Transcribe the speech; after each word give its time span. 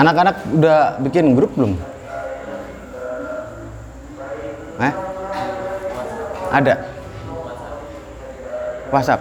Anak-anak 0.00 0.56
udah 0.56 0.96
bikin 1.04 1.36
grup 1.36 1.52
belum? 1.60 1.76
Eh? 4.80 4.92
Ada? 6.48 6.80
WhatsApp? 8.88 9.20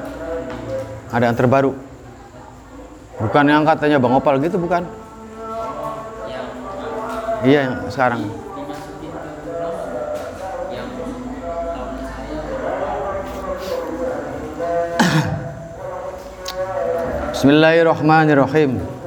Ada 1.11 1.27
yang 1.27 1.35
terbaru? 1.35 1.75
Bukan 3.19 3.51
yang 3.51 3.67
katanya 3.67 3.99
Bang 3.99 4.15
Opal 4.15 4.39
gitu 4.39 4.55
bukan? 4.55 4.87
Iya 7.43 7.59
yang 7.67 7.91
sekarang. 7.91 8.23
Bismillahirrahmanirrahim. 17.35 18.98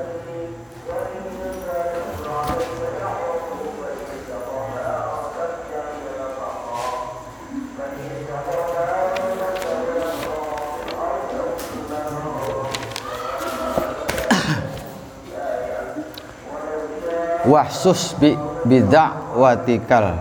Wahsus 17.53 18.17
bi 18.17 18.33
bida'watikal. 18.65 20.17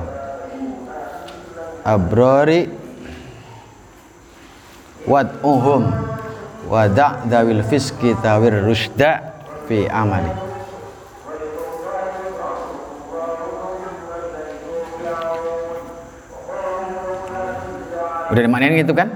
Abrori 1.88 2.68
wad'uhum 5.08 5.88
wada' 6.68 7.24
dawil 7.32 7.64
fiski 7.64 8.12
tawir 8.20 8.60
rusda 8.60 9.32
fi 9.64 9.88
amali. 9.88 10.52
Udah 18.32 18.42
dimanain 18.44 18.76
gitu 18.76 18.92
kan? 18.92 19.08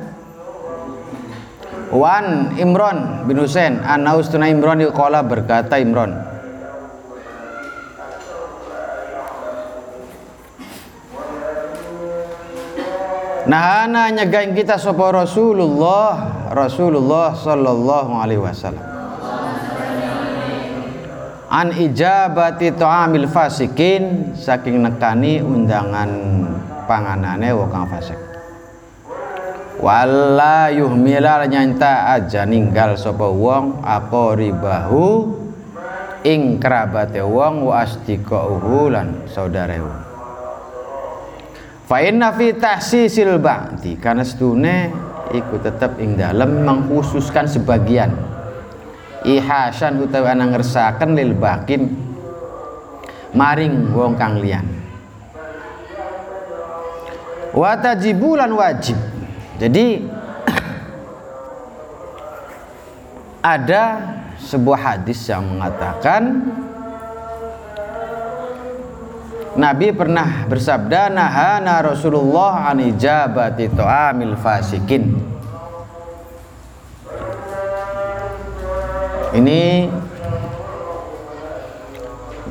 Wan 1.91 2.55
Imron 2.59 3.23
bin 3.27 3.39
Husain 3.39 3.79
Anaustuna 3.79 4.51
Imron 4.51 4.83
yukola 4.83 5.23
berkata 5.23 5.79
Imron 5.79 6.34
Nahana 13.45 14.09
nyagain 14.09 14.57
kita 14.57 14.73
sapa 14.81 15.13
Rasulullah 15.13 16.33
Rasulullah 16.49 17.37
sallallahu 17.37 18.11
alaihi 18.17 18.41
wasallam. 18.41 18.81
An 21.45 21.69
ijabati 21.69 22.73
ta'amil 22.73 23.29
fasikin 23.29 24.33
saking 24.33 24.81
nekani 24.81 25.45
undangan 25.45 26.09
panganane 26.89 27.53
wong 27.53 27.85
fasik. 27.85 28.17
Wala 29.77 30.73
yuhmila 30.73 31.45
nyanta 31.45 32.17
aja 32.17 32.49
ninggal 32.49 32.97
sapa 32.97 33.29
wong 33.29 33.85
aqribahu 33.85 35.37
ing 36.25 36.57
kerabate 36.57 37.21
wong 37.21 37.69
wa 37.69 37.85
asdiqauhu 37.85 38.89
lan 38.89 39.29
saudare 39.29 39.77
wong 39.77 40.04
Fa 41.85 42.01
inna 42.01 42.33
fi 42.33 42.57
tahsisil 42.57 43.37
ba'di. 43.37 44.01
Karena 44.01 44.25
setune 44.25 44.89
iku 45.29 45.61
tetep 45.61 46.01
ing 46.01 46.17
dalem 46.17 46.65
mengkhususkan 46.65 47.45
sebagian. 47.45 48.09
Ihasan 49.25 50.01
utawi 50.01 50.33
ana 50.33 50.49
ngersaken 50.49 51.13
lil 51.13 51.37
bakin. 51.37 51.93
Maring 53.37 53.93
wong 53.93 54.17
kang 54.17 54.41
liyan. 54.41 54.65
Wa 57.53 57.77
tajibulan 57.77 58.49
wajib. 58.49 58.97
Jadi 59.61 60.09
ada 63.55 63.83
sebuah 64.41 64.79
hadis 64.81 65.21
yang 65.29 65.45
mengatakan 65.47 66.49
Nabi 69.55 69.95
pernah 69.95 70.43
bersabda 70.51 71.07
nahana 71.07 71.79
Rasulullah 71.79 72.67
an 72.67 72.83
ijabati 72.83 73.71
ta'amil 73.71 74.35
fasikin. 74.35 75.15
Ini 79.31 79.87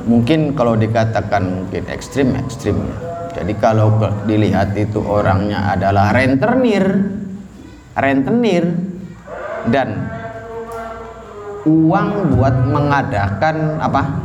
mungkin 0.09 0.56
kalau 0.56 0.81
dikatakan 0.81 1.65
mungkin 1.69 1.84
ekstrim 1.92 2.41
ekstrim. 2.41 2.81
Jadi 3.36 3.53
kalau 3.60 4.00
dilihat 4.25 4.72
itu 4.72 5.04
orangnya 5.04 5.76
adalah 5.76 6.09
rentenir, 6.09 6.88
rentenir 7.92 8.65
dan 9.69 10.09
uang 11.69 12.32
buat 12.32 12.56
mengadakan 12.65 13.76
apa 13.81 14.24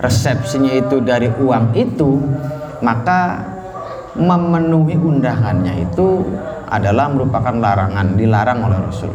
resepsinya 0.00 0.72
itu 0.74 1.00
dari 1.04 1.28
uang 1.28 1.76
itu 1.76 2.20
maka 2.80 3.44
memenuhi 4.16 4.96
undangannya 4.96 5.86
itu 5.86 6.24
adalah 6.70 7.10
merupakan 7.10 7.54
larangan 7.54 8.14
dilarang 8.14 8.58
oleh 8.62 8.78
Rasul. 8.78 9.12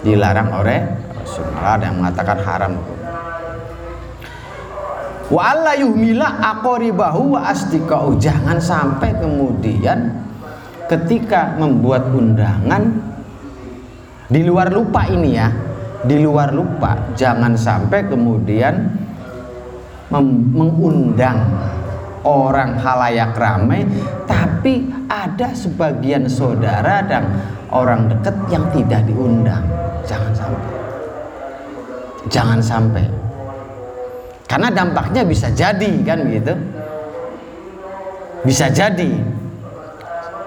Dilarang 0.00 0.48
oleh 0.52 0.80
Rasul. 1.12 1.44
Malah 1.52 1.72
ada 1.76 1.84
yang 1.88 1.96
mengatakan 2.00 2.38
haram. 2.40 2.72
Wa 5.32 5.56
alla 5.56 5.72
yuhmila 5.72 6.36
jangan 8.20 8.58
sampai 8.60 9.10
kemudian 9.16 10.12
ketika 10.84 11.56
membuat 11.56 12.12
undangan 12.12 12.92
di 14.28 14.44
luar 14.44 14.68
lupa 14.68 15.08
ini 15.08 15.30
ya 15.32 15.48
di 16.04 16.20
luar 16.20 16.52
lupa 16.52 17.16
jangan 17.16 17.56
sampai 17.56 18.04
kemudian 18.04 19.03
mengundang 20.12 21.48
orang 22.24 22.80
halayak 22.80 23.36
ramai 23.36 23.84
tapi 24.24 24.88
ada 25.12 25.52
sebagian 25.52 26.24
saudara 26.24 27.04
dan 27.04 27.28
orang 27.68 28.08
dekat 28.08 28.32
yang 28.48 28.64
tidak 28.72 29.04
diundang. 29.04 29.64
Jangan 30.08 30.32
sampai. 30.32 30.72
Jangan 32.32 32.60
sampai. 32.64 33.04
Karena 34.48 34.68
dampaknya 34.72 35.22
bisa 35.24 35.52
jadi 35.52 35.92
kan 36.04 36.24
gitu? 36.28 36.54
Bisa 38.44 38.72
jadi. 38.72 39.12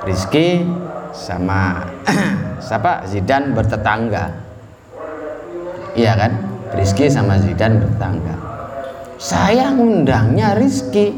Rizky 0.05 0.65
sama 1.13 1.83
siapa? 2.65 3.05
Zidan 3.05 3.53
bertetangga. 3.53 4.33
Iya 5.97 6.13
kan? 6.17 6.31
Rizky 6.73 7.09
sama 7.09 7.37
Zidan 7.41 7.81
bertetangga 7.81 8.46
saya 9.17 9.73
ngundangnya 9.73 10.53
Rizky. 10.55 11.13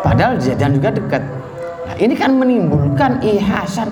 Padahal 0.00 0.40
Zidan 0.40 0.76
juga 0.76 0.92
dekat. 0.92 1.22
Nah, 1.84 1.96
ini 1.96 2.16
kan 2.16 2.36
menimbulkan 2.36 3.20
ihasan 3.24 3.88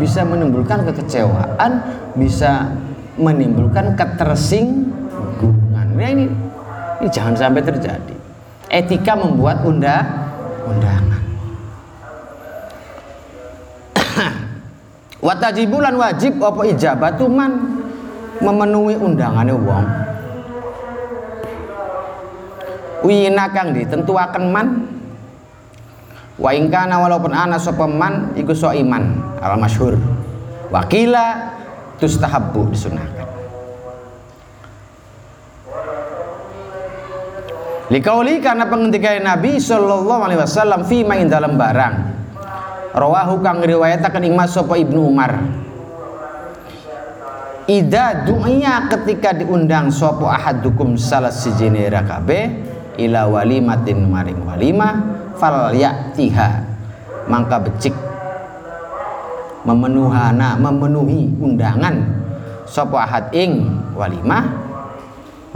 bisa 0.00 0.24
menimbulkan 0.24 0.84
kekecewaan 0.88 1.72
bisa 2.16 2.72
menimbulkan 3.20 3.96
ketersinggungan. 3.96 5.86
Nah, 5.96 6.08
ini 6.08 6.28
ini 7.00 7.08
jangan 7.08 7.36
sampai 7.36 7.64
terjadi. 7.64 8.16
Etika 8.68 9.16
membuat 9.16 9.64
undang 9.64 10.04
undangan. 10.68 11.22
Watajibulan 15.24 15.96
wajib 15.96 16.36
apa 16.44 16.62
ijabatu 16.68 17.24
man? 17.28 17.80
Memenuhi 18.38 18.94
undangannya 18.94 19.56
wong 19.56 20.07
wina 23.04 23.50
kang 23.52 23.74
ditentuaken 23.74 24.44
man. 24.48 24.66
Wa 26.38 26.54
ingkana 26.54 27.02
walaupun 27.02 27.34
ana 27.34 27.58
sapa 27.58 27.90
man 27.90 28.32
iku 28.38 28.54
so 28.54 28.70
iman 28.70 29.18
al 29.42 29.58
masyhur. 29.58 29.98
Wakila 30.70 31.50
tustahabbu 31.98 32.70
disunahkan. 32.70 33.26
Likauli 37.88 38.44
karena 38.44 38.68
penghentikan 38.68 39.24
Nabi 39.24 39.56
Sallallahu 39.56 40.20
Alaihi 40.28 40.40
Wasallam 40.44 40.84
fi 40.84 41.02
main 41.08 41.24
dalam 41.24 41.56
barang. 41.56 41.94
Rawahu 42.92 43.40
kang 43.40 43.64
riwayatakan 43.64 44.20
Imam 44.28 44.44
Sopo 44.44 44.76
Ibnu 44.76 45.08
Umar. 45.08 45.40
Ida 47.68 48.24
du'nya 48.24 48.88
ketika 48.88 49.36
diundang 49.36 49.92
sopo 49.92 50.24
ahadukum 50.24 50.96
salah 50.96 51.28
sijine 51.28 51.84
rakabe 51.92 52.48
ila 52.98 53.30
walimatin 53.30 54.10
maring 54.10 54.42
walima 54.42 54.98
fal 55.38 55.70
yaktiha 55.70 56.66
mangka 57.30 57.62
becik. 57.62 57.94
Memenuhana 59.62 60.58
memenuhi 60.58 61.38
undangan. 61.38 62.18
Sopo 62.68 63.00
ahad 63.00 63.32
ing 63.32 63.64
walimah? 63.96 64.44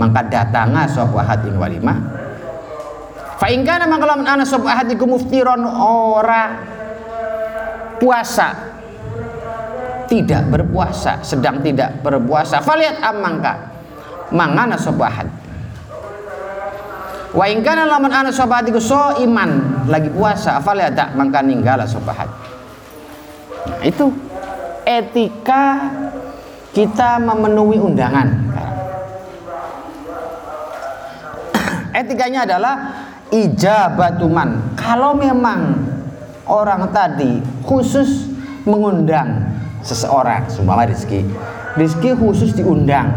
Maka 0.00 0.24
datanga 0.24 0.88
sapa 0.88 1.20
ahad 1.20 1.44
ing 1.44 1.60
walimah? 1.60 1.98
Fa 3.36 3.46
in 3.52 3.66
kana 3.68 3.84
mangka 3.84 4.06
lamun 4.08 4.24
ana 4.24 4.44
sapa 4.48 4.68
ahad 4.72 4.88
iku 4.88 5.04
muftiron 5.04 5.60
ora 5.66 6.56
puasa. 8.00 8.72
Tidak 10.08 10.52
berpuasa 10.52 11.24
sedang 11.24 11.64
tidak 11.64 12.04
berpuasa. 12.04 12.60
Faliat 12.60 13.00
amangka 13.00 13.72
mangana 14.32 14.76
sapa 14.76 15.04
ahad 15.08 15.28
wa 17.32 17.44
in 17.48 17.64
kana 17.64 17.88
lamun 17.88 18.12
ana 18.12 18.32
iku 18.68 18.80
so 18.80 19.16
iman 19.24 19.82
lagi 19.88 20.12
puasa 20.12 20.60
faliat 20.60 20.92
tak 20.92 21.16
mangka 21.16 21.40
ninggala 21.40 21.88
ahad 21.88 22.28
nah 23.66 23.80
itu. 23.84 24.12
Etika 24.82 25.94
kita 26.74 27.22
memenuhi 27.22 27.78
undangan. 27.78 28.28
Etikanya 32.02 32.42
adalah 32.42 32.74
ijabatuman. 33.30 34.74
Kalau 34.74 35.14
memang 35.14 35.78
orang 36.50 36.90
tadi 36.90 37.38
khusus 37.62 38.26
mengundang 38.66 39.46
seseorang 39.82 40.46
seumpama 40.46 40.86
Rizki 40.86 41.26
Rizki 41.74 42.14
khusus 42.14 42.54
diundang 42.54 43.10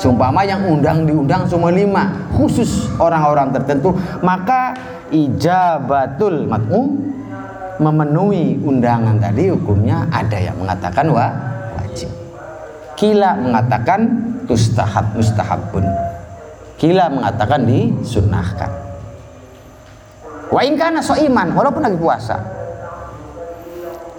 seumpama 0.00 0.40
yang 0.48 0.64
undang 0.64 1.04
diundang 1.04 1.44
semua 1.44 1.68
lima 1.68 2.08
khusus 2.32 2.88
orang-orang 2.96 3.52
tertentu 3.52 3.92
maka 4.24 4.72
ijabatul 5.12 6.48
matmu 6.48 6.96
memenuhi 7.76 8.56
undangan 8.64 9.20
tadi 9.20 9.52
hukumnya 9.52 10.08
ada 10.08 10.36
yang 10.40 10.56
mengatakan 10.56 11.04
wa 11.12 11.28
wajib. 11.76 12.08
Kila 12.96 13.36
mengatakan 13.40 14.00
tustahab 14.44 15.16
mustahabun. 15.16 15.84
Kila 16.80 17.12
mengatakan 17.12 17.68
disunahkan 17.68 18.90
wa 20.50 20.60
inkana 20.66 20.98
so 21.00 21.14
iman 21.14 21.54
walaupun 21.54 21.82
lagi 21.84 21.98
puasa. 22.00 22.36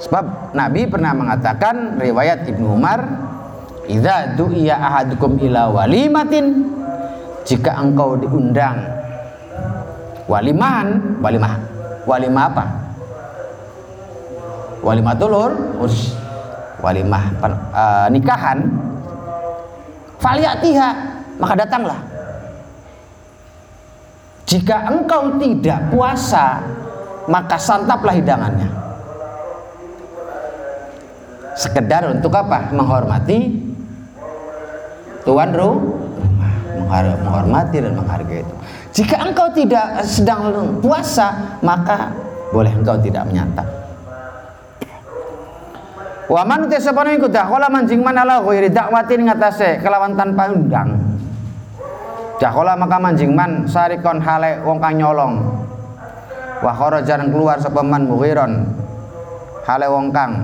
Sebab 0.02 0.58
Nabi 0.58 0.90
pernah 0.90 1.14
mengatakan 1.14 2.02
riwayat 2.02 2.50
Ibnu 2.50 2.74
Umar 2.74 3.06
idza 3.92 4.40
du'iya 4.40 4.80
ahadukum 4.80 5.36
ila 5.44 5.68
walimatin 5.68 6.64
jika 7.44 7.76
engkau 7.76 8.16
diundang. 8.16 8.80
Walimahan 10.32 11.20
walimah. 11.20 11.60
Walimah 12.08 12.44
apa? 12.48 12.66
Walimah 14.82 15.14
tulur 15.20 15.52
urus 15.78 16.16
walimah 16.80 17.24
uh, 17.44 18.08
nikahan. 18.10 18.64
Faliyatiha 20.22 20.90
maka 21.42 21.54
datanglah. 21.68 22.00
Jika 24.48 24.88
engkau 24.88 25.36
tidak 25.36 25.80
puasa 25.92 26.64
maka 27.28 27.58
santaplah 27.60 28.16
hidangannya. 28.16 28.70
Sekedar 31.58 32.10
untuk 32.10 32.34
apa? 32.34 32.74
Menghormati 32.74 33.71
tuan 35.24 35.50
rumah 35.54 37.02
menghormati 37.22 37.78
dan 37.80 37.94
menghargai 37.96 38.44
itu 38.44 38.56
jika 38.92 39.24
engkau 39.24 39.48
tidak 39.56 40.04
sedang 40.04 40.76
puasa 40.84 41.60
maka 41.64 42.12
boleh 42.52 42.72
engkau 42.72 43.00
tidak 43.00 43.24
menyantap 43.30 43.82
Wa 46.32 46.48
man 46.48 46.72
te 46.72 46.80
sapane 46.80 47.20
iku 47.20 47.28
dakhala 47.28 47.68
manjing 47.68 48.00
man 48.00 48.16
ala 48.16 48.40
ghairi 48.40 48.72
dakwatin 48.72 49.28
ngatasé 49.28 49.84
kelawan 49.84 50.16
tanpa 50.16 50.48
undang. 50.48 50.96
Dakhala 52.40 52.80
maka 52.80 53.04
manjing 53.04 53.36
man 53.36 53.68
sarikon 53.68 54.24
hale 54.24 54.64
wong 54.64 54.80
kang 54.80 54.96
nyolong. 54.96 55.44
Wa 56.64 56.72
kharajan 56.72 57.36
keluar 57.36 57.60
sapa 57.60 57.84
man 57.84 58.08
mughiron 58.08 58.64
hale 59.68 59.92
wong 59.92 60.16
kang 60.16 60.40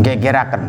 gegeraken. 0.00 0.62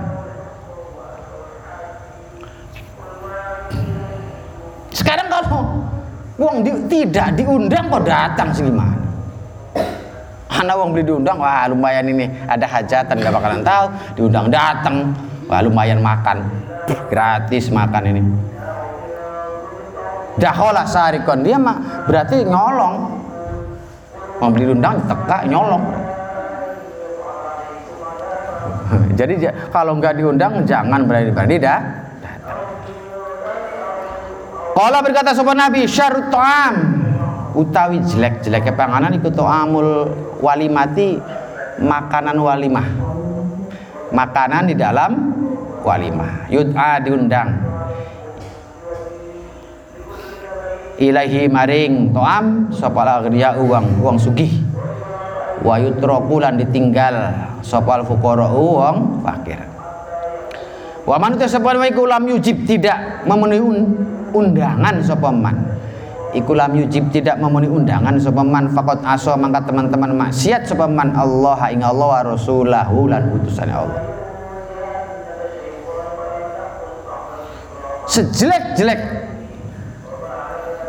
Sekarang 4.95 5.27
kalau 5.27 5.60
wong 6.39 6.63
di, 6.63 6.72
tidak 6.88 7.36
diundang 7.36 7.92
kok 7.92 8.04
datang 8.06 8.50
sih 8.56 8.63
gimana? 8.63 8.95
Anak 10.56 10.75
wong 10.80 10.95
beli 10.95 11.04
diundang, 11.04 11.36
wah 11.36 11.68
lumayan 11.68 12.07
ini 12.07 12.31
ada 12.48 12.63
hajatan 12.63 13.19
gak 13.19 13.33
bakalan 13.36 13.60
tahu, 13.60 13.86
diundang 14.16 14.48
datang, 14.48 15.12
wah 15.51 15.60
lumayan 15.60 16.00
makan, 16.00 16.48
gratis 17.12 17.68
makan 17.68 18.04
ini. 18.07 18.22
Dahola 20.39 20.88
sarikon 20.88 21.44
dia 21.44 21.60
mah 21.60 22.07
berarti 22.07 22.48
nyolong, 22.48 22.95
mau 24.39 24.50
beli 24.51 24.72
diundang 24.72 25.04
teka 25.07 25.44
nyolong. 25.44 26.14
Jadi 29.19 29.33
kalau 29.69 29.97
nggak 29.97 30.17
diundang 30.19 30.63
jangan 30.65 31.06
berani-berani 31.06 31.56
dah. 31.57 31.79
Kalau 34.75 35.00
berkata 35.00 35.31
sopan 35.31 35.56
Nabi 35.56 35.88
syarut 35.88 36.27
utawi 37.56 38.03
jelek-jeleknya 38.03 38.75
panganan 38.75 39.15
ikut 39.15 39.39
amul 39.39 40.12
walimati 40.44 41.15
makanan 41.79 42.35
walimah 42.35 42.83
makanan 44.12 44.67
di 44.67 44.75
dalam 44.75 45.31
walimah 45.79 46.51
yud'a 46.51 47.00
diundang. 47.00 47.56
Ilahi 50.95 51.51
maring 51.51 52.15
to'am 52.15 52.71
sopal 52.71 53.03
agriya 53.03 53.59
uang 53.59 54.00
uang 54.00 54.15
sugih 54.15 54.47
wa 55.63 55.75
yutrokulan 55.79 56.59
ditinggal 56.59 57.31
sopal 57.62 58.03
fukoro 58.03 58.50
uang 58.51 59.24
fakir. 59.24 59.62
Wa 61.05 61.21
man 61.21 61.38
tasabban 61.38 61.77
wa 61.77 61.85
lam 61.88 62.24
yujib 62.25 62.65
tidak 62.65 63.24
memenuhi 63.29 63.62
undangan 64.33 65.00
sopaman 65.05 65.75
ikulam 66.35 66.75
yujib 66.75 67.07
tidak 67.09 67.39
memenuhi 67.39 67.71
undangan 67.71 68.19
sopaman 68.19 68.67
fakot 68.75 69.00
aso 69.07 69.33
mangkat 69.39 69.63
teman-teman 69.71 70.12
maksiat 70.19 70.67
sopaman 70.67 71.15
Allah 71.15 71.57
ing 71.71 71.81
Allah 71.81 72.07
wa 72.19 72.21
rasulahu 72.35 73.07
lan 73.07 73.31
utusan 73.39 73.71
Allah. 73.71 74.03
Sejelek-jelek 78.05 79.01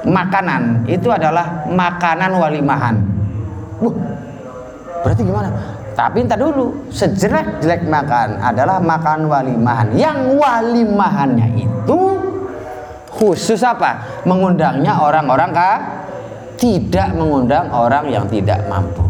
makanan 0.05 0.85
itu 0.85 1.09
adalah 1.09 1.65
makanan 1.71 2.37
walimahan. 2.37 2.97
Wuh, 3.81 3.95
berarti 5.07 5.23
gimana? 5.23 5.51
tapi 5.97 6.29
entar 6.29 6.37
dulu 6.37 6.93
sejelek-jelek 6.93 7.89
makan 7.89 8.37
adalah 8.45 8.77
makan 8.77 9.33
walimahan. 9.33 9.89
Yang 9.97 10.37
walimahannya 10.37 11.57
itu 11.57 11.99
khusus 13.09 13.65
apa? 13.65 14.21
Mengundangnya 14.29 15.01
orang-orang 15.01 15.57
kah 15.57 15.77
tidak 16.61 17.17
mengundang 17.17 17.73
orang 17.73 18.13
yang 18.13 18.29
tidak 18.29 18.61
mampu. 18.69 19.01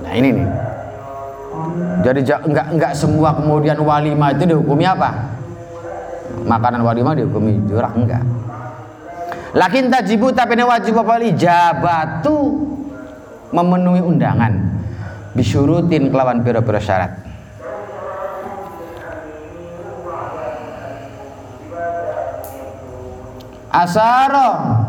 Nah 0.00 0.12
ini 0.16 0.40
nih. 0.40 0.48
Jadi 2.00 2.20
enggak 2.24 2.66
enggak 2.72 2.92
semua 2.96 3.36
kemudian 3.36 3.76
walimah 3.76 4.32
itu 4.32 4.48
dihukumi 4.48 4.88
apa? 4.88 5.12
Makanan 6.48 6.80
walimah 6.80 7.12
dihukumi 7.12 7.60
jurak 7.68 7.92
enggak. 7.92 8.24
Lakin 9.52 9.92
tajibu 9.92 10.32
tapi 10.32 10.56
wajib 10.56 10.96
apa? 11.04 11.20
Jabatu 11.36 12.64
memenuhi 13.52 14.00
undangan 14.00 14.75
bisyurutin 15.36 16.08
kelawan 16.08 16.40
pira-pira 16.40 16.80
syarat. 16.80 17.12
Asaro 23.76 24.85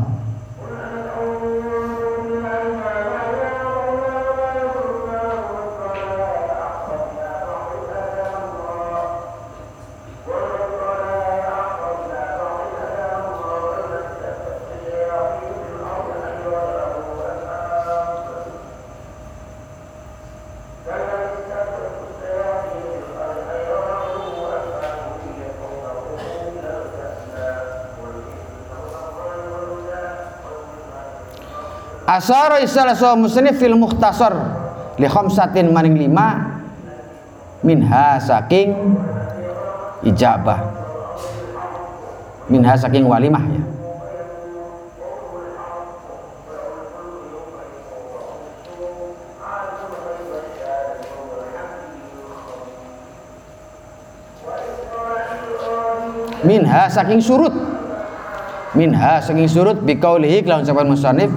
Asara 32.18 32.58
istilah 32.66 32.98
so 32.98 33.14
musnif 33.14 33.62
fil 33.62 33.78
mukhtasar. 33.78 34.34
Li 34.98 35.06
khamsatin 35.06 35.70
maning 35.70 35.94
lima. 35.94 36.58
Minha 37.62 38.18
saking 38.18 38.74
ijabah. 40.02 40.58
Minha 42.50 42.74
saking 42.74 43.06
walimah 43.06 43.46
ya. 43.46 43.64
Minha 56.42 56.90
saking 56.90 57.22
surut. 57.22 57.54
Minha 58.74 59.22
saking 59.22 59.46
surut 59.46 59.78
biqaulihi 59.86 60.42
kelawan 60.42 60.66
sapan 60.66 60.90
musannif 60.90 61.30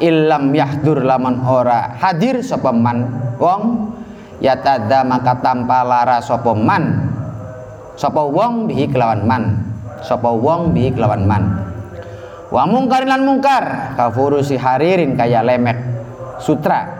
illam 0.00 0.50
yahdur 0.56 1.04
laman 1.04 1.44
ora 1.44 1.94
hadir 2.00 2.40
sapa 2.40 2.72
man? 2.72 3.06
Wong 3.36 3.92
yatada 4.40 5.04
maka 5.04 5.38
tanpa 5.38 5.84
lara 5.84 6.18
sapa 6.24 6.56
man? 6.56 7.12
Sapa 8.00 8.24
wong 8.24 8.66
bihi 8.66 8.88
kelawan 8.88 9.28
man? 9.28 9.60
Sapa 10.00 10.32
wong 10.32 10.72
bihi 10.72 10.96
kelawan 10.96 11.28
man? 11.28 11.42
Wa 12.50 12.66
mungkarin 12.66 13.12
lan 13.12 13.22
mungkar 13.22 13.94
kafuru 13.94 14.42
si 14.42 14.58
haririn 14.58 15.14
kaya 15.14 15.44
lemek 15.44 15.78
sutra. 16.42 16.98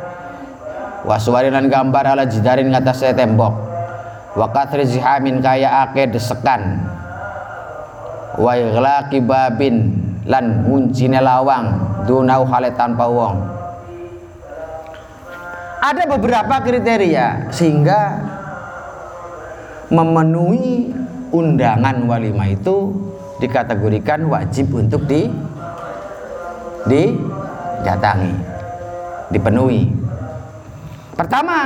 Wa 1.03 1.17
suwarin 1.17 1.57
lan 1.57 1.67
gambar 1.67 2.15
ala 2.15 2.29
jidarin 2.29 2.71
ngatasé 2.71 3.17
tembok. 3.17 3.57
Wa 4.37 4.47
katri 4.55 4.87
zihamin 4.87 5.43
kaya 5.43 5.89
ake 5.89 6.13
desekan. 6.13 6.85
Wa 8.39 8.55
ighlaqi 8.55 9.19
babin 9.25 9.99
lan 10.29 10.69
nguncine 10.69 11.19
lawang 11.19 11.90
dunau 12.05 12.43
hale 12.49 12.71
tanpa 12.77 13.05
wong. 13.09 13.37
Ada 15.81 16.05
beberapa 16.05 16.61
kriteria 16.61 17.49
sehingga 17.49 18.21
memenuhi 19.89 20.93
undangan 21.33 22.05
walimah 22.05 22.53
itu 22.53 22.93
dikategorikan 23.41 24.29
wajib 24.29 24.71
untuk 24.77 25.09
di 25.09 25.27
didatangi 26.85 28.35
dipenuhi. 29.33 29.89
Pertama 31.17 31.59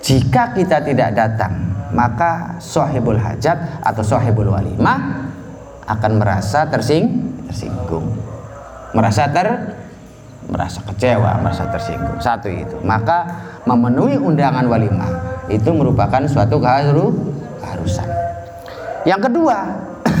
jika 0.00 0.54
kita 0.54 0.78
tidak 0.82 1.10
datang 1.14 1.70
maka 1.90 2.56
sohibul 2.62 3.18
hajat 3.18 3.82
atau 3.82 4.02
sohibul 4.02 4.54
walimah 4.54 5.26
akan 5.90 6.12
merasa 6.22 6.66
tersing 6.70 7.34
tersinggung. 7.50 8.14
Merasa 8.94 9.26
ter 9.26 9.74
merasa 10.46 10.78
kecewa 10.86 11.42
merasa 11.42 11.66
tersinggung. 11.66 12.22
Satu 12.22 12.46
itu. 12.46 12.78
Maka 12.86 13.26
memenuhi 13.66 14.14
undangan 14.14 14.62
walimah 14.70 15.42
itu 15.50 15.66
merupakan 15.74 16.22
suatu 16.30 16.62
keharusan. 16.62 18.06
Yang 19.02 19.20
kedua 19.26 19.58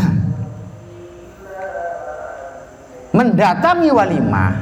mendatangi 3.18 3.90
walimah 3.94 4.52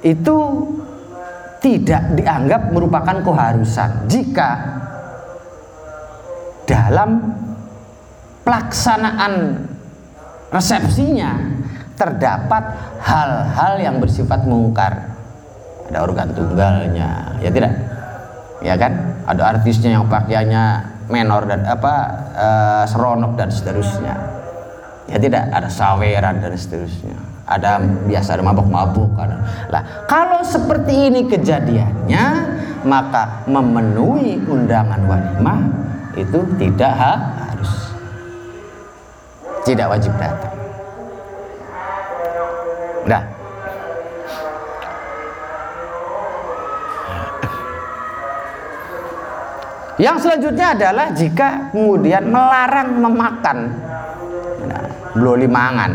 itu 0.00 0.36
tidak 1.60 2.16
dianggap 2.16 2.72
merupakan 2.72 3.16
keharusan 3.20 3.90
jika 4.06 4.50
dalam 6.64 7.34
pelaksanaan 8.46 9.58
resepsinya 10.50 11.36
terdapat 11.96 12.64
hal-hal 13.00 13.74
yang 13.80 13.96
bersifat 13.98 14.44
mungkar. 14.44 15.16
Ada 15.86 16.02
organ 16.02 16.34
tunggalnya 16.34 17.38
ya 17.40 17.50
tidak? 17.50 17.72
Ya 18.60 18.74
kan? 18.74 18.92
Ada 19.26 19.42
artisnya 19.58 19.96
yang 19.96 20.10
pakaiannya 20.10 20.64
menor 21.06 21.46
dan 21.46 21.62
apa 21.62 21.94
uh, 22.34 22.84
seronok 22.86 23.38
dan 23.38 23.48
seterusnya. 23.48 24.14
Ya 25.06 25.16
tidak? 25.22 25.46
Ada 25.54 25.70
saweran 25.70 26.42
dan 26.42 26.52
seterusnya. 26.58 27.14
Ada 27.46 27.78
biasa 28.10 28.34
ada 28.34 28.42
mabuk-mabuk 28.42 29.06
lah 29.70 30.06
kalau 30.10 30.42
seperti 30.46 31.10
ini 31.10 31.30
kejadiannya 31.30 32.24
maka 32.86 33.42
memenuhi 33.50 34.42
undangan 34.46 35.02
walimah 35.06 35.60
itu 36.18 36.38
tidak 36.56 36.92
harus 36.96 37.45
tidak 39.66 39.90
wajib 39.90 40.14
datang. 40.14 40.54
Nah, 43.06 43.22
yang 49.98 50.16
selanjutnya 50.22 50.66
adalah 50.78 51.06
jika 51.10 51.74
kemudian 51.74 52.30
melarang 52.30 52.94
memakan, 53.02 53.58
nah, 54.70 54.86
bloli 55.18 55.50
mangan, 55.50 55.92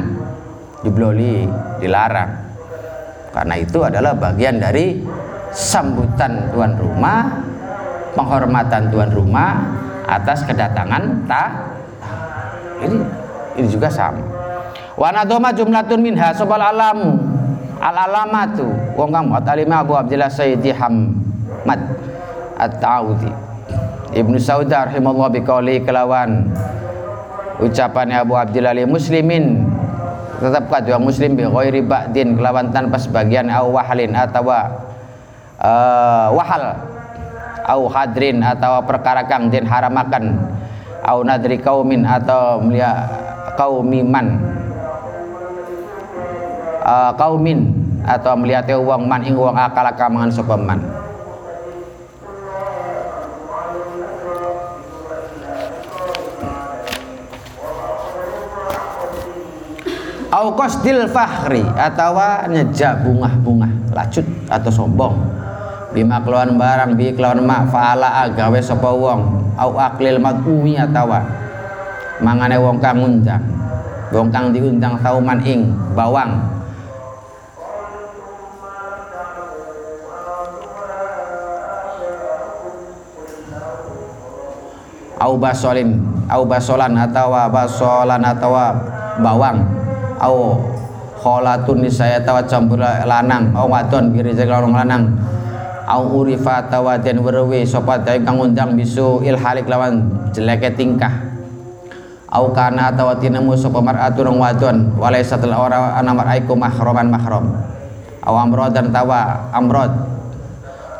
dibloli, 0.83 1.47
dilarang, 1.79 2.31
karena 3.31 3.55
itu 3.55 3.79
adalah 3.87 4.11
bagian 4.11 4.59
dari 4.59 4.99
sambutan 5.51 6.51
tuan 6.51 6.75
rumah, 6.75 7.39
penghormatan 8.15 8.91
tuan 8.91 9.11
rumah 9.11 9.63
atas 10.11 10.43
kedatangan 10.43 11.23
tak 11.23 11.51
ini 12.83 13.20
ini 13.57 13.67
juga 13.67 13.91
sama. 13.91 14.21
Wa 14.95 15.09
nadoma 15.09 15.51
jumlatun 15.55 15.99
minha 16.03 16.31
sobal 16.35 16.61
alamu. 16.61 17.17
Al 17.81 17.97
alamatu 17.97 18.69
wong 18.93 19.09
kamu 19.09 19.33
at 19.41 19.47
alima 19.49 19.81
Abu 19.81 19.97
Abdillah 19.97 20.29
Sayyidi 20.29 20.69
Hamad 20.69 21.81
at-Taudi 22.61 23.33
Ibnu 24.11 24.35
Sauda 24.37 24.91
rahimahullah 24.91 25.31
biqauli 25.31 25.87
kelawan. 25.87 26.51
Ucapannya 27.63 28.19
Abu 28.19 28.35
Abdillah 28.35 28.75
li 28.75 28.83
muslimin. 28.83 29.63
Tetap 30.41 30.67
kadua 30.67 30.97
muslim 30.97 31.37
bi 31.37 31.45
ghairi 31.45 31.79
ba'din 31.85 32.35
kelawan 32.35 32.73
tanpa 32.73 32.97
sebagian 32.97 33.47
au 33.47 33.71
wahalin 33.77 34.11
atau 34.11 34.51
uh, 34.51 36.27
wahal. 36.35 36.75
Au 37.61 37.87
hadrin 37.87 38.43
atau 38.43 38.83
perkara 38.83 39.23
kang 39.31 39.47
den 39.47 39.63
haramakan. 39.63 40.35
Au 41.07 41.23
nadri 41.23 41.55
kaumin 41.61 42.03
atau 42.03 42.59
melihat 42.59 43.07
kaumiman 43.59 44.39
uh, 46.85 47.11
kaumin 47.15 47.71
atau 48.01 48.33
melihat 48.33 48.65
uang 48.73 49.05
man 49.05 49.21
ing 49.21 49.37
uang 49.37 49.53
akal 49.53 49.85
kamangan 49.93 50.31
sapa 50.33 50.57
man. 50.57 50.81
Au 60.31 60.55
fahri 61.11 61.59
atau 61.75 62.15
nyeja 62.47 62.95
bunga-bunga 63.03 63.67
lacut 63.91 64.23
atau 64.47 64.71
sombong. 64.71 65.13
Bima 65.91 66.23
keluar 66.23 66.47
barang 66.47 66.95
bi 66.95 67.11
keluar 67.11 67.35
mak 67.43 67.67
faala 67.67 68.23
agawe 68.25 68.63
sapa 68.63 68.89
wong. 68.95 69.21
Au 69.59 69.75
aklil 69.75 70.23
mad'umi 70.23 70.79
atawa 70.79 71.19
mangane 72.21 72.55
wong 72.61 72.77
kang 72.77 73.01
ngundang. 73.01 73.41
Wong 74.13 74.29
kang 74.29 74.53
diundang 74.53 74.95
sauman 75.01 75.41
ing 75.41 75.73
bawang. 75.97 76.37
Au 85.21 85.37
basolin 85.37 86.01
au 86.33 86.41
basolan 86.49 86.97
atawa 86.97 87.45
basolan 87.49 88.21
atawa 88.25 88.73
bawang. 89.21 89.61
Au 90.21 90.57
kholatun 91.21 91.85
nisaya 91.85 92.21
tawa 92.21 92.41
campur 92.45 92.81
lanang. 92.81 93.53
Au 93.57 93.69
wadon 93.69 94.13
biri 94.13 94.33
lanang 94.33 95.17
au 95.91 96.23
urifa 96.23 96.71
tawaden 96.71 97.19
werwe 97.19 97.67
sapa 97.67 97.99
kang 97.99 98.39
undang 98.39 98.79
bisu 98.79 99.19
ilhalik 99.27 99.67
lawan 99.67 100.07
jeleke 100.31 100.71
tingkah 100.71 101.30
au 102.31 102.55
kana 102.55 102.95
atawa 102.95 103.19
tinemu 103.19 103.51
sapa 103.59 103.83
mar'atun 103.83 104.39
wadon 104.39 104.95
walaysa 104.95 105.35
ora 105.51 105.99
ana 105.99 106.15
mar'aiku 106.15 106.55
mahraman 106.55 107.11
mahram 107.11 107.45
au 108.23 108.35
amrod 108.39 108.71
dan 108.71 108.89
tawa 108.93 109.51
amrod. 109.51 109.91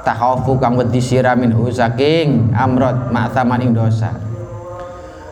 Takhaufu 0.01 0.57
kang 0.57 0.81
wedi 0.81 0.97
sira 0.97 1.37
minhu 1.37 1.69
saking 1.69 2.49
amrod 2.57 3.13
ma'thaman 3.13 3.61
ing 3.61 3.71
dosa. 3.77 4.09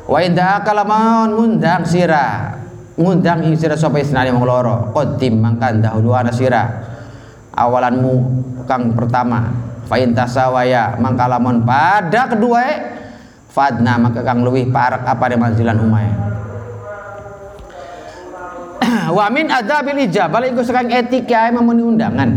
Wa 0.05 0.21
idza 0.21 0.61
kalamun 0.61 1.33
ngundang 1.33 1.81
sira 1.81 2.53
ngundang 2.93 3.49
ing 3.49 3.57
sira 3.57 3.73
sapa 3.73 3.97
isnane 3.97 4.29
wong 4.29 4.45
loro 4.45 4.93
qadim 4.93 5.41
mangkan 5.41 5.81
dahulu 5.81 6.13
ana 6.13 6.29
sira. 6.29 6.69
Awalanmu 7.57 8.13
kang 8.69 8.93
pertama 8.93 9.49
fain 9.89 10.13
tasawaya 10.13 10.95
mangkalamun 11.01 11.65
pada 11.65 12.29
kedua 12.29 12.61
e, 12.61 12.73
fadna 13.49 13.97
maka 13.97 14.21
kang 14.21 14.45
luwih 14.45 14.69
parak 14.69 15.03
apa 15.03 15.25
de 15.29 15.35
manzilan 15.35 15.77
umay 15.81 16.29
wa 19.17 19.25
min 19.29 19.49
adabil 19.49 20.07
ijabah 20.09 20.41
iku 20.49 20.61
sekang 20.63 20.89
etika 20.89 21.51
memenuhi 21.53 21.95
undangan. 21.95 22.29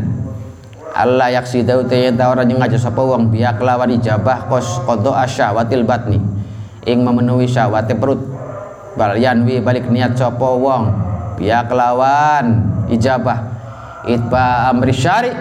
Allah 0.92 1.32
yaksida 1.40 1.80
utawa 1.80 2.12
ta 2.12 2.24
ora 2.28 2.42
nyengaja 2.44 2.76
sapa 2.76 3.00
wong 3.00 3.32
biya 3.32 3.56
kelawan 3.56 3.96
ijabah 3.96 4.44
kos 4.52 4.84
qada 4.84 5.24
asyawatil 5.24 5.88
batni. 5.88 6.20
Ing 6.84 7.00
memenuhi 7.00 7.48
syahwate 7.48 7.96
perut. 7.96 8.20
Bal 8.92 9.16
yanwi 9.16 9.64
balik 9.64 9.88
niat 9.88 10.20
sapa 10.20 10.44
wong 10.44 10.92
biya 11.40 11.64
kelawan 11.64 12.68
ijabah. 12.92 13.38
Itba 14.04 14.68
amri 14.68 14.92
syari 14.92 15.32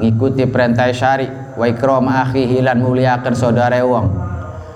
ngikuti 0.00 0.48
perintah 0.48 0.88
syari. 0.88 1.28
Wa 1.54 1.68
ikram 1.68 2.08
akhihi 2.08 2.64
lan 2.64 2.80
muliakan 2.80 3.36
saudara 3.36 3.78
wong 3.84 4.33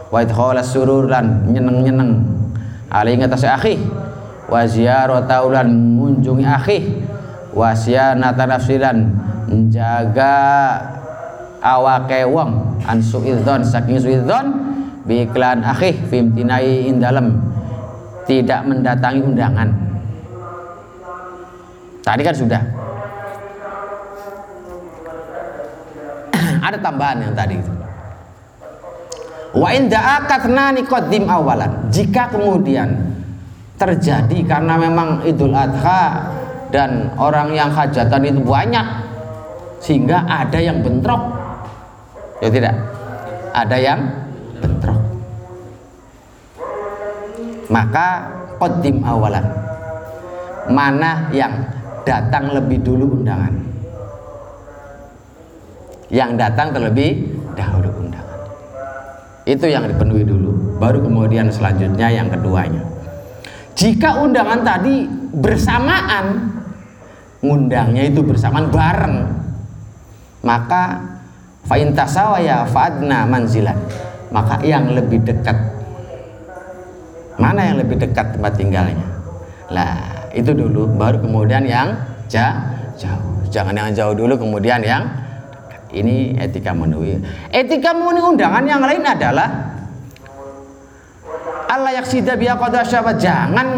wa 0.09 0.25
idkhala 0.25 0.65
surur 0.65 1.09
lan 1.09 1.49
nyeneng-nyeneng. 1.53 2.25
Ali 2.88 3.17
ngatas 3.21 3.45
akhi. 3.45 3.77
Wa 4.49 4.65
ziyarata 4.65 5.45
lan 5.45 5.69
mengunjungi 5.69 6.45
akhi. 6.49 6.79
Wa 7.53 7.77
siyanata 7.77 8.49
nafsilan 8.49 9.12
menjaga 9.49 10.37
awake 11.61 12.25
wong. 12.25 12.81
An 12.88 13.05
suidzon 13.05 13.61
saking 13.65 14.00
suidzon 14.00 14.47
bi 15.05 15.29
iklan 15.29 15.61
akhih 15.65 15.97
fimtinai 16.09 16.88
in 16.88 17.00
dalam 17.00 17.37
tidak 18.25 18.65
mendatangi 18.65 19.21
undangan. 19.21 19.69
Tadi 22.00 22.23
kan 22.25 22.37
sudah. 22.37 22.62
Ada 26.65 26.81
tambahan 26.81 27.21
yang 27.21 27.37
tadi 27.37 27.61
itu 27.61 27.77
wa 29.55 29.71
da'akatnani 29.73 30.85
qaddim 30.85 31.25
awalan. 31.28 31.88
Jika 31.88 32.28
kemudian 32.33 32.88
terjadi 33.78 34.38
karena 34.45 34.75
memang 34.76 35.23
Idul 35.25 35.55
Adha 35.55 36.28
dan 36.69 37.14
orang 37.17 37.55
yang 37.55 37.71
hajatan 37.73 38.28
itu 38.28 38.40
banyak 38.45 38.87
sehingga 39.81 40.26
ada 40.26 40.59
yang 40.59 40.83
bentrok. 40.85 41.23
Ya 42.45 42.49
tidak? 42.52 42.75
Ada 43.55 43.76
yang 43.78 44.00
bentrok. 44.61 45.00
Maka 47.73 48.07
kodim 48.59 49.00
awalan. 49.07 49.45
Mana 50.69 51.33
yang 51.33 51.64
datang 52.05 52.52
lebih 52.52 52.85
dulu 52.85 53.17
undangan? 53.17 53.57
Yang 56.12 56.31
datang 56.40 56.73
terlebih 56.73 57.25
dahulu 57.57 57.88
undangan 58.05 58.27
itu 59.49 59.64
yang 59.64 59.88
dipenuhi 59.88 60.28
dulu 60.28 60.76
baru 60.76 61.00
kemudian 61.00 61.49
selanjutnya 61.49 62.12
yang 62.12 62.28
keduanya. 62.28 62.85
Jika 63.73 64.21
undangan 64.21 64.61
tadi 64.61 65.09
bersamaan 65.33 66.52
ngundangnya 67.40 68.12
itu 68.12 68.21
bersamaan 68.21 68.69
bareng 68.69 69.17
maka 70.45 71.00
fa'in 71.64 71.97
tasawaya 71.97 72.69
fa'adna 72.69 73.25
manzilan 73.25 73.78
maka 74.28 74.61
yang 74.61 74.93
lebih 74.93 75.25
dekat 75.25 75.57
mana 77.38 77.71
yang 77.71 77.78
lebih 77.81 77.97
dekat 78.02 78.35
tempat 78.35 78.52
tinggalnya? 78.59 79.07
Lah 79.71 80.28
itu 80.35 80.50
dulu 80.52 80.90
baru 80.99 81.23
kemudian 81.23 81.64
yang 81.64 81.95
jauh. 82.28 82.52
Jangan 83.49 83.73
yang 83.73 83.95
jauh 83.97 84.12
dulu 84.12 84.37
kemudian 84.37 84.83
yang 84.85 85.09
ini 85.92 86.37
etika 86.37 86.76
memenuhi. 86.76 87.21
Etika 87.49 87.97
memenuhi 87.97 88.36
undangan 88.36 88.65
yang 88.65 88.82
lain 88.84 89.02
adalah 89.04 89.49
Allah 91.69 92.00
yaksida 92.00 92.36
biya 92.36 92.56
jangan 93.17 93.69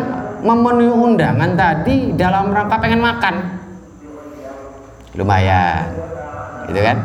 memenuhi 0.42 0.90
undangan 0.90 1.54
tadi 1.54 2.14
dalam 2.14 2.50
rangka 2.54 2.76
pengen 2.78 3.02
makan. 3.02 3.34
Lumayan 5.18 5.90
gitu 6.70 6.80
kan? 6.80 6.98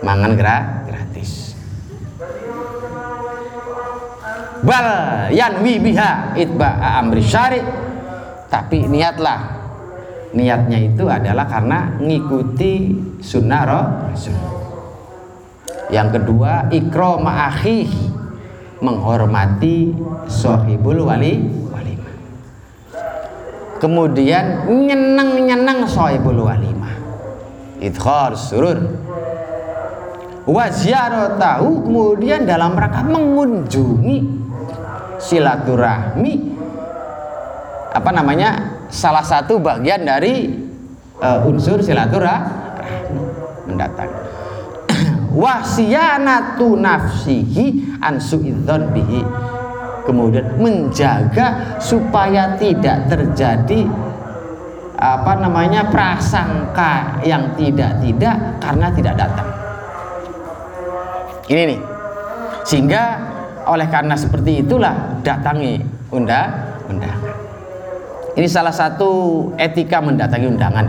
Mangan 0.00 0.32
gratis. 0.36 1.52
Bal 4.64 4.88
yanwi 5.30 5.78
biha 5.80 6.36
itba 6.36 6.80
amri 7.00 7.22
syari. 7.22 7.60
Tapi 8.46 8.88
niatlah 8.88 9.55
niatnya 10.34 10.78
itu 10.80 11.06
adalah 11.06 11.46
karena 11.46 11.94
ngikuti 12.00 12.96
sunnah 13.22 13.62
rasul 13.66 14.56
yang 15.90 16.10
kedua 16.10 16.66
ikro 16.74 17.22
ma'akhi. 17.22 18.14
Menghormati 18.76 19.88
sohibul 20.28 21.08
wali 21.08 21.40
walimah. 21.72 22.16
Kemudian 23.80 24.68
nyenang-nyenang 24.68 25.88
sohibul 25.88 26.44
walimah. 26.44 26.92
Idkhar 27.80 28.36
surur. 28.36 28.76
Wa 30.44 30.68
tahu 31.40 31.88
kemudian 31.88 32.44
dalam 32.44 32.76
rangka 32.76 33.00
mengunjungi 33.00 34.16
silaturahmi. 35.24 36.34
Apa 37.96 38.10
namanya 38.12 38.75
salah 38.96 39.20
satu 39.20 39.60
bagian 39.60 40.08
dari 40.08 40.48
uh, 41.20 41.44
unsur 41.44 41.84
silaturahmi 41.84 43.20
mendatang 43.68 44.08
wasiyanatu 45.44 46.80
nafsihi 46.80 48.00
an 48.00 48.16
bihi 48.96 49.20
kemudian 50.08 50.56
menjaga 50.56 51.76
supaya 51.76 52.56
tidak 52.56 53.10
terjadi 53.10 53.84
apa 54.96 55.32
namanya 55.36 55.92
prasangka 55.92 57.20
yang 57.20 57.52
tidak-tidak 57.52 58.36
karena 58.64 58.86
tidak 58.96 59.14
datang. 59.20 59.48
Ini 61.46 61.62
nih. 61.74 61.80
Sehingga 62.64 63.02
oleh 63.68 63.86
karena 63.92 64.16
seperti 64.16 64.64
itulah 64.64 65.20
datangi 65.20 65.84
undang 66.10 66.48
undangan. 66.88 67.25
Ini 68.36 68.44
salah 68.52 68.72
satu 68.72 69.48
etika 69.56 69.96
mendatangi 70.04 70.44
undangan. 70.44 70.86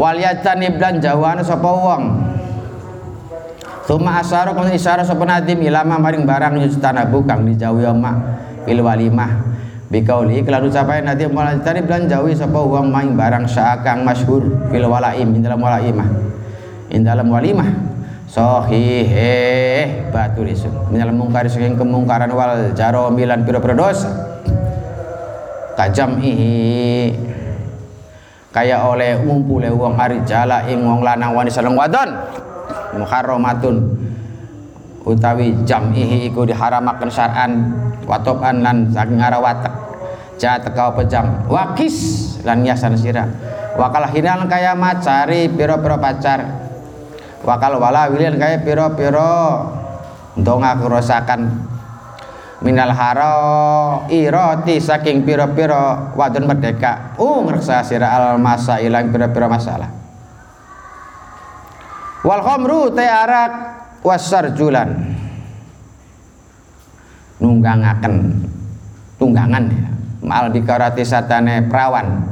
Waliyatan 0.00 0.64
iblan 0.64 0.96
jawan 0.96 1.44
sapa 1.44 1.68
wong. 1.68 2.02
Tuma 3.84 4.16
asaru 4.24 4.56
kemudian 4.56 4.80
isyara 4.80 5.04
sapa 5.04 5.28
nadim 5.28 5.60
ilama 5.60 6.00
maring 6.00 6.24
barang 6.24 6.56
yustanabu 6.64 7.20
kang 7.28 7.44
dijauhi 7.44 7.84
oma 7.84 8.16
fil 8.64 8.80
walimah. 8.80 9.44
Bikauli 9.92 10.40
kelan 10.40 10.72
ucapan 10.72 11.04
nanti 11.04 11.28
mulai 11.28 11.60
tadi 11.60 11.84
belanjawi 11.84 12.32
sapa 12.32 12.56
wong 12.56 12.88
barang 13.12 13.44
saakang 13.44 14.00
masyhur 14.00 14.72
fil 14.72 14.88
walaim 14.88 15.36
ing 15.36 15.44
dalam 15.44 15.60
walaimah. 15.60 16.08
Ing 16.88 17.04
dalam 17.04 17.28
walimah. 17.28 17.68
Sahih 18.30 19.10
batu 20.14 20.46
isun 20.46 20.70
minal 20.88 21.10
mungkar 21.10 21.50
saking 21.50 21.74
kemungkaran 21.74 22.30
wal 22.30 22.70
jaro 22.78 23.10
milan 23.10 23.42
pira-pira 23.42 23.74
dosa 23.74 24.29
kajam 25.80 26.20
ihi 26.20 27.08
kaya 28.52 28.84
oleh 28.84 29.16
ngumpule 29.24 29.72
wong 29.72 29.96
jala 30.28 30.68
ing 30.68 30.84
wong 30.84 31.00
lanang 31.00 31.32
wani 31.32 31.48
sareng 31.48 31.72
wadon. 31.72 32.12
Muharramatun. 33.00 33.96
Utawi 35.00 35.56
jam 35.64 35.94
ihi 35.96 36.28
iku 36.28 36.44
diharamaken 36.44 37.08
syar'an 37.08 37.72
watoban 38.04 38.60
lan 38.60 38.92
saking 38.92 39.16
arah 39.16 39.40
watak 39.40 39.72
ja 40.36 40.60
teka 40.60 40.92
pejam 40.92 41.48
wakis 41.48 41.96
lan 42.44 42.60
yasan 42.66 42.98
sira. 42.98 43.24
Wakal 43.80 44.04
hinal 44.12 44.44
kaya 44.50 44.76
macari 44.76 45.48
piro-piro 45.48 45.96
pacar. 45.96 46.68
Wakal 47.40 47.80
wala 47.80 48.12
wilian 48.12 48.36
kaya 48.36 48.60
piro-piro 48.60 49.64
donga 50.36 50.76
kerosakan 50.76 51.69
minal 52.60 52.92
haro 52.92 53.36
iroti 54.12 54.76
saking 54.80 55.24
piro-piro 55.24 56.12
wadon 56.16 56.44
merdeka. 56.44 57.16
Uh 57.16 57.40
ngerasa 57.44 57.84
sira 57.84 58.12
al 58.12 58.36
masa 58.36 58.80
ilang 58.80 59.08
piro-piro 59.08 59.48
masalah. 59.48 59.88
Wal 62.20 62.42
khamru 62.44 62.92
te 62.92 63.04
arak 63.04 63.52
wasar 64.04 64.52
julan. 64.52 64.92
Nunggangaken 67.40 68.44
tunggangan 69.16 69.64
ya. 69.72 69.88
Mal 70.20 70.52
bikarati 70.52 71.00
satane 71.00 71.64
perawan. 71.64 72.28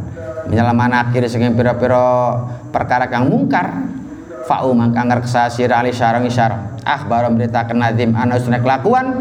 Menyelaman 0.49 0.93
akhir 0.93 1.25
sing 1.33 1.45
pira-pira 1.57 2.37
perkara 2.69 3.09
kang 3.09 3.33
mungkar. 3.33 3.97
Fa'u 4.49 4.73
mangka 4.73 5.05
ngreksa 5.05 5.53
sira 5.53 5.85
ali 5.85 5.93
syarang 5.93 6.25
isyar 6.25 6.81
akhbar 6.81 7.29
berita 7.37 7.69
kenadim 7.69 8.17
ana 8.17 8.41
usna 8.41 8.57
kelakuan 8.65 9.13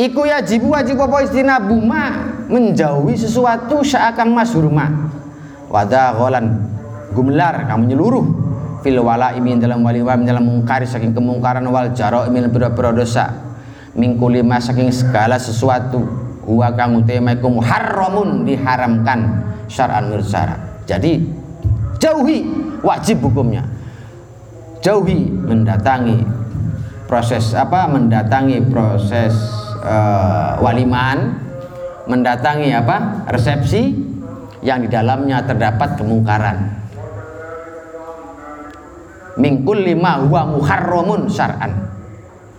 iku 0.00 0.24
ya 0.24 0.40
jibu 0.40 0.72
wajib 0.72 0.96
apa 0.96 1.28
istinabu 1.28 1.76
ma 1.76 2.32
menjauhi 2.48 3.12
sesuatu 3.20 3.84
syakang 3.84 4.32
masyurma 4.32 5.12
wadah 5.68 6.16
golan 6.16 6.46
gumlar 7.12 7.68
kamu 7.68 7.92
nyeluruh. 7.92 8.26
Fil 8.80 8.96
wala 8.96 9.36
imin 9.36 9.60
dalam 9.60 9.84
wali 9.84 10.00
wa 10.00 10.16
dalam 10.16 10.40
mungkari 10.40 10.88
saking 10.88 11.12
kemungkaran 11.12 11.68
wal 11.68 11.92
jaro 11.92 12.24
imin 12.24 12.48
pira-pira 12.48 12.96
dosa. 12.96 13.28
Mingkuli 13.92 14.40
saking 14.40 14.88
segala 14.88 15.36
sesuatu 15.36 16.00
huwa 16.48 16.72
kang 16.72 16.96
utama 16.96 17.36
iku 17.36 17.52
muharramun 17.52 18.48
diharamkan 18.48 19.44
syar'an 19.68 20.08
nur 20.08 20.24
syara 20.24 20.70
jadi 20.88 21.22
jauhi 22.02 22.46
wajib 22.82 23.22
hukumnya. 23.22 23.62
Jauhi 24.80 25.28
mendatangi 25.28 26.24
proses 27.04 27.52
apa 27.52 27.84
mendatangi 27.84 28.64
proses 28.72 29.59
uh, 29.84 30.60
waliman 30.60 31.36
mendatangi 32.08 32.72
apa 32.72 33.26
resepsi 33.28 33.92
yang 34.60 34.84
di 34.84 34.88
dalamnya 34.92 35.44
terdapat 35.44 35.96
kemungkaran. 35.96 36.58
Mingkul 39.40 39.80
lima 39.80 40.20
huwa 40.20 40.52
muharramun 40.52 41.30
syar'an. 41.32 41.88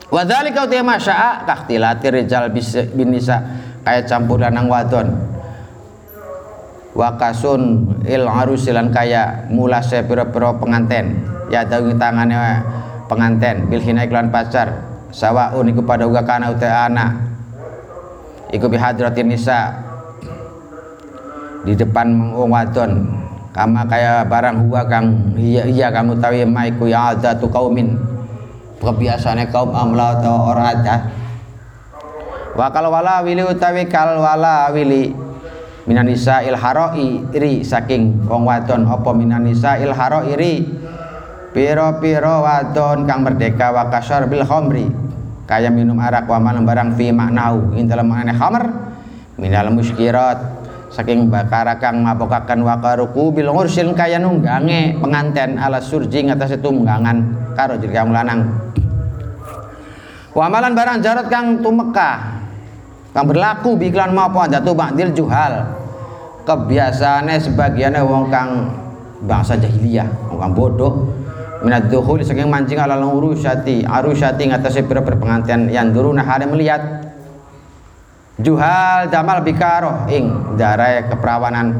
Wa 0.10 0.25
dzalika 0.25 0.65
utima 0.65 0.97
sya'a 0.97 1.45
kahtilati 1.45 2.07
rijal 2.10 2.49
bin 2.95 3.13
nisa 3.13 3.38
kayak 3.86 4.10
campur 4.10 4.41
lanang 4.41 4.65
wadon. 4.65 5.13
Wakasun 6.91 7.88
il 8.03 8.27
arusilan 8.27 8.91
kaya 8.91 9.47
mulase 9.47 10.03
pira-pira 10.03 10.57
penganten. 10.57 11.23
Ya 11.51 11.67
tangannya 11.67 12.63
penganten 13.07 13.67
bil 13.67 13.84
hina 13.84 14.07
pacar 14.31 14.90
sawaun 15.12 15.69
iku 15.69 15.84
pada 15.84 16.08
uga 16.08 16.24
kana 16.24 16.50
uta 16.50 16.88
anak. 16.88 17.12
Iku 18.52 18.67
bihadratin 18.67 19.32
nisa. 19.32 19.76
Di 21.67 21.78
depan 21.78 22.34
wong 22.34 22.52
wadon. 22.52 22.91
Kama 23.52 23.84
kaya 23.84 24.24
barang 24.24 24.63
huwa 24.65 24.88
kang 24.88 25.36
iya 25.36 25.67
iya 25.67 25.88
kamu 25.91 26.24
tahu 26.24 26.39
ma 26.47 26.63
iku 26.71 26.88
ya 26.88 27.12
ada 27.12 27.36
tu 27.36 27.52
kaumin 27.52 28.00
kebiasaannya 28.80 29.52
kaum 29.52 29.76
amla 29.76 30.24
atau 30.24 30.56
orang 30.56 30.71
ada 30.71 31.12
wakal 32.56 32.88
wala 32.88 33.19
wili 33.28 33.43
utawi 33.43 33.91
kal 33.91 34.24
wala 34.24 34.71
wili. 34.71 35.12
Minan 35.82 36.08
nisa 36.08 36.45
il 36.45 36.56
haroi 36.56 37.26
iri 37.36 37.65
saking 37.65 38.24
wong 38.30 38.47
wadon. 38.47 38.88
Apa 38.88 39.12
minan 39.12 39.43
nisa 39.43 39.76
il 39.82 39.91
haro 39.91 40.24
iri 40.30 40.63
piro-piro 41.51 42.43
wadon 42.43 43.03
kang 43.03 43.27
merdeka 43.27 43.75
wa 43.75 43.91
kasar 43.91 44.27
bil 44.27 44.43
khamri 44.47 44.87
kaya 45.51 45.67
minum 45.67 45.99
arak 45.99 46.31
wa 46.31 46.39
malam 46.39 46.63
barang 46.63 46.95
fi 46.95 47.11
maknau. 47.11 47.75
Ing 47.75 47.91
dalam 47.91 48.07
maknane 48.07 48.31
khamr 48.39 48.63
minal 49.35 49.67
muskirat. 49.75 50.63
Saking 50.91 51.31
bakara 51.31 51.79
kang 51.79 52.03
mabokaken 52.03 52.67
wakaruku 52.67 53.31
bil 53.31 53.47
ngursil 53.47 53.95
kaya 53.95 54.19
nunggange 54.19 54.99
penganten 54.99 55.55
ala 55.55 55.79
surji 55.79 56.27
ngatas 56.27 56.59
tunggangan 56.59 57.31
karo 57.55 57.79
jadi 57.79 58.03
kang 58.03 58.11
lanang. 58.11 58.43
Wamalan 60.35 60.75
barang 60.75 60.99
jarat 60.99 61.27
kang 61.31 61.63
tumeka 61.63 62.43
kang 63.15 63.23
berlaku 63.23 63.79
biklan 63.79 64.11
maupun 64.11 64.51
datu 64.51 64.75
ba'dil 64.75 65.15
juhal. 65.15 65.79
Kebiasaannya 66.43 67.39
sebagiannya 67.39 68.01
wong 68.03 68.27
kang 68.27 68.49
bangsa 69.23 69.55
jahiliyah 69.55 70.07
wong 70.27 70.43
kang 70.43 70.51
bodoh 70.51 70.93
minat 71.62 71.93
dukhul 71.93 72.21
saking 72.26 72.50
mancing 72.50 72.82
ala 72.82 72.97
urusyati 72.97 73.86
arusyati 73.86 74.50
ngatasi 74.50 74.86
pira 74.89 75.06
pengantian 75.06 75.69
yang 75.69 75.93
dulu 75.93 76.13
nah 76.13 76.26
hari 76.26 76.50
melihat. 76.50 77.10
Juhal 78.41 79.13
damal 79.13 79.45
bikaro 79.45 80.10
ing 80.10 80.58
darai 80.58 81.06
keperawanan 81.06 81.78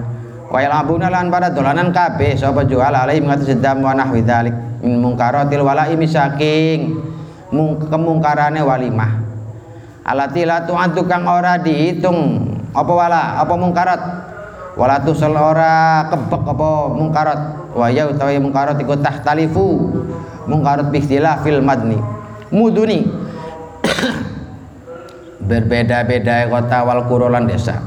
wayal 0.54 0.70
abuna 0.78 1.10
lan 1.10 1.34
pada 1.34 1.50
dolanan 1.50 1.90
kabeh. 1.90 2.38
Sapa 2.38 2.62
juhal 2.70 2.94
alai 2.94 3.18
mengatasi 3.18 3.58
dam 3.58 3.82
wa 3.82 3.98
nahwi 3.98 4.22
dzalik 4.22 4.54
min 4.86 5.02
mungkaratil 5.02 5.66
walai 5.66 5.98
saking 6.06 7.02
kemungkarane 7.90 8.62
walimah. 8.62 9.12
Alati 10.02 10.46
la 10.46 10.66
tu'addu 10.66 11.06
kang 11.06 11.26
ora 11.26 11.62
dihitung 11.62 12.46
apa 12.74 12.92
wala? 12.94 13.42
Apa 13.42 13.54
mungkarat 13.58 14.02
wala 14.78 15.02
tusal 15.02 15.34
ora 15.34 16.10
kebek 16.10 16.42
apa 16.46 16.70
mungkarat 16.94 17.40
wa 17.72 17.88
ya 17.92 18.08
utawi 18.08 18.38
mungkarat 18.38 18.78
iku 18.80 18.96
tahtalifu. 19.00 19.92
Mungkarat 20.50 20.90
bi 20.90 21.00
fil 21.02 21.62
madni. 21.62 21.98
Muduni. 22.52 23.08
Berbeda-beda 25.50 26.48
kota 26.52 26.84
wal 26.84 27.08
kurolan 27.08 27.48
desa. 27.48 27.80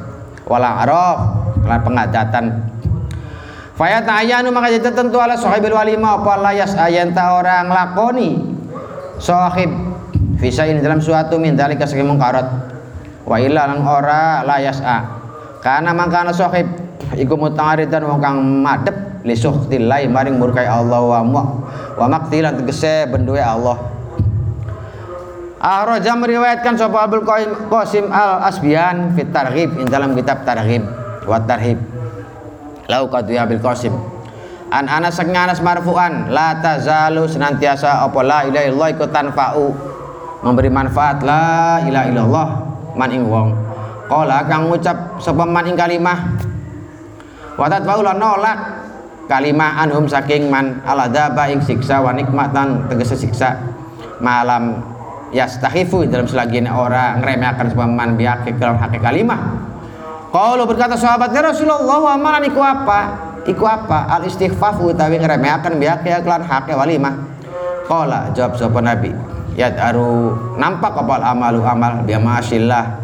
Wala 0.44 0.84
araf 0.84 1.18
lan 1.64 1.80
pengadatan 1.80 2.44
Faya 3.74 3.98
ta'ayanu 4.06 4.54
maka 4.54 4.70
jadi 4.70 4.94
tentu 4.94 5.18
ala 5.18 5.34
sahibil 5.34 5.74
walima 5.74 6.14
apa 6.14 6.38
layas 6.38 6.78
ayanta 6.78 7.34
orang 7.34 7.66
lakoni 7.66 8.38
sahib 9.18 9.66
ini 10.38 10.78
dalam 10.78 11.02
suatu 11.02 11.42
min 11.42 11.58
dalika 11.58 11.82
saking 11.82 12.06
mungkarat 12.06 12.46
wa 13.26 13.34
illa 13.42 13.66
ora 13.82 14.46
la 14.46 14.62
yas'a 14.62 14.98
kana 15.58 15.90
mangkana 15.90 16.30
sahib 16.30 16.70
iku 17.18 17.34
mutangaridan 17.34 18.06
wong 18.06 18.22
kang 18.22 18.38
madhep 18.62 18.94
li 19.24 19.32
suhtillahi 19.32 20.06
maring 20.12 20.36
murkai 20.36 20.68
Allah 20.68 21.00
wa 21.00 21.20
mu 21.24 21.42
wa 21.96 22.06
maktilan 22.06 22.60
tegese 22.60 23.08
benduwe 23.08 23.40
Allah. 23.40 23.80
Ahraja 25.64 26.12
meriwayatkan 26.12 26.76
sapa 26.76 27.08
Abdul 27.08 27.24
Qasim 27.72 28.12
Al 28.12 28.44
Asbihan 28.44 29.16
fit 29.16 29.32
Targhib 29.32 29.80
in 29.80 29.88
dalam 29.88 30.12
kitab 30.12 30.44
Targhib 30.44 30.84
wa 31.24 31.40
Tarhib 31.40 31.80
lau 32.84 33.08
qadu 33.08 33.32
ya 33.32 33.48
Abdul 33.48 33.64
Qasim 33.64 33.96
an 34.68 34.92
Anas 34.92 35.16
saking 35.16 35.32
Anas 35.32 35.64
marfu'an 35.64 36.28
la 36.28 36.60
tazalu 36.60 37.24
senantiasa 37.24 38.04
apa 38.04 38.20
la 38.20 38.44
ilaha 38.44 38.64
illallah 38.68 38.88
iku 38.92 39.06
tanfa'u 39.08 39.66
memberi 40.44 40.68
manfaat 40.68 41.24
la 41.24 41.80
ilaha 41.88 42.04
illallah 42.12 42.46
man 42.92 43.08
ing 43.08 43.24
wong. 43.24 43.56
Qala 44.04 44.44
kang 44.44 44.68
ngucap 44.68 45.16
sapa 45.16 45.48
man 45.48 45.64
ing 45.64 45.80
kalimah 45.80 46.28
wa 47.56 47.66
tatfa'u 47.72 48.04
nolak 48.04 48.83
kalimah 49.26 49.80
anhum 49.80 50.08
saking 50.08 50.48
man 50.48 50.80
aladaba 50.84 51.48
ing 51.48 51.60
siksa 51.60 52.00
wa 52.00 52.12
nikmatan 52.12 52.88
tegese 52.88 53.16
siksa. 53.18 53.60
Malam 54.22 54.80
yastahifu 55.34 56.06
dalam 56.06 56.24
selagi 56.24 56.62
orang 56.64 57.20
ngremehkan 57.20 57.74
sapa 57.74 57.84
man 57.90 58.14
biake 58.14 58.54
dalam 58.56 58.78
hak 58.78 58.96
kalimah. 59.02 59.40
Kalau 60.34 60.66
berkata 60.66 60.98
sahabatnya 60.98 61.54
Rasulullah 61.54 61.98
wa 62.00 62.14
malan 62.18 62.42
iku 62.48 62.58
apa? 62.58 63.00
Iku 63.46 63.62
apa? 63.68 64.10
Al 64.10 64.26
istighfafu 64.26 64.90
utawi 64.90 65.20
ngremehkan 65.20 65.78
biake 65.78 66.10
kelan 66.24 66.42
hak 66.42 66.72
walimah. 66.72 67.14
Qala 67.84 68.32
jawab 68.32 68.56
sapa 68.56 68.80
nabi 68.80 69.12
aru 69.62 70.34
nampak 70.58 70.98
kapal 70.98 71.22
amalu 71.22 71.62
amal 71.62 72.02
biya 72.02 72.18
masillah 72.18 73.03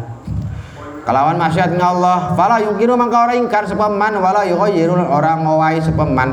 kalawan 1.11 1.35
maksiat 1.35 1.75
Allah 1.75 2.31
fala 2.39 2.63
yukiru 2.63 2.95
mangka 2.95 3.27
ora 3.27 3.35
ingkar 3.35 3.67
sepeman 3.67 4.15
wala 4.23 4.47
yughayyiru 4.47 4.95
orang 4.95 5.43
ngowai 5.43 5.83
sepeman. 5.83 6.31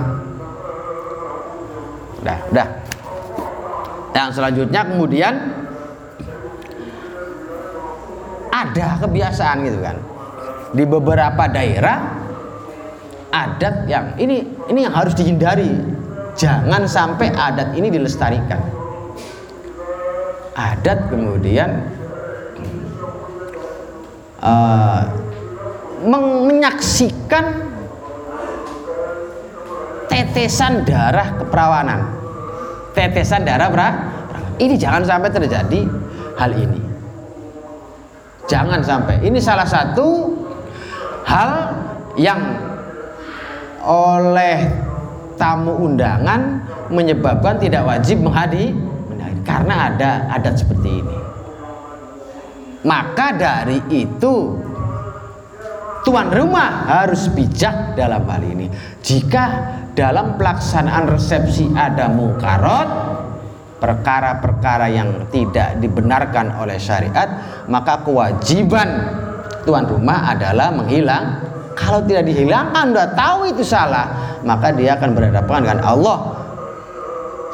Udah 2.22 2.38
udah 2.54 2.68
yang 4.14 4.30
selanjutnya 4.30 4.86
kemudian 4.86 5.34
ada 8.54 9.02
kebiasaan 9.02 9.66
gitu 9.66 9.82
kan. 9.82 9.98
Di 10.70 10.86
beberapa 10.86 11.50
daerah 11.50 12.14
adat 13.34 13.82
yang 13.90 14.14
ini 14.14 14.46
ini 14.70 14.86
yang 14.86 14.94
harus 14.94 15.18
dihindari. 15.18 15.74
Jangan 16.38 16.86
sampai 16.86 17.34
adat 17.34 17.74
ini 17.74 17.90
dilestarikan. 17.90 18.62
Adat 20.54 21.10
kemudian 21.10 21.97
uh, 24.42 25.02
menyaksikan 26.46 27.44
tetesan 30.06 30.86
darah 30.86 31.38
keperawanan. 31.38 32.00
Tetesan 32.94 33.46
darah 33.46 33.68
pra 33.70 33.88
ini 34.58 34.74
jangan 34.74 35.06
sampai 35.06 35.30
terjadi 35.30 35.80
hal 36.38 36.50
ini. 36.54 36.82
Jangan 38.48 38.80
sampai. 38.80 39.20
Ini 39.22 39.38
salah 39.38 39.68
satu 39.68 40.32
hal 41.28 41.50
yang 42.16 42.40
oleh 43.84 44.66
tamu 45.36 45.76
undangan 45.78 46.64
menyebabkan 46.88 47.60
tidak 47.60 47.84
wajib 47.84 48.24
menghadiri. 48.24 48.74
Karena 49.44 49.88
ada 49.88 50.28
adat 50.28 50.60
seperti 50.60 51.00
ini 51.00 51.27
maka 52.86 53.34
dari 53.34 53.78
itu 53.90 54.54
tuan 56.06 56.30
rumah 56.30 56.86
harus 56.86 57.26
bijak 57.34 57.98
dalam 57.98 58.22
hal 58.26 58.42
ini 58.42 58.70
jika 59.02 59.44
dalam 59.98 60.38
pelaksanaan 60.38 61.10
resepsi 61.10 61.68
ada 61.74 62.06
mungkarot 62.06 62.88
perkara-perkara 63.82 64.90
yang 64.90 65.26
tidak 65.30 65.78
dibenarkan 65.82 66.54
oleh 66.58 66.78
syariat 66.78 67.62
maka 67.66 68.02
kewajiban 68.06 68.88
tuan 69.66 69.86
rumah 69.86 70.34
adalah 70.34 70.70
menghilang 70.70 71.42
kalau 71.74 72.02
tidak 72.06 72.26
dihilangkan 72.30 72.94
sudah 72.94 73.08
tahu 73.14 73.38
itu 73.50 73.62
salah 73.66 74.38
maka 74.46 74.70
dia 74.70 74.94
akan 74.98 75.14
berhadapan 75.14 75.58
dengan 75.66 75.80
Allah 75.82 76.18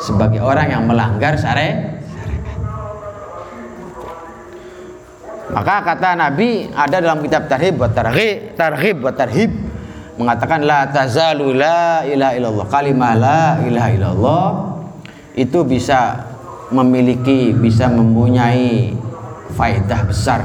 sebagai 0.01 0.43
orang 0.43 0.69
yang 0.71 0.83
melanggar 0.85 1.39
syariat. 1.39 1.94
Maka 5.55 5.87
kata 5.87 6.19
Nabi 6.19 6.67
ada 6.75 6.99
dalam 6.99 7.23
kitab 7.23 7.47
Tarhib 7.47 7.79
buat 7.79 7.95
Tarhib, 7.95 8.59
Tarhib 8.59 8.97
buat 8.99 9.15
Tarhib. 9.15 9.55
Mengatakan 10.19 10.67
la 10.67 10.91
tazalu 10.91 11.55
la 11.55 12.03
ilaha 12.03 12.33
illallah. 12.35 12.67
Kalimah 12.67 13.13
la 13.15 13.43
ilaha 13.63 13.89
illallah 13.95 14.47
itu 15.39 15.63
bisa 15.63 16.27
memiliki 16.75 17.55
bisa 17.55 17.87
mempunyai 17.87 18.95
faedah 19.55 20.01
besar. 20.11 20.43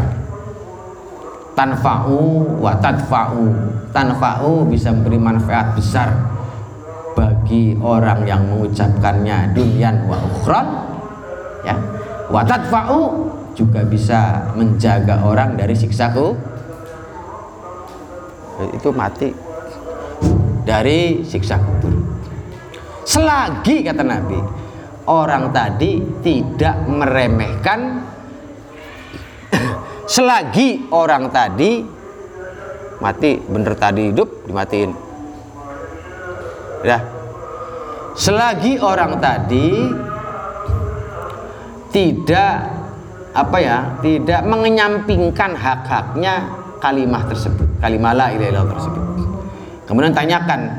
Tanfa'u 1.58 2.62
wa 2.62 2.78
tadfa'u. 2.78 3.46
Tanfa'u 3.90 4.70
bisa 4.70 4.94
memberi 4.94 5.18
manfaat 5.18 5.74
besar 5.74 6.14
bagi 7.18 7.74
orang 7.82 8.30
yang 8.30 8.46
mengucapkannya 8.46 9.58
dunian 9.58 10.06
wa 10.06 10.18
ukhran 10.22 10.66
ya. 11.66 11.76
Wa 12.30 12.46
tadfa'u 12.46 13.02
juga 13.60 13.84
bisa 13.84 14.56
menjaga 14.56 15.20
orang 15.28 15.60
dari 15.60 15.76
siksaku 15.76 16.32
itu 18.72 18.90
mati 18.96 19.36
dari 20.64 21.24
siksa 21.28 21.60
kubur. 21.60 21.92
Selagi 23.04 23.84
kata 23.84 24.04
Nabi, 24.06 24.40
orang 25.12 25.52
tadi 25.52 26.00
tidak 26.24 26.88
meremehkan 26.88 28.06
selagi 30.14 30.88
orang 30.96 31.28
tadi 31.34 31.84
mati 33.00 33.32
bener 33.44 33.74
tadi 33.76 34.12
hidup 34.12 34.48
dimatiin. 34.48 34.92
Ya. 36.88 37.00
Selagi 38.20 38.80
orang 38.84 39.20
tadi 39.24 39.88
tidak 41.90 42.79
apa 43.34 43.58
ya, 43.62 43.78
tidak 44.02 44.42
mengenyampingkan 44.46 45.54
hak-haknya 45.54 46.50
kalimah 46.82 47.24
tersebut, 47.30 47.68
kalimah 47.78 48.16
la 48.16 48.28
ilaha 48.34 48.50
illallah 48.50 48.74
tersebut. 48.74 49.04
Kemudian 49.86 50.14
tanyakan, 50.14 50.70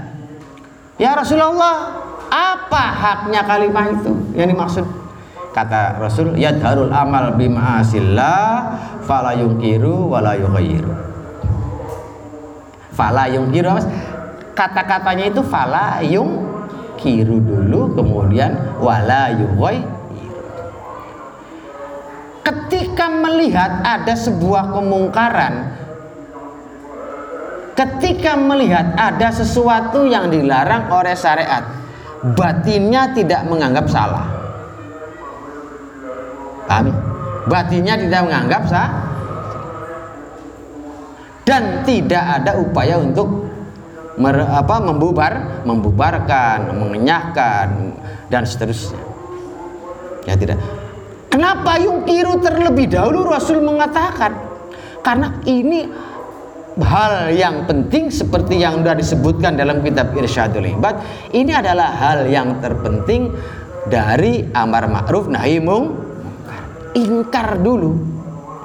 "Ya 0.99 1.15
Rasulullah, 1.15 1.99
apa 2.31 2.85
haknya 2.95 3.43
kalimat 3.43 3.91
itu 3.91 4.15
yang 4.35 4.51
dimaksud?" 4.51 4.87
Kata 5.51 5.99
Rasul, 5.99 6.39
"Ya 6.39 6.55
darul 6.55 6.95
amal 6.95 7.35
bima'asillah 7.35 8.79
fala 9.03 9.35
yungkiru 9.35 10.07
wala 10.07 10.39
yughayyiru." 10.39 10.95
Fala 12.95 13.27
yungkiru 13.27 13.75
Mas. 13.75 13.87
Kata-katanya 14.55 15.27
itu 15.27 15.43
fala 15.43 15.99
yungkiru 16.07 17.43
dulu 17.43 17.99
kemudian 17.99 18.79
wala. 18.79 19.33
Ketika 22.41 23.07
melihat 23.13 23.85
ada 23.85 24.17
sebuah 24.17 24.73
kemungkaran 24.73 25.81
ketika 27.81 28.37
melihat 28.37 28.93
ada 29.01 29.33
sesuatu 29.33 30.05
yang 30.05 30.29
dilarang 30.29 30.93
oleh 30.93 31.17
syariat 31.17 31.65
batinnya 32.37 33.17
tidak 33.17 33.41
menganggap 33.49 33.89
salah. 33.89 34.29
Paham 36.69 36.93
batinnya 37.49 37.97
tidak 37.97 38.21
menganggap 38.29 38.63
sah 38.69 38.89
dan 41.49 41.83
tidak 41.89 42.21
ada 42.21 42.61
upaya 42.61 43.01
untuk 43.01 43.49
mer, 44.21 44.45
apa, 44.45 44.77
membubar 44.79 45.65
membubarkan 45.65 46.77
mengenyahkan 46.77 47.97
dan 48.29 48.45
seterusnya. 48.45 49.01
Ya 50.29 50.37
tidak 50.37 50.61
kenapa 51.31 51.79
yungkiru 51.79 52.43
terlebih 52.43 52.91
dahulu 52.91 53.25
Rasul 53.31 53.63
mengatakan? 53.63 54.35
Karena 55.01 55.33
ini 55.49 55.89
hal 56.79 57.33
yang 57.33 57.65
penting 57.65 58.13
seperti 58.13 58.61
yang 58.61 58.85
sudah 58.85 58.95
disebutkan 58.95 59.57
dalam 59.57 59.81
kitab 59.81 60.13
Irsyadul 60.13 60.69
Ibad. 60.69 61.01
Ini 61.33 61.63
adalah 61.63 61.89
hal 61.97 62.29
yang 62.29 62.61
terpenting 62.61 63.33
dari 63.89 64.45
amar 64.53 64.87
ma'ruf 64.87 65.31
nahi 65.33 65.59
mungkar 65.59 66.93
ingkar 66.93 67.49
dulu. 67.63 67.97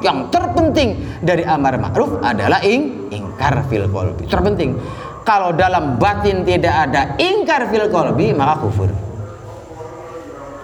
Yang 0.03 0.27
terpenting 0.29 0.89
dari 1.23 1.47
amar 1.47 1.79
ma'ruf 1.79 2.19
adalah 2.19 2.59
ing 2.61 3.09
ingkar 3.09 3.63
fil 3.71 3.87
kolbi 3.87 4.27
terpenting. 4.27 4.75
Kalau 5.25 5.55
dalam 5.57 5.97
batin 5.97 6.45
tidak 6.45 6.91
ada 6.91 7.15
ingkar 7.17 7.71
fil 7.71 7.89
kolbi 7.89 8.35
maka 8.35 8.61
kufur. 8.61 8.91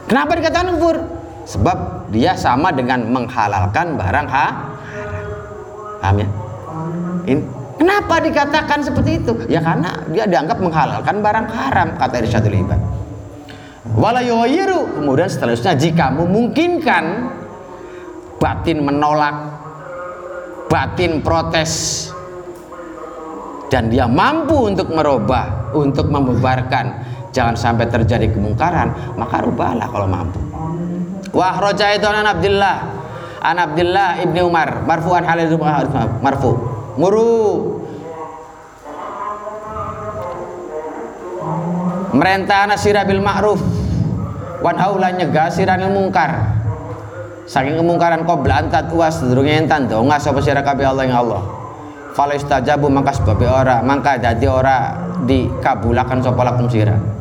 Kenapa 0.05 0.35
dikatakan 0.35 0.75
kufur 0.75 1.20
sebab 1.45 2.07
dia 2.13 2.37
sama 2.37 2.69
dengan 2.69 3.05
menghalalkan 3.09 3.97
barang 3.97 4.27
ha 4.29 4.45
haram 4.89 5.27
paham 6.01 6.17
ya 6.21 6.29
ini 7.25 7.41
kenapa 7.77 8.21
dikatakan 8.21 8.79
seperti 8.81 9.21
itu? 9.21 9.33
Ya 9.49 9.61
karena 9.61 10.05
dia 10.09 10.25
dianggap 10.25 10.57
menghalalkan 10.61 11.21
barang 11.21 11.47
haram 11.49 11.87
kata 11.97 12.15
Irsyadul 12.21 12.57
Ibad. 12.57 12.79
Walayoyiru 13.97 15.01
kemudian 15.01 15.29
seterusnya 15.29 15.73
jika 15.73 16.13
memungkinkan 16.13 17.33
batin 18.37 18.85
menolak 18.85 19.35
batin 20.69 21.19
protes 21.25 22.07
dan 23.73 23.89
dia 23.89 24.05
mampu 24.05 24.69
untuk 24.69 24.93
merubah 24.93 25.73
untuk 25.73 26.07
membubarkan 26.07 27.03
jangan 27.33 27.57
sampai 27.57 27.89
terjadi 27.89 28.29
kemungkaran 28.31 29.17
maka 29.17 29.43
rubahlah 29.43 29.87
kalau 29.89 30.07
mampu 30.07 30.39
wah 31.31 31.55
roja 31.59 31.95
itu 31.95 32.05
anak 32.07 32.39
Abdullah 32.39 33.01
an 33.41 33.57
Abdullah 33.57 34.21
ibni 34.21 34.39
Umar. 34.45 34.85
Marfu'an 34.85 35.25
halil 35.25 35.57
marfu. 36.21 36.51
Muru. 36.95 37.81
Merentah 42.11 42.69
nasira 42.69 43.01
bil 43.07 43.23
ma'ruf. 43.23 43.59
Wan 44.61 44.77
haula 44.77 45.09
nyegah 45.09 45.49
siranil 45.49 45.89
mungkar. 45.89 46.53
Saking 47.49 47.81
kemungkaran 47.81 48.23
qabla 48.23 48.63
antat 48.67 48.93
uas 48.93 49.17
sedurunge 49.17 49.51
entan 49.65 49.89
donga 49.89 50.21
sapa 50.21 50.39
sira 50.39 50.61
kabeh 50.61 50.85
Allah 50.85 51.03
yang 51.09 51.25
Allah. 51.25 51.41
Fala 52.13 52.37
istajabu 52.37 52.91
mangka 52.91 53.15
sebab 53.15 53.39
ora 53.47 53.79
mangka 53.81 54.19
dadi 54.19 54.45
ora 54.45 54.93
dikabulaken 55.23 56.19
sapa 56.19 56.43
lakum 56.43 56.67
sira 56.67 57.20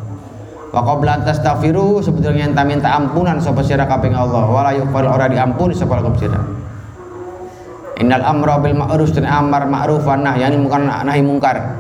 wa 0.70 0.80
qabla 0.86 1.26
tastaghfiru 1.26 1.98
sebetulnya 1.98 2.46
enta 2.46 2.62
minta 2.62 2.94
ampunan 2.94 3.42
sapa 3.42 3.62
sira 3.66 3.86
kabeh 3.90 4.14
Allah 4.14 4.46
wala 4.46 4.70
yughfar 4.70 5.02
ora 5.02 5.26
diampuni 5.26 5.74
sapa 5.74 5.98
lakum 5.98 6.14
sira 6.14 6.38
Innal 8.00 8.24
amra 8.24 8.56
bil 8.64 8.72
ma'ruf 8.72 9.12
dan 9.12 9.28
amar 9.28 9.68
ma'ruf 9.68 10.08
wa 10.08 10.16
nahyi 10.16 10.56
munkar 10.56 10.80
nahi 10.80 11.20
munkar. 11.20 11.76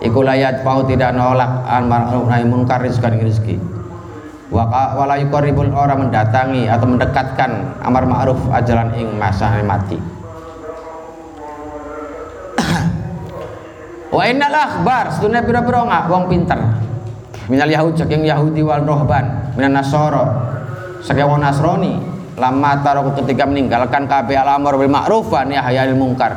Iku 0.00 0.24
layat 0.24 0.64
pau 0.64 0.80
tidak 0.88 1.12
nolak 1.12 1.68
amar 1.68 2.08
ma'ruf 2.08 2.24
nahi 2.32 2.48
munkar 2.48 2.80
rizqan 2.80 3.20
rezeki. 3.20 3.60
Wa 4.48 4.96
wala 4.96 5.20
yuqribul 5.20 5.68
orang 5.76 6.08
mendatangi 6.08 6.64
atau 6.64 6.88
mendekatkan 6.88 7.76
amar 7.84 8.08
ma'ruf 8.08 8.40
ajalan 8.48 8.88
ing 8.96 9.12
masa 9.20 9.60
mati. 9.60 10.00
Wa 14.16 14.24
innal 14.24 14.56
akhbar 14.56 15.12
sunah 15.20 15.44
pira-pira 15.44 15.84
wong 16.08 16.24
pinter. 16.32 16.56
Minal 17.50 17.66
Yahud 17.66 17.98
saking 17.98 18.22
Yahudi 18.22 18.62
wal 18.62 18.86
rohban, 18.86 19.50
minan 19.58 19.74
Nasara 19.74 20.22
saking 21.02 21.26
wong 21.26 21.42
Nasrani, 21.42 21.98
lama 22.38 22.78
taruh 22.78 23.10
ketika 23.18 23.42
meninggalkan 23.42 24.06
kabeh 24.06 24.38
al-amr 24.38 24.78
bil 24.78 24.86
ma'ruf 24.86 25.26
wa 25.26 25.42
nahi 25.42 25.74
anil 25.74 25.98
munkar 25.98 26.30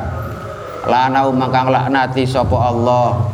nglaknati 0.84 2.22
sapa 2.28 2.56
Allah. 2.58 3.30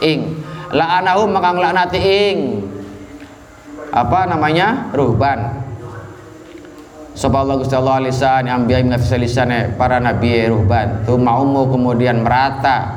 Ing. 0.00 0.40
La'anahu 0.70 1.28
maka 1.28 1.50
nglaknati 1.52 1.98
ing. 2.00 2.38
Apa 3.90 4.24
namanya? 4.30 4.88
Ruhban. 4.94 5.60
Sapa 7.12 7.44
Allah 7.44 7.60
Gusti 7.60 7.76
Allah 7.76 8.00
lisan 8.00 8.48
ambiya 8.48 8.80
nafsi 8.86 9.18
lisane 9.20 9.76
para 9.76 10.00
nabi 10.00 10.48
ruhban. 10.48 11.04
Tu 11.04 11.12
maumu 11.20 11.68
kemudian 11.68 12.24
merata 12.24 12.96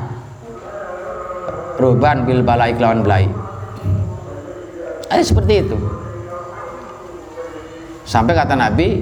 ruhban 1.76 2.24
bil 2.24 2.40
balai 2.40 2.72
kelawan 2.72 3.04
belai 3.04 3.43
ada 5.14 5.22
seperti 5.22 5.54
itu 5.62 5.78
Sampai 8.04 8.36
kata 8.36 8.52
Nabi, 8.52 9.00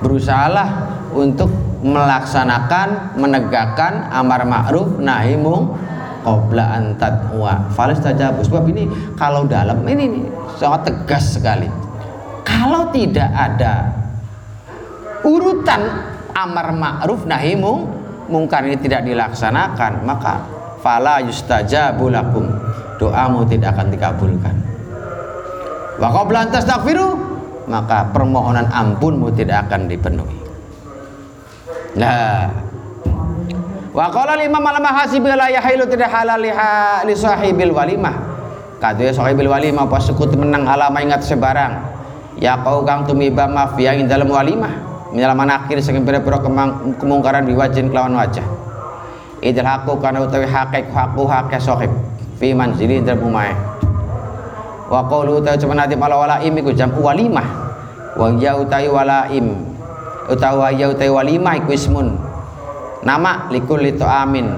berusahalah 0.00 0.88
untuk 1.12 1.52
melaksanakan, 1.84 3.20
menegakkan 3.20 4.08
amar 4.08 4.48
ma'ruf 4.48 4.96
nahi 4.96 5.36
qabla 6.24 6.64
an 6.64 6.96
tadwa. 6.96 7.68
Falastajabu. 7.76 8.40
Sebab 8.40 8.64
ini 8.72 8.88
kalau 9.20 9.44
dalam 9.44 9.84
ini, 9.84 10.02
ini 10.08 10.20
sangat 10.56 10.88
tegas 10.88 11.36
sekali. 11.36 11.68
Kalau 12.40 12.88
tidak 12.88 13.28
ada 13.28 13.92
urutan 15.28 15.92
amar 16.32 16.72
ma'ruf 16.72 17.28
nahi 17.28 17.52
mung 17.52 17.84
mungkar 18.32 18.64
ini 18.64 18.80
tidak 18.80 19.04
dilaksanakan, 19.04 20.08
maka 20.08 20.40
fala 20.80 21.20
yustajabu 21.20 22.08
lakum. 22.08 22.48
Doamu 22.96 23.44
tidak 23.44 23.76
akan 23.76 23.92
dikabulkan. 23.92 24.71
Wa 26.02 26.10
qabla 26.10 26.50
tastaghfiru 26.50 27.14
maka 27.70 28.10
permohonan 28.10 28.66
ampunmu 28.66 29.30
tidak 29.38 29.70
akan 29.70 29.86
dipenuhi. 29.86 30.34
Nah, 31.94 32.50
Wa 33.92 34.08
qala 34.08 34.40
Imam 34.40 34.64
Al-Mahasibi 34.64 35.28
la 35.36 35.52
tidak 35.84 36.08
halal 36.08 36.40
liha 36.40 37.04
li 37.04 37.12
sahibil 37.12 37.76
walimah. 37.76 38.16
Kadue 38.80 39.12
sahibil 39.12 39.52
walimah 39.52 39.84
apa 39.84 40.00
sekutu 40.00 40.34
menang 40.34 40.64
alama 40.64 41.04
ingat 41.04 41.20
sebarang. 41.22 41.92
Ya 42.40 42.56
kau 42.64 42.82
kang 42.88 43.04
tumiba 43.04 43.44
maf 43.44 43.76
yang 43.76 44.08
dalam 44.08 44.32
walimah. 44.32 44.90
Minal 45.12 45.36
manakir 45.36 45.76
saking 45.76 46.08
pira-pira 46.08 46.40
kemungkaran 46.96 47.44
biwajin 47.44 47.92
kelawan 47.92 48.16
wajah. 48.16 48.48
Idil 49.44 49.68
haku 49.68 50.00
kana 50.00 50.24
utawi 50.24 50.48
hakik 50.48 50.88
haku 50.88 51.28
hake 51.28 51.60
sahib 51.60 51.92
fi 52.40 52.56
manzili 52.56 53.04
dalam 53.04 53.28
umahe. 53.28 53.52
Wa 54.92 55.00
qawlu 55.08 55.40
utawi 55.40 55.56
cuma 55.56 55.72
nadim 55.72 56.04
ala 56.04 56.20
walaim 56.20 56.52
iku 56.52 56.68
jam 56.76 56.92
walimah. 56.92 57.48
Wa 58.12 58.28
ya 58.36 58.52
utawi 58.60 58.92
walaim 58.92 59.56
utawi 60.28 60.76
ya 60.76 60.92
utawi 60.92 61.08
walimah 61.08 61.56
iku 61.64 61.72
ismun. 61.72 62.12
Nama 63.00 63.48
likul 63.48 63.80
itu 63.88 64.04
amin. 64.04 64.52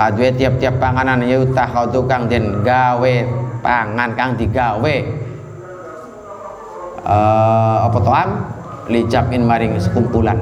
Kadue 0.00 0.32
tiap-tiap 0.32 0.80
panganan 0.80 1.20
ya 1.28 1.36
utah 1.44 1.68
kau 1.68 1.84
tukang 1.92 2.32
den 2.32 2.64
gawe 2.64 3.14
pangan 3.60 4.16
kang 4.16 4.40
digawe. 4.40 4.96
Uh, 7.06 7.86
apa 7.92 7.98
toam 8.00 8.28
lijabin 8.88 9.44
maring 9.44 9.76
sekumpulan. 9.76 10.40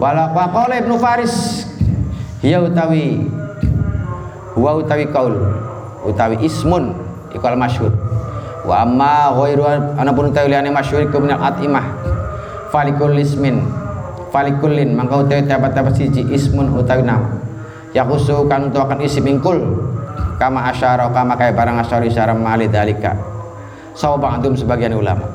Wala 0.00 0.32
qala 0.32 0.80
ibnu 0.80 0.96
faris? 0.96 1.68
Ya 2.40 2.64
utawi 2.64 3.28
huwa 4.56 4.80
utawi 4.80 5.04
kaul 5.12 5.36
utawi 6.08 6.40
ismun 6.40 7.09
ikal 7.34 7.54
masyhur. 7.58 7.92
Wa 8.64 8.84
amma 8.84 9.32
ghairu 9.34 9.64
anapun 9.96 10.30
utawi 10.30 10.52
liyane 10.52 10.68
masyhur 10.68 11.04
iku 11.04 11.18
minal 11.18 11.40
atimah. 11.40 11.86
Falikul 12.70 13.16
ismin. 13.18 13.64
Falikullin 14.30 14.94
mangka 14.94 15.26
utawi 15.26 15.42
dapat-dapat 15.46 15.92
siji 15.98 16.22
ismun 16.30 16.70
utawi 16.76 17.02
nama. 17.02 17.40
Yakusu 17.90 18.46
kan 18.46 18.70
untuk 18.70 18.86
akan 18.86 19.02
isim 19.02 19.26
ingkul 19.26 19.58
kama 20.38 20.70
asyara 20.70 21.10
kama 21.12 21.34
kaya 21.34 21.52
barang 21.52 21.82
asyari 21.84 22.08
syara 22.08 22.32
mali 22.32 22.70
dalika 22.70 23.12
sawabangdum 23.98 24.54
sebagian 24.54 24.94
ulama. 24.94 25.26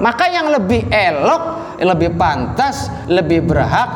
Maka 0.00 0.32
yang 0.32 0.48
lebih 0.52 0.88
elok 0.88 1.42
lebih 1.80 2.16
pantas 2.16 2.88
lebih 3.08 3.44
berhak 3.44 3.88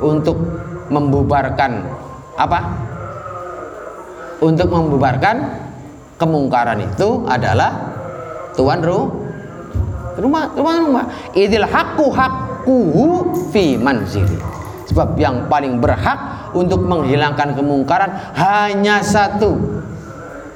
untuk 0.00 0.40
membubarkan 0.88 1.84
apa? 2.36 2.60
Untuk 4.44 4.68
membubarkan 4.68 5.36
kemungkaran 6.16 6.80
itu 6.82 7.26
adalah 7.26 7.94
tuan 8.54 8.80
ru 8.80 9.10
rumah 10.18 10.50
rumah 10.54 10.74
rumah. 10.78 11.04
Idil 11.34 11.66
hakku 11.66 12.10
hak 12.14 12.54
hakuhu 12.64 13.28
fi 13.52 13.76
manzili. 13.76 14.40
Sebab 14.88 15.20
yang 15.20 15.48
paling 15.52 15.80
berhak 15.80 16.52
untuk 16.56 16.80
menghilangkan 16.84 17.52
kemungkaran 17.52 18.08
hanya 18.36 19.04
satu 19.04 19.56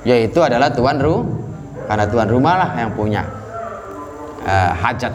yaitu 0.08 0.40
adalah 0.40 0.72
tuan 0.72 0.96
ru 0.96 1.28
karena 1.84 2.04
tuan 2.08 2.28
rumah 2.28 2.54
lah 2.56 2.70
yang 2.80 2.92
punya 2.96 3.24
uh, 4.44 4.72
hajat. 4.72 5.12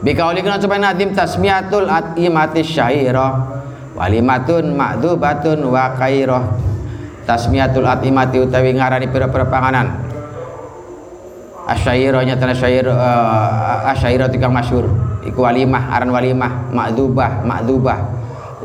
Bikauli 0.00 0.40
kena 0.40 0.56
coba 0.62 0.80
nadim 0.80 1.12
tasmiatul 1.12 1.90
imati 2.16 2.62
syairah 2.64 3.62
walimatun 3.98 4.72
ma'dubatun 4.72 5.58
wa 5.68 5.92
kairah 5.98 6.69
tasmiatul 7.30 7.86
imati 7.86 8.42
utawi 8.42 8.74
ngarani 8.74 9.06
pira-pira 9.06 9.46
panganan. 9.46 10.02
Asyairahnya 11.70 12.34
tanah 12.34 12.56
syair 12.58 12.90
uh, 12.90 13.86
asyairah 13.94 14.26
tikang 14.26 14.50
masyur 14.50 14.90
iku 15.22 15.46
walimah 15.46 15.94
aran 15.94 16.10
walimah 16.10 16.66
ma'dubah 16.74 17.46
ma'dubah 17.46 17.98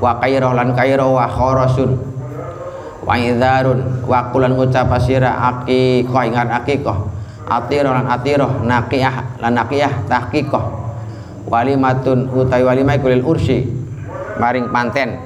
wa 0.01 0.17
kairah 0.17 0.49
lan 0.57 0.73
kairah 0.73 1.05
wa 1.05 1.29
kharasun. 1.29 1.93
Wa 3.05 3.13
idharun 3.21 4.01
wa 4.09 4.33
kulan 4.33 4.57
asira 4.57 5.37
aqiqah 5.53 6.23
ingat 6.25 6.49
aqiqah. 6.49 6.97
Atirah 7.45 7.93
lan 7.93 8.09
atirah 8.09 8.65
naqiyah 8.65 9.37
lan 9.37 9.53
naqiyah 9.53 10.09
tahqiqah. 10.09 10.65
Walimatun 11.45 12.33
utai 12.33 12.65
walimah 12.65 12.97
kulil 12.97 13.21
ursi. 13.21 13.69
Maring 14.41 14.73
panten. 14.73 15.21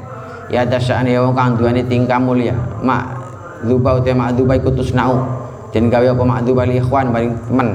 Ya 0.52 0.67
dasaan 0.67 1.08
ya 1.08 1.23
wong 1.23 1.32
kang 1.32 1.56
duweni 1.56 1.88
tingkah 1.88 2.19
mulia. 2.19 2.60
Mak 2.84 3.19
duba 3.65 4.00
utai 4.00 4.15
mak 4.15 4.39
duba 4.39 4.56
iku 4.56 4.72
tusnau 4.72 5.26
dan 5.69 5.91
gawe 5.91 6.15
apa 6.15 6.24
makdu 6.24 6.52
bali 6.56 6.82
ikhwan 6.82 7.13
bali 7.13 7.30
temen. 7.48 7.69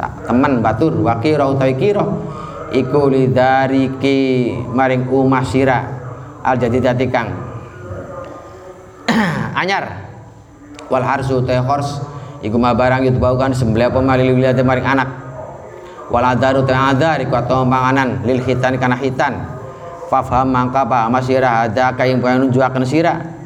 Tak 0.00 0.10
temen 0.24 0.52
batur 0.64 0.92
wakira 1.04 1.44
utawi 1.50 1.74
kira. 1.76 2.04
Iku 2.70 3.10
lidariki 3.10 4.18
maring 4.70 5.10
umah 5.10 5.44
sira 5.44 5.78
al 6.40 6.56
jadi 6.56 7.06
kang. 7.10 7.28
Anyar. 9.60 10.08
Wal 10.88 11.04
harsu 11.04 11.44
utawi 11.44 11.60
khors. 11.60 12.00
Iku 12.40 12.56
ma 12.56 12.72
barang 12.72 13.04
itu 13.04 13.20
bau 13.20 13.36
kan 13.36 13.52
sembelih 13.52 13.92
apa 13.92 14.00
mali 14.00 14.24
liwilate 14.24 14.64
maring 14.64 14.86
anak. 14.86 15.08
Wal 16.08 16.24
adaru 16.24 16.64
ta 16.64 16.96
adar 16.96 17.20
iku 17.20 17.36
atau 17.36 17.68
panganan 17.68 18.24
lil 18.24 18.40
hitan 18.42 18.80
kana 18.80 18.96
hitan 18.98 19.60
fafham 20.10 20.50
mangka 20.50 20.82
pa 20.82 21.06
masira 21.06 21.70
ada 21.70 21.94
kayang 21.94 22.18
nunjukaken 22.18 22.82
sira 22.82 23.39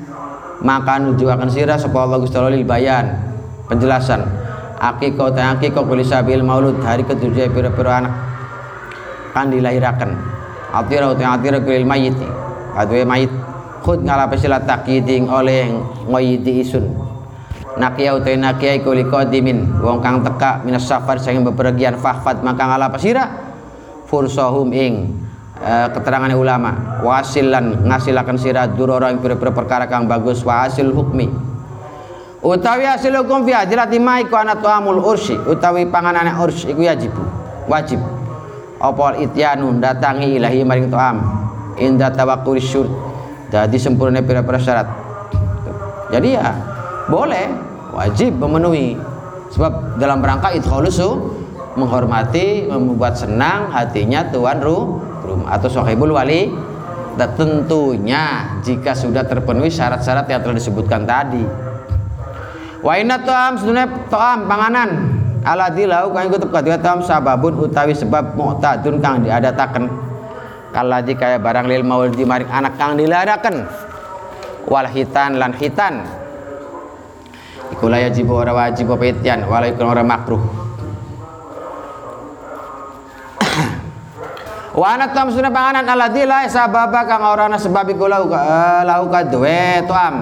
maka 0.64 0.96
nunjukaken 0.96 1.52
sira 1.52 1.76
sapa 1.76 2.08
Allah 2.08 2.18
Gusti 2.18 2.40
lil 2.40 2.64
bayan. 2.64 3.20
Penjelasan. 3.68 4.24
Akikoh 4.80 5.32
ta 5.32 5.54
akikoh 5.54 5.86
sabil 6.02 6.40
maulud 6.40 6.80
hari 6.80 7.04
ketujuh 7.04 7.52
pira-pira 7.52 8.00
anak. 8.04 8.14
Kan 9.36 9.52
dilahirakan 9.52 10.16
atira 10.72 11.12
ta 11.14 11.36
atira 11.36 11.60
kulil 11.60 11.84
mayit. 11.84 12.16
Adwe 12.74 13.04
mayit. 13.04 13.30
Khud 13.84 14.00
ngalape 14.00 14.40
sila 14.40 14.64
takyiding 14.64 15.28
oleh 15.28 15.68
ngoyidi 16.08 16.64
isun. 16.64 16.88
Nakia 17.76 18.16
utai 18.16 18.40
nakia 18.40 18.80
iku 18.80 18.96
liqadimin 18.96 19.82
wong 19.84 20.00
kang 20.00 20.24
teka 20.24 20.64
minas 20.64 20.88
safar 20.88 21.20
saking 21.20 21.44
bepergian 21.44 21.98
fahfad 22.00 22.40
maka 22.40 22.64
ngalape 22.64 22.96
sira 23.02 23.28
fursahum 24.06 24.70
ing 24.70 25.10
uh, 25.60 25.88
keterangan 25.92 26.30
ulama. 26.34 27.02
Wasilan 27.04 27.86
ngasilakan 27.86 28.36
sira 28.40 28.66
durora 28.66 29.10
ing 29.12 29.20
pira-pira 29.20 29.54
perkara 29.54 29.84
kang 29.86 30.08
bagus. 30.08 30.42
Wasil 30.42 30.90
hukmi. 30.90 31.30
Utawi 32.44 32.84
hasil 32.84 33.16
hukum 33.24 33.48
fi 33.48 33.56
hajrati 33.56 33.96
ma 33.96 34.20
iku 34.20 34.36
ana 34.36 34.58
tuamul 34.58 35.00
ursi. 35.00 35.36
Utawi 35.36 35.88
panganane 35.88 36.34
urs 36.36 36.64
iku 36.68 36.80
wajib 36.84 37.12
wajib. 37.68 38.00
Apa 38.80 39.16
ityanu? 39.16 39.80
Datangi 39.80 40.36
ilahi 40.36 40.60
maring 40.60 40.92
tuam 40.92 41.24
inda 41.80 42.12
tawakkul 42.12 42.60
syur 42.60 42.86
jadi 43.54 43.78
sempurna 43.78 44.18
pira-pira 44.18 44.58
syarat. 44.58 44.90
Jadi 46.10 46.34
ya 46.34 46.58
boleh. 47.06 47.46
Wajib 47.94 48.34
memenuhi. 48.42 48.98
Sebab 49.54 50.02
dalam 50.02 50.18
rangka 50.18 50.50
idkholusu 50.50 51.30
menghormati 51.78 52.66
membuat 52.66 53.14
senang 53.14 53.70
hatinya 53.70 54.26
tuan 54.34 54.58
ru 54.58 54.98
rumah 55.34 55.58
atau 55.58 55.66
sahibul 55.66 56.14
wali 56.14 56.54
tentunya 57.18 58.58
jika 58.66 58.90
sudah 58.90 59.22
terpenuhi 59.22 59.70
syarat-syarat 59.70 60.26
yang 60.26 60.42
telah 60.42 60.56
disebutkan 60.58 61.06
tadi. 61.06 61.42
Wa 62.82 62.98
inna 62.98 63.22
ta'am 63.22 63.54
sedunia 63.56 63.86
ta'am 64.10 64.50
panganan. 64.50 64.90
Ala 65.44 65.68
dilau 65.68 66.10
kang 66.10 66.32
iku 66.32 66.40
tepka 66.40 66.60
ta'am 66.80 67.04
sababun 67.04 67.60
utawi 67.60 67.94
sebab 67.94 68.34
mu'tadun 68.34 68.98
kang 68.98 69.22
diadataken. 69.22 69.86
Kaladi 70.74 71.14
kaya 71.14 71.38
barang 71.38 71.70
lil 71.70 71.86
maul 71.86 72.10
di 72.10 72.26
maring 72.26 72.50
anak 72.50 72.74
kang 72.74 72.98
diladaken 72.98 73.62
wal 74.66 74.88
hitan 74.90 75.38
lan 75.38 75.54
hitan. 75.54 76.02
Iku 77.70 77.86
la 77.86 78.02
yajib 78.02 78.26
ora 78.26 78.50
wajib 78.50 78.90
apa 78.90 79.04
ityan 79.06 79.46
wala 79.46 79.70
iku 79.70 79.86
ora 79.86 80.02
makruh 80.02 80.63
wa 84.74 84.86
ana 84.90 85.06
tam 85.14 85.30
sunah 85.30 85.54
panganan 85.54 85.86
ala 85.86 86.10
la 86.10 86.50
sababa 86.50 87.06
kang 87.06 87.22
ora 87.22 87.46
ana 87.46 87.56
sebab 87.56 87.94
iku 87.94 88.10
lau 88.10 88.26
lau 88.82 89.02
kadwe 89.06 89.86
ta'am 89.86 90.14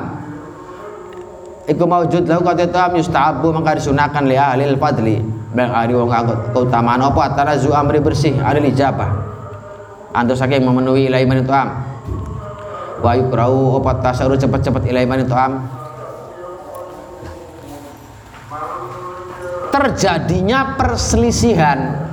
iku 1.66 1.84
maujud 1.88 2.28
lahu 2.28 2.44
kata 2.44 2.68
tam 2.68 2.92
yustahabu 2.94 3.48
maka 3.54 3.80
disunahkan 3.80 4.28
li 4.28 4.36
ahli 4.36 4.76
fadli. 4.76 5.16
Bang 5.52 5.68
ahli 5.68 5.92
wong 5.92 6.08
keutamaan 6.56 7.00
apa? 7.04 7.36
Tarazu 7.36 7.76
amri 7.76 8.00
bersih 8.00 8.40
ahli 8.40 8.72
ijabah 8.72 9.32
antus 10.12 10.38
saking 10.38 10.62
memenuhi 10.62 11.08
ilai 11.08 11.24
man 11.24 11.42
am 11.48 11.68
wa 13.02 13.12
yukrau 13.16 13.80
apa 13.80 13.90
tasaru 14.04 14.36
cepat-cepat 14.36 14.84
ilai 14.86 15.08
man 15.08 15.24
am 15.32 15.52
terjadinya 19.72 20.76
perselisihan 20.76 22.11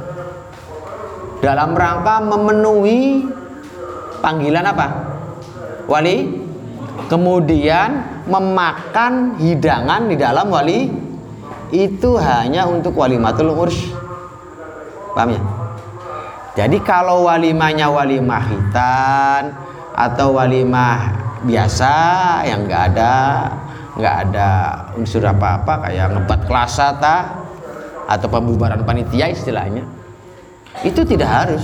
dalam 1.40 1.72
rangka 1.76 2.20
memenuhi 2.24 3.24
panggilan 4.20 4.66
apa? 4.68 4.88
Wali? 5.88 6.48
Kemudian 7.08 8.22
memakan 8.28 9.40
hidangan 9.40 10.12
di 10.12 10.16
dalam 10.20 10.52
wali. 10.52 10.92
Itu 11.70 12.18
hanya 12.18 12.66
untuk 12.66 12.98
walimatul 12.98 13.54
urs 13.54 13.78
paham 15.14 15.38
ya? 15.38 15.42
Jadi 16.58 16.82
kalau 16.82 17.30
walimanya 17.30 17.94
walimah 17.94 18.44
hitan 18.50 19.54
atau 19.94 20.34
walimah 20.34 21.14
biasa 21.46 21.94
yang 22.44 22.66
nggak 22.66 22.84
ada 22.94 23.16
nggak 23.96 24.16
ada 24.28 24.50
unsur 24.98 25.24
apa-apa 25.24 25.88
kayak 25.88 26.12
ngebat 26.16 26.42
kelasa 26.50 26.96
ta 26.98 27.18
atau 28.10 28.28
pembubaran 28.28 28.82
panitia 28.84 29.30
istilahnya 29.30 29.99
itu 30.86 31.01
tidak 31.05 31.30
harus. 31.30 31.63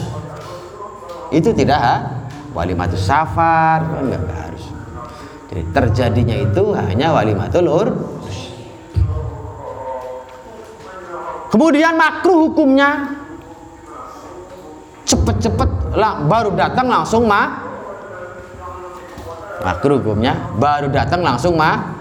Itu 1.33 1.51
tidak 1.51 1.79
ha? 1.79 1.95
walimatus 2.55 3.03
safar. 3.03 3.83
Enggak, 3.99 4.21
enggak 4.25 4.39
harus. 4.49 4.63
Jadi 5.51 5.63
terjadinya 5.71 6.35
itu 6.39 6.63
hanya 6.75 7.07
walimatul 7.15 7.67
urus 7.67 8.35
kemudian 11.55 11.95
makruh 11.95 12.51
hukumnya. 12.51 13.15
Cepet-cepet 15.05 15.95
lah 15.95 16.27
baru 16.27 16.51
datang 16.57 16.89
langsung 16.89 17.29
mah 17.29 17.61
makruh 19.61 20.01
hukumnya 20.01 20.33
baru 20.57 20.89
datang 20.89 21.21
langsung 21.21 21.53
mah 21.53 21.93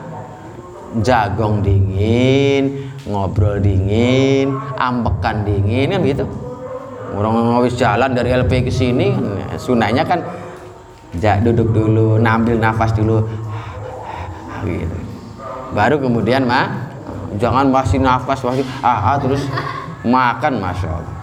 jagong 1.04 1.60
dingin 1.60 2.88
ngobrol 3.04 3.60
dingin 3.60 4.56
ambekan 4.80 5.44
dingin 5.44 5.92
kan 5.92 6.00
gitu 6.00 6.24
orang 7.14 7.54
ngawis 7.54 7.74
jalan 7.78 8.10
dari 8.12 8.34
LP 8.34 8.66
ke 8.66 8.72
sini 8.72 9.14
sunahnya 9.56 10.02
kan 10.02 10.20
ja, 11.18 11.38
duduk 11.38 11.70
dulu 11.70 12.18
nambil 12.18 12.58
nafas 12.58 12.90
dulu. 12.94 13.22
Gitu. 14.64 14.98
Baru 15.74 16.00
kemudian 16.00 16.46
mah 16.46 16.90
jangan 17.38 17.68
masih 17.68 17.98
nafas 18.00 18.40
masih 18.42 18.64
ah, 18.80 19.14
ah 19.14 19.16
terus 19.18 19.42
makan 20.06 20.62
masya 20.62 20.90
Allah. 20.90 21.14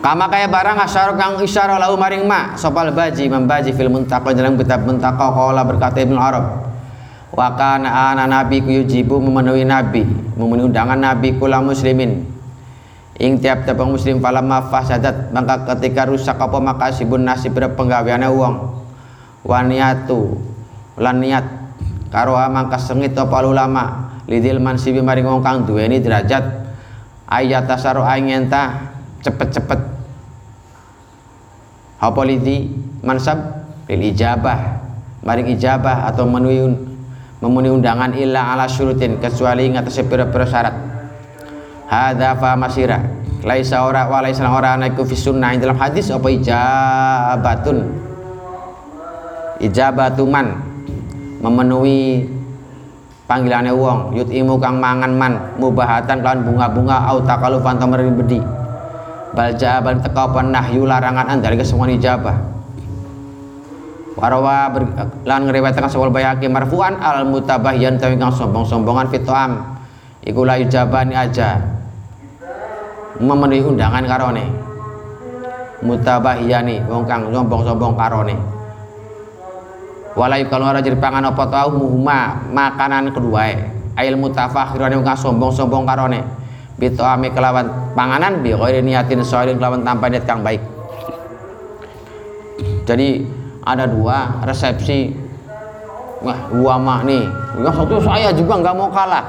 Kama 0.00 0.32
kaya 0.32 0.48
barang 0.48 0.80
asyar 0.80 1.12
kang 1.20 1.36
isyara 1.44 1.76
lahu 1.76 1.92
maring 2.00 2.24
ma 2.24 2.56
sopal 2.56 2.88
baji 2.88 3.28
membaji 3.28 3.76
fil 3.76 3.92
muntaqo 3.92 4.32
dalam 4.32 4.56
kitab 4.56 4.88
muntaqo 4.88 5.28
qala 5.28 5.60
berkata 5.60 6.00
Ibnu 6.00 6.16
Arab 6.16 6.72
wa 7.30 7.48
kana 7.52 8.10
ana 8.10 8.24
nabi 8.24 8.64
yujibu 8.64 9.20
memenuhi 9.20 9.62
nabi 9.68 10.02
memenuhi 10.40 10.72
undangan 10.72 10.98
nabi 10.98 11.36
kula 11.36 11.60
muslimin 11.60 12.24
ing 13.20 13.36
tiap-tiap 13.36 13.76
muslim 13.84 14.16
falamma 14.24 14.72
fasadat 14.72 15.28
maka 15.28 15.68
ketika 15.76 16.08
rusak 16.08 16.40
apa 16.40 16.56
maka 16.56 16.88
sibun 16.88 17.28
nasib 17.28 17.52
penggaweane 17.52 18.26
wong. 18.32 18.80
Waniatu 19.44 20.40
lan 20.96 21.20
niat. 21.20 21.44
Karo 22.10 22.34
sengit 22.80 23.14
apa 23.14 23.44
ulama 23.44 24.10
lidil 24.26 24.58
mansibi 24.58 25.04
maring 25.04 25.28
wong 25.28 25.40
kang 25.44 25.68
duweni 25.68 26.00
derajat. 26.00 26.42
Ayat 27.30 27.68
tasaru 27.68 28.02
ayenta 28.02 28.90
cepet-cepet. 29.22 29.78
Apa 32.00 32.20
lidi? 32.26 32.72
Mansab 33.04 33.38
lil 33.86 34.10
ijabah. 34.10 34.82
Maring 35.22 35.54
ijabah 35.54 36.08
atau 36.10 36.24
memenuhi 36.26 36.74
memenuhi 37.38 37.72
undangan 37.76 38.16
illa 38.16 38.56
ala 38.56 38.66
syurutin 38.66 39.20
kecuali 39.22 39.70
ngatas 39.70 40.02
pira-pira 40.08 40.44
syarat 40.48 40.89
hadza 41.90 42.38
fa 42.38 42.54
masira 42.54 43.02
laisa 43.42 43.82
ora 43.82 44.06
wa 44.06 44.20
laisa 44.20 44.46
ora 44.46 44.76
ana 44.76 44.88
iku 44.88 45.04
fi 45.04 45.16
sunnah. 45.16 45.56
Dalam 45.56 45.76
hadis 45.76 46.12
apa 46.12 46.28
ijabatun? 46.28 47.78
Ijabatuman. 49.60 50.46
Memenuhi 51.40 52.28
panggilannya 53.24 53.72
wong. 53.72 54.16
Yutimu 54.16 54.60
kang 54.60 54.80
mangan 54.80 55.12
man. 55.12 55.32
Mubahatan 55.56 56.20
kelawan 56.20 56.40
bunga-bunga. 56.44 56.96
Au 57.08 57.24
takalufan 57.24 57.80
tamarin 57.80 58.16
bedi. 58.16 58.40
Bal 59.30 59.54
jabal 59.56 60.00
teka 60.02 60.26
apa 60.26 60.40
nahyu 60.42 60.84
larangan 60.84 61.28
andal 61.28 61.54
kesemua 61.56 61.88
ijabah. 61.88 62.34
Warawa 64.20 64.68
lan 65.24 65.48
ngriwayataken 65.48 65.88
sawal 65.88 66.12
bayaki 66.12 66.44
marfu'an 66.44 67.00
al 67.00 67.24
mutabahyan 67.24 67.96
tawi 67.96 68.20
kang 68.20 68.28
sombong-sombongan 68.28 69.08
fitoam 69.08 69.80
iku 70.20 70.44
la 70.44 70.60
ijabani 70.60 71.16
aja 71.16 71.79
memenuhi 73.18 73.64
undangan 73.66 74.04
karone. 74.06 74.44
Mutabahiyani 75.80 76.84
wong 76.86 77.08
kang 77.08 77.32
sombong-sombong 77.32 77.96
karone. 77.96 78.36
Walai 80.12 80.44
kalau 80.46 80.68
ora 80.68 80.84
jadi 80.84 80.98
apa 81.00 81.44
tau 81.48 81.72
muhma 81.72 82.44
makanan 82.52 83.14
kedua 83.14 83.46
ail 83.96 84.14
mutafakhirane 84.20 85.00
wong 85.00 85.06
kang 85.08 85.18
sombong-sombong 85.18 85.88
karone. 85.88 86.20
Bitu 86.76 87.00
ame 87.04 87.32
kelawan 87.32 87.92
panganan 87.96 88.40
bi 88.44 88.52
ghairi 88.52 88.80
niatin 88.84 89.20
soalin 89.24 89.56
kelawan 89.56 89.84
tanpa 89.84 90.08
niat 90.12 90.24
kang 90.28 90.44
baik. 90.44 90.60
Jadi 92.84 93.24
ada 93.64 93.88
dua 93.88 94.44
resepsi. 94.44 95.12
Wah 96.20 96.52
dua 96.52 96.76
mak 96.76 97.08
nih 97.08 97.24
satu 97.64 97.96
saya 98.04 98.28
juga 98.36 98.60
nggak 98.60 98.76
mau 98.76 98.92
kalah. 98.92 99.24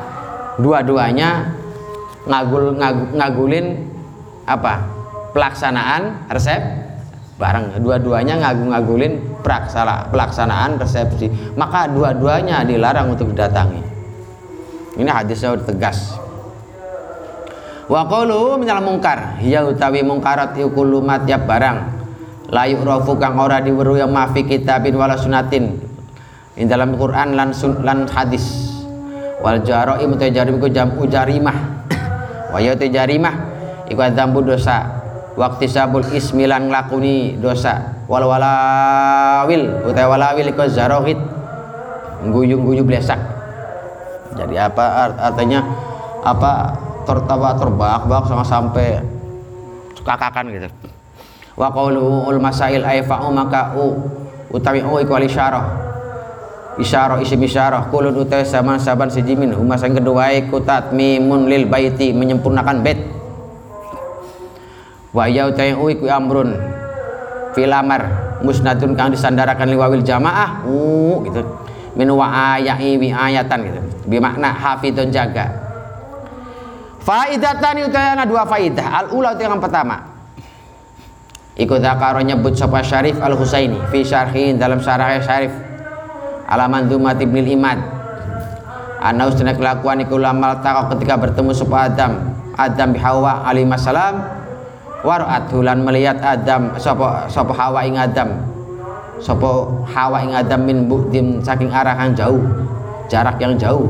Dua-duanya 0.60 1.48
ngagul 2.26 2.78
ngag, 2.78 2.98
ngagulin 3.18 3.66
apa? 4.46 4.86
Pelaksanaan 5.32 6.28
resep 6.28 6.62
bareng. 7.42 7.74
Dua-duanya 7.82 8.38
ngagung-ngagulin 8.38 9.42
praksala 9.42 10.14
pelaksanaan 10.14 10.78
resepsi. 10.78 11.32
Maka 11.58 11.90
dua-duanya 11.90 12.62
dilarang 12.62 13.18
untuk 13.18 13.34
didatangi. 13.34 13.82
Ini 15.02 15.10
hadisnya 15.10 15.58
udah 15.58 15.66
tegas. 15.66 16.20
Wa 17.90 18.08
mungkar 18.80 19.42
ya 19.44 19.66
utawi 19.66 20.06
mungkarat 20.06 20.56
iku 20.56 20.86
tiap 21.26 21.44
barang. 21.50 21.78
Layu 22.52 22.84
rafu 22.84 23.16
kang 23.16 23.40
ora 23.40 23.64
diweru 23.64 23.96
yang 23.96 24.12
mafi 24.12 24.44
kitabin 24.44 25.00
wala 25.00 25.16
sunatin 25.16 25.80
in 26.60 26.68
dalam 26.68 27.00
Quran 27.00 27.40
lan 27.40 27.56
sun, 27.56 27.80
lan 27.84 28.04
hadis. 28.12 28.76
Wal 29.40 29.64
jaro 29.64 29.98
mutajarim 30.04 30.60
ku 30.60 30.68
jam 30.70 30.94
ujarimah 31.00 31.81
wa 32.52 32.60
ya 32.60 32.76
jarimah 32.76 33.36
iku 33.88 34.02
dzambu 34.12 34.43
dosa. 34.43 34.99
Waktu 35.32 35.64
sabul 35.64 36.04
ismilan 36.12 36.68
nglakuni 36.68 37.39
dosa. 37.39 38.04
Wal 38.12 38.28
walawil 38.28 39.88
utai 39.88 40.04
walawil 40.04 40.52
iku 40.52 40.68
zarohit 40.68 41.16
guyu-guyu 42.22 42.86
blesak 42.86 43.18
jadi 44.36 44.72
apa 44.72 45.12
artinya 45.20 45.60
apa 46.24 46.72
tertawa 47.04 47.58
terbak-bak 47.58 48.24
sama 48.30 48.45
sampai 48.45 49.02
kakakan 50.02 50.49
gitu. 50.49 50.68
Wa 51.60 51.68
qawlu 51.70 52.26
masail 52.39 52.82
ay 52.82 53.04
maka 53.06 53.76
u 53.76 53.99
utawi 54.49 54.82
u 54.82 54.97
iku 55.04 55.20
isyarah 55.20 55.91
isyarah 56.80 57.20
isim 57.20 57.42
isyarah 57.44 57.92
kulun 57.92 58.16
utai 58.16 58.48
sama 58.48 58.80
saban 58.80 59.12
sejimin 59.12 59.52
huma 59.52 59.76
sang 59.76 59.92
kedua 59.92 60.32
iku 60.32 60.64
tatmimun 60.64 61.52
lil 61.52 61.68
baiti 61.68 62.16
menyempurnakan 62.16 62.80
bait 62.80 63.00
wa 65.12 65.28
ya 65.28 65.48
utai 65.52 65.76
iku 65.76 66.06
amrun. 66.08 66.56
Filamar 67.52 68.32
musnadun 68.48 68.96
kang 68.96 69.12
disandarakan 69.12 69.76
liwawil 69.76 70.04
jamaah. 70.08 70.64
Uh 70.64 71.20
gitu. 71.28 71.44
Min 72.00 72.08
wa 72.16 72.56
ayai 72.56 72.96
wi 72.96 73.12
ayatan 73.12 73.60
gitu. 73.68 73.82
Bi 74.08 74.18
makna 74.24 74.56
hafidun 74.56 75.12
jaga. 75.12 75.52
Faidatan 77.04 77.92
utayana 77.92 78.24
dua 78.24 78.48
faidah. 78.48 79.04
Al 79.04 79.06
ula 79.12 79.36
itu 79.36 79.44
yang 79.44 79.60
pertama. 79.60 80.00
Ikut 81.60 81.84
zakaro 81.84 82.24
nyebut 82.24 82.56
sapa 82.56 82.80
syarif 82.80 83.20
al 83.20 83.36
husaini 83.36 83.76
fi 83.92 84.08
syarhin 84.08 84.56
dalam 84.56 84.80
syarah 84.80 85.20
syarif 85.20 85.52
alaman 86.52 86.91
dumat 86.91 87.16
ibnil 87.24 87.47
imad. 87.47 87.80
Ana 89.02 89.26
ustina 89.32 89.56
kelakuan 89.56 90.04
iku 90.04 90.20
lamal 90.20 90.60
taqa 90.60 90.91
ketika 90.93 91.16
bertemu 91.18 91.56
sapa 91.56 91.88
Adam. 91.88 92.12
Adam 92.60 92.89
bi 92.91 92.99
Hawa 92.99 93.47
alaihi 93.47 93.72
salam 93.80 94.22
waraat 95.02 95.49
hulan 95.49 95.82
melihat 95.82 96.20
Adam 96.22 96.76
sapa 96.78 97.26
sapa 97.32 97.56
Hawa 97.56 97.88
ing 97.88 97.95
Adam. 97.95 98.43
Sapa 99.24 99.66
Hawa 99.89 100.22
ing 100.22 100.36
Adam 100.36 100.62
min 100.68 100.86
buktim 100.86 101.39
saking 101.41 101.72
arah 101.72 101.95
yang 101.95 102.14
jauh 102.14 102.43
jarak 103.12 103.39
yang 103.39 103.60
jauh. 103.60 103.88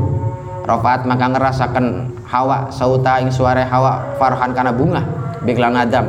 Rafaat 0.66 1.04
maka 1.10 1.26
ngerasakan 1.30 2.10
Hawa 2.30 2.72
sauta 2.72 3.20
ing 3.20 3.34
suara 3.34 3.66
Hawa 3.66 4.16
farhan 4.16 4.54
karena 4.56 4.72
bunga 4.72 5.02
biklan 5.44 5.76
Adam. 5.76 6.08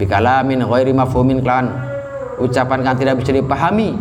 Bikalamin 0.00 0.64
ghairi 0.64 0.92
mafhumin 0.96 1.44
kelawan 1.44 1.68
ucapan 2.40 2.80
kan 2.80 2.96
tidak 2.96 3.20
bisa 3.20 3.36
dipahami 3.36 3.92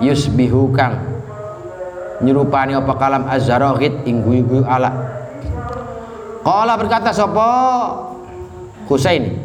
yusbihu 0.00 0.72
kang 0.72 1.12
nyerupani 2.22 2.78
apa 2.78 2.92
kalam 2.96 3.26
azzarohid 3.26 4.06
ing 4.06 4.22
ala 4.64 4.90
Qala 6.42 6.74
berkata 6.74 7.14
sapa 7.14 7.46
Husain. 8.90 9.38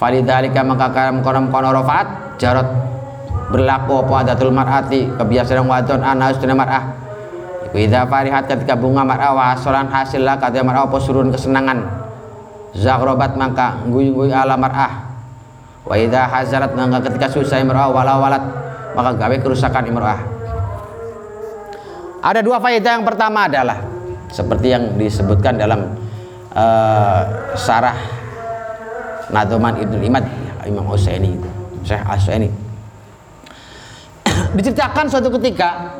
Falidhalika 0.00 0.64
maka 0.64 0.88
kalam 0.90 1.20
konom 1.20 1.52
kono 1.52 1.70
rofaat 1.76 2.40
jarot 2.40 2.66
berlaku 3.52 4.00
apa 4.00 4.14
adatul 4.24 4.50
mar'ati 4.50 5.12
kebiasaan 5.20 5.68
wadon 5.68 6.00
anas 6.00 6.40
dina 6.40 6.56
mar'ah. 6.56 7.04
Iku 7.68 7.84
farihat 7.84 8.48
ketika 8.48 8.74
bunga 8.74 9.04
mar'ah 9.04 9.36
wa 9.36 9.44
hasolan 9.52 9.92
hasil 9.92 10.24
lah 10.24 10.40
kata 10.40 10.64
mar'ah 10.64 10.88
apa 10.88 10.96
surun 10.98 11.28
kesenangan. 11.30 11.84
Zaghrabat 12.74 13.36
maka 13.36 13.84
guyu-guyu 13.86 14.32
ala 14.32 14.56
mar'ah. 14.56 15.14
Wa 15.84 15.94
idza 16.00 16.26
hazarat 16.26 16.72
nangga 16.74 17.04
ketika 17.04 17.28
susah 17.28 17.60
imro'ah 17.60 17.92
wala 17.92 18.18
walat 18.18 18.63
maka 18.94 19.10
gawe 19.18 19.36
kerusakan 19.42 19.90
imro'ah. 19.90 20.22
Ada 22.24 22.40
dua 22.40 22.56
faedah. 22.62 22.98
Yang 22.98 23.04
pertama 23.04 23.50
adalah 23.50 23.78
seperti 24.32 24.72
yang 24.72 24.96
disebutkan 24.96 25.60
dalam 25.60 25.94
uh, 26.56 27.20
sarah 27.54 27.94
Nadoman 29.28 29.78
Ibnu 29.82 29.98
Imad 30.02 30.24
Imam 30.64 30.88
Husaini 30.88 31.36
Syekh 31.84 32.00
Husaini 32.02 32.48
diceritakan 34.56 35.06
suatu 35.06 35.28
ketika 35.38 35.92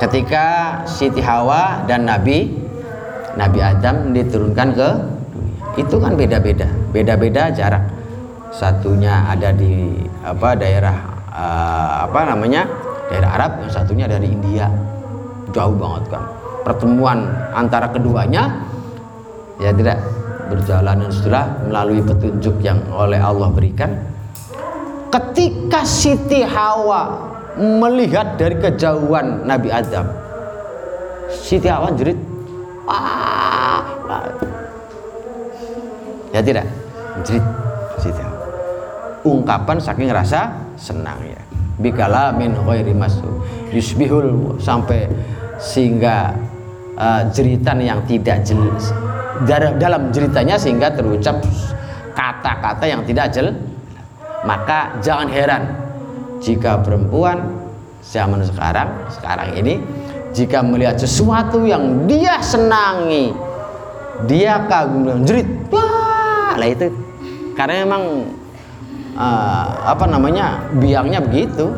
ketika 0.00 0.46
Siti 0.88 1.20
Hawa 1.20 1.84
dan 1.84 2.08
Nabi 2.08 2.48
Nabi 3.36 3.60
Adam 3.62 4.10
diturunkan 4.16 4.68
ke 4.74 4.90
itu 5.78 5.96
kan 6.02 6.18
beda-beda. 6.18 6.66
Beda-beda 6.90 7.52
jarak. 7.54 7.84
Satunya 8.50 9.30
ada 9.30 9.54
di 9.54 9.94
apa 10.20 10.48
daerah 10.56 10.96
uh, 11.32 12.06
apa 12.08 12.20
namanya 12.28 12.68
daerah 13.08 13.30
Arab 13.40 13.52
yang 13.64 13.70
satunya 13.72 14.06
dari 14.06 14.30
India. 14.30 14.68
Jauh 15.50 15.74
banget 15.74 16.14
kan 16.14 16.22
pertemuan 16.62 17.26
antara 17.50 17.90
keduanya 17.90 18.62
ya 19.58 19.74
tidak 19.74 19.98
berjalan 20.46 21.06
dan 21.06 21.10
setelah 21.10 21.44
melalui 21.66 22.00
petunjuk 22.06 22.54
yang 22.62 22.78
oleh 22.94 23.18
Allah 23.18 23.50
berikan. 23.50 23.90
Ketika 25.10 25.82
Siti 25.82 26.46
Hawa 26.46 27.30
melihat 27.58 28.38
dari 28.38 28.54
kejauhan 28.56 29.42
Nabi 29.42 29.68
Adam 29.74 30.06
Siti 31.30 31.66
Hawa 31.66 31.90
jerit 31.98 32.16
wah, 32.86 33.82
wah 34.06 34.22
ya 36.30 36.40
tidak 36.42 36.66
jerit 37.26 37.44
situ 37.98 38.39
ungkapan 39.26 39.76
saking 39.80 40.10
rasa 40.12 40.52
senang 40.76 41.20
ya. 41.24 41.40
Bikala 41.80 42.36
min 42.36 42.52
ghairi 42.52 42.92
masu. 42.92 43.24
Yusbihul 43.72 44.58
sampai 44.60 45.08
sehingga 45.60 46.34
uh, 46.96 47.22
jeritan 47.30 47.80
yang 47.80 48.00
tidak 48.08 48.42
jelas 48.42 48.90
dalam 49.80 50.12
jeritanya 50.12 50.60
sehingga 50.60 50.92
terucap 50.92 51.40
kata-kata 52.12 52.84
yang 52.84 53.00
tidak 53.08 53.32
jelas 53.32 53.56
maka 54.44 54.96
jangan 55.00 55.28
heran 55.28 55.62
jika 56.40 56.80
perempuan 56.80 57.40
zaman 58.04 58.40
sekarang 58.44 58.88
sekarang 59.12 59.48
ini 59.56 59.80
jika 60.32 60.64
melihat 60.64 60.96
sesuatu 60.96 61.64
yang 61.64 62.08
dia 62.08 62.40
senangi 62.40 63.32
dia 64.28 64.68
kagum 64.68 65.08
dan 65.08 65.24
jerit 65.24 65.48
wah 65.72 66.56
lah 66.56 66.68
itu. 66.68 66.92
Karena 67.56 67.84
memang 67.84 68.02
uh, 69.14 69.66
apa 69.88 70.04
namanya? 70.06 70.60
Biangnya 70.76 71.22
begitu. 71.22 71.70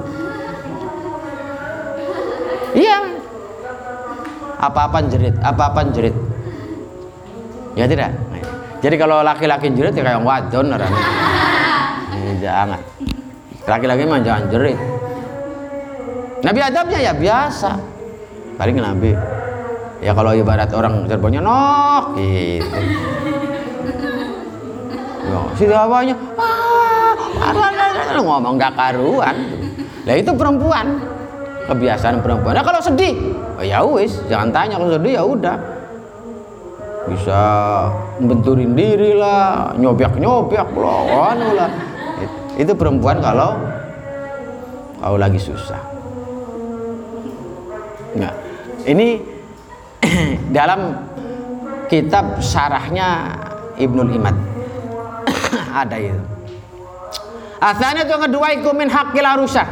Iya. 2.73 2.99
Apa-apa 4.63 5.05
jerit? 5.11 5.35
Apa-apa 5.43 5.87
jerit? 5.93 6.15
Ya 7.77 7.89
tidak? 7.89 8.13
Jadi 8.83 8.99
kalau 8.99 9.23
laki-laki 9.23 9.71
jerit 9.71 9.95
ya 9.95 10.03
kayak 10.03 10.23
wadon 10.27 10.75
orang. 10.75 10.91
Ini 12.19 12.33
jangan. 12.43 12.81
Laki-laki 13.63 14.03
mah 14.11 14.21
jangan 14.21 14.45
jerit. 14.51 14.79
Nabi 16.43 16.61
Adamnya 16.61 16.99
ya 16.99 17.13
biasa. 17.15 17.71
Paling 18.59 18.77
Nabi. 18.83 19.15
Ya 20.03 20.11
kalau 20.11 20.35
ibarat 20.35 20.67
orang 20.75 21.07
serbonya 21.07 21.39
nok 21.39 22.19
gitu. 22.19 22.81
Si 25.55 25.65
bawahnya 25.71 26.19
ngomong 28.33 28.55
gak 28.57 28.73
karuan. 28.79 29.37
Lah 30.09 30.15
itu 30.17 30.33
perempuan. 30.33 30.87
Kebiasaan 31.69 32.25
perempuan. 32.25 32.59
Nah 32.59 32.65
kalau 32.67 32.81
sedih 32.83 33.15
oh 33.55 33.65
ya 33.65 33.87
wis 33.87 34.19
jangan 34.27 34.51
tanya 34.51 34.75
kalau 34.81 34.91
sedih 34.91 35.13
ya 35.21 35.23
udah. 35.23 35.59
Bisa 37.03 37.41
benturin 38.23 38.73
diri 38.79 39.15
lah 39.15 39.75
nyobek 39.79 40.19
nyobek 40.19 40.69
lah 40.75 41.35
lah. 41.39 41.71
Itu 42.59 42.75
perempuan 42.75 43.23
kalau 43.23 43.59
kalau 44.99 45.19
lagi 45.19 45.39
susah. 45.39 45.83
Nah 48.19 48.33
ini 48.87 49.23
dalam 50.57 50.99
kitab 51.87 52.43
syarahnya 52.43 53.39
Ibnul 53.79 54.19
Imad. 54.19 54.37
Ada 55.87 55.97
itu 56.03 56.42
asalnya 57.63 58.03
itu 58.03 58.17
kedua 58.19 58.51
iku 58.59 58.75
min 58.75 58.91
hakil 58.91 59.23
arusah. 59.23 59.69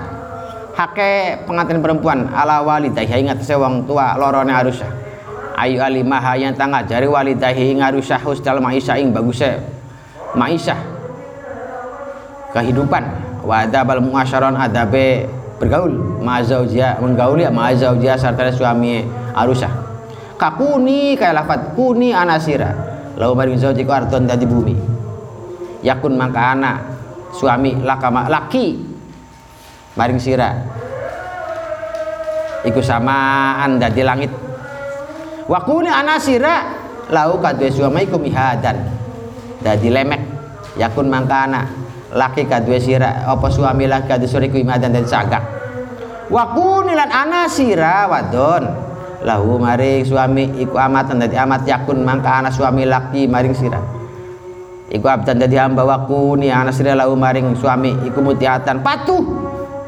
Hake 0.71 1.43
pengantin 1.45 1.83
perempuan 1.83 2.31
ala 2.31 2.63
walidahi 2.63 3.27
ingat 3.27 3.43
sewang 3.43 3.85
tua 3.85 4.15
lorone 4.15 4.55
arusah. 4.55 4.87
Ayu 5.59 5.83
alimah 5.83 6.39
yang 6.39 6.55
tangga 6.57 6.87
jari 6.87 7.05
walidahi 7.05 7.77
ngarusah 7.77 8.23
hustal 8.23 8.63
maisha 8.63 8.97
ing 8.97 9.11
bagusnya 9.11 9.61
maisha. 10.33 10.79
Kehidupan 12.55 13.03
wadabal 13.45 14.01
muasyaron 14.01 14.57
adabe 14.57 15.29
bergaul. 15.61 16.23
Mazaujia 16.23 16.97
menggauli 17.03 17.45
mazaujia 17.51 18.17
serta 18.17 18.49
suami 18.55 19.05
arusah. 19.37 19.71
Kakuni 20.41 21.19
kayak 21.21 21.45
lafat 21.45 21.61
kuni 21.77 22.17
anasira. 22.17 22.73
Lau 23.21 23.37
maring 23.37 23.61
zaujiku 23.61 23.93
arton 23.93 24.25
dari 24.25 24.49
bumi. 24.49 24.73
Yakun 25.85 26.17
maka 26.17 26.57
anak 26.57 26.77
suami 27.35 27.79
lakama 27.81 28.27
laki. 28.27 28.79
Maring 29.99 30.21
sira. 30.23 30.51
Iku 32.63 32.79
samaan 32.85 33.81
dadi 33.81 34.03
langit. 34.05 34.31
Wakuni 35.51 35.91
anak 35.91 36.23
sira 36.23 36.57
lau 37.11 37.43
kadue 37.43 37.73
suami 37.73 38.07
iku 38.07 38.21
mihadan. 38.21 38.77
Dadi 39.61 39.89
lemek 39.91 40.23
yakun 40.79 41.11
maka 41.11 41.49
anak. 41.49 41.67
Laki 42.11 42.47
kadue 42.47 42.79
sira 42.83 43.27
apa 43.27 43.47
suami 43.51 43.87
laki 43.87 44.07
kadue 44.11 44.31
suriku 44.31 44.59
imadan 44.59 44.95
dan 44.95 45.07
sagak. 45.07 45.43
Wakuni 46.31 46.95
lan 46.95 47.11
anak 47.11 47.51
sira 47.51 48.07
wadon. 48.07 48.65
Lahu 49.21 49.61
maring 49.61 50.07
suami 50.07 50.49
iku 50.65 50.81
amatan 50.81 51.21
dadi 51.21 51.37
amat 51.37 51.69
yakun 51.69 52.01
mangka 52.07 52.41
anak 52.41 52.57
suami 52.57 52.89
laki 52.89 53.29
maring 53.29 53.53
sira 53.53 54.00
iku 54.91 55.07
abdan 55.07 55.39
dadi 55.39 55.55
hamba 55.55 55.87
waku 55.87 56.35
ni 56.35 56.51
ana 56.51 56.75
sira 56.75 56.99
lau 56.99 57.15
maring 57.15 57.55
suami 57.55 57.95
iku 58.03 58.19
mutiatan 58.19 58.83
patuh. 58.83 59.23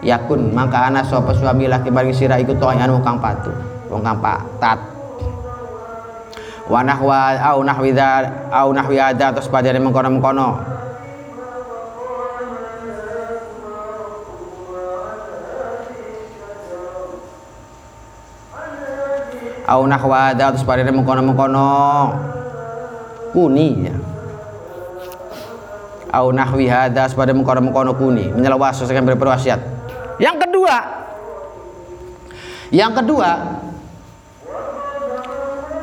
Yakun 0.03 0.51
maka 0.51 0.91
ana 0.91 1.03
sapa 1.07 1.35
suami 1.35 1.67
laki 1.71 1.91
maring 1.91 2.15
sira 2.15 2.39
iku 2.39 2.55
toh 2.59 2.71
anu 2.71 3.03
kang 3.03 3.19
patuh. 3.19 3.55
Wong 3.91 4.03
kang 4.03 4.19
patat. 4.23 4.79
Wa 6.71 6.81
au 7.51 7.59
nahwi 7.67 7.91
au 8.51 8.69
nahwi 8.71 8.97
ada 9.03 9.35
terus 9.35 9.51
padane 9.51 9.83
mengkono-mengkono. 9.83 10.49
Au 19.67 19.83
nahwa 19.87 20.35
ada 20.35 20.55
terus 20.55 20.67
padane 20.67 20.95
mengkono-mengkono. 20.95 21.71
Kuni 23.33 23.69
ya 23.89 24.12
au 26.13 26.29
nahwi 26.31 26.69
hadza 26.69 27.09
pada 27.17 27.33
mengkono-mengkono 27.33 27.97
kuni 27.97 28.29
menyelawas 28.31 28.79
sesuai 28.79 29.17
berwasiat 29.17 29.61
yang 30.21 30.37
kedua 30.37 30.77
yang 32.73 32.93
kedua 32.93 33.31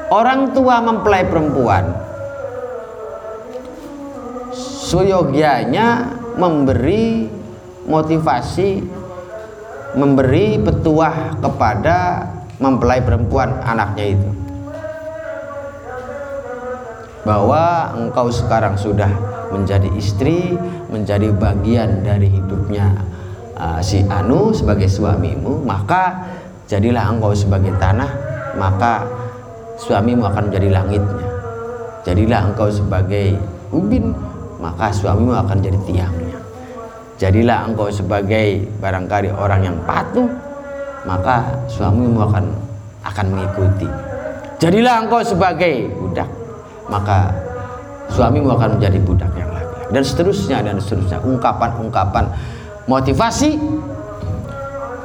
orang 0.10 0.52
tua 0.58 0.82
mempelai 0.82 1.24
perempuan. 1.30 1.86
Suyogianya 4.90 6.18
memberi 6.34 7.30
motivasi 7.86 8.82
memberi 9.94 10.58
petuah 10.62 11.38
kepada 11.38 12.26
mempelai 12.58 13.06
perempuan 13.06 13.54
anaknya 13.62 14.18
itu. 14.18 14.30
Bahwa 17.22 17.94
engkau 17.94 18.34
sekarang 18.34 18.74
sudah 18.82 19.14
menjadi 19.50 19.90
istri, 19.98 20.58
menjadi 20.90 21.34
bagian 21.34 22.06
dari 22.06 22.30
hidupnya 22.30 22.94
uh, 23.58 23.82
si 23.82 24.06
Anu 24.08 24.54
sebagai 24.56 24.88
suamimu, 24.88 25.66
maka 25.66 26.26
jadilah 26.70 27.12
engkau 27.12 27.34
sebagai 27.34 27.74
tanah, 27.82 28.10
maka 28.56 29.06
suamimu 29.82 30.26
akan 30.30 30.50
menjadi 30.50 30.70
langitnya. 30.70 31.28
Jadilah 32.06 32.42
engkau 32.54 32.70
sebagai 32.72 33.36
ubin, 33.74 34.16
maka 34.62 34.90
suamimu 34.94 35.36
akan 35.36 35.58
jadi 35.60 35.80
tiangnya. 35.86 36.38
Jadilah 37.20 37.68
engkau 37.68 37.92
sebagai 37.92 38.64
barangkali 38.80 39.36
orang 39.36 39.62
yang 39.68 39.78
patuh, 39.84 40.30
maka 41.04 41.44
suamimu 41.68 42.24
akan 42.32 42.46
akan 43.04 43.26
mengikuti. 43.34 43.90
Jadilah 44.60 45.08
engkau 45.08 45.24
sebagai 45.24 45.92
budak, 46.00 46.28
maka 46.88 47.32
suamimu 48.14 48.54
akan 48.54 48.78
menjadi 48.78 48.98
budak 49.02 49.32
yang 49.38 49.50
laki-laki 49.50 49.94
dan 49.94 50.04
seterusnya 50.04 50.58
dan 50.66 50.76
seterusnya. 50.82 51.20
Ungkapan-ungkapan 51.22 52.26
motivasi 52.90 53.58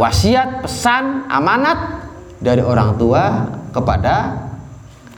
wasiat 0.01 0.65
pesan 0.65 1.29
amanat 1.31 2.09
dari 2.43 2.61
orang 2.61 2.99
tua 2.99 3.49
kepada 3.71 4.37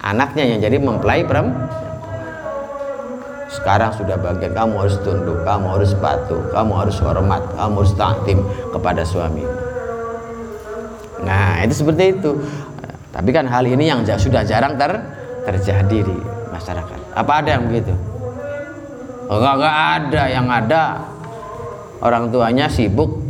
anaknya 0.05 0.45
yang 0.55 0.59
jadi 0.63 0.77
mempelai 0.79 1.25
perempuan 1.25 1.87
sekarang 3.47 3.95
sudah 3.95 4.19
bagian 4.19 4.53
kamu 4.53 4.75
harus 4.79 4.99
tunduk 5.01 5.39
kamu 5.47 5.67
harus 5.79 5.95
patuh 5.97 6.43
kamu 6.51 6.73
harus 6.77 6.97
hormat 6.99 7.43
kamu 7.55 7.75
harus 7.83 7.95
taktim 7.95 8.39
kepada 8.75 9.03
suami. 9.07 9.47
Nah 11.23 11.63
itu 11.65 11.75
seperti 11.83 12.21
itu. 12.21 12.31
Tapi 13.11 13.31
kan 13.33 13.49
hal 13.49 13.65
ini 13.65 13.89
yang 13.89 14.05
sudah 14.05 14.45
jarang 14.45 14.77
ter 14.77 14.93
terjadi 15.49 15.99
di 16.05 16.17
masyarakat 16.53 16.96
apa 17.17 17.33
ada 17.41 17.57
yang 17.57 17.65
begitu? 17.73 17.97
Oh, 19.33 19.41
enggak, 19.41 19.55
enggak 19.57 19.77
ada. 19.81 20.23
Yang 20.29 20.47
ada 20.53 20.83
orang 22.05 22.25
tuanya 22.29 22.67
sibuk. 22.69 23.25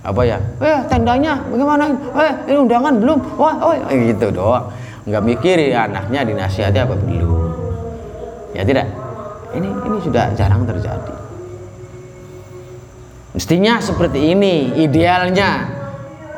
Apa 0.00 0.24
ya? 0.24 0.40
Eh 0.64 0.78
tendanya 0.88 1.36
bagaimana 1.52 1.92
eh 2.16 2.32
ini 2.48 2.56
undangan 2.64 2.96
belum? 2.96 3.18
Wah 3.36 3.54
oh 3.60 3.74
gitu 3.92 4.32
doang. 4.32 4.72
Nggak 5.04 5.22
mikirin 5.26 5.76
anaknya 5.76 6.24
dinasihati 6.24 6.78
apa 6.80 6.96
belum? 6.96 7.52
Ya 8.56 8.64
tidak. 8.64 8.88
Ini 9.52 9.68
ini 9.68 9.96
sudah 10.00 10.32
jarang 10.32 10.64
terjadi. 10.64 11.12
Mestinya 13.36 13.76
seperti 13.84 14.32
ini 14.32 14.80
idealnya. 14.80 15.76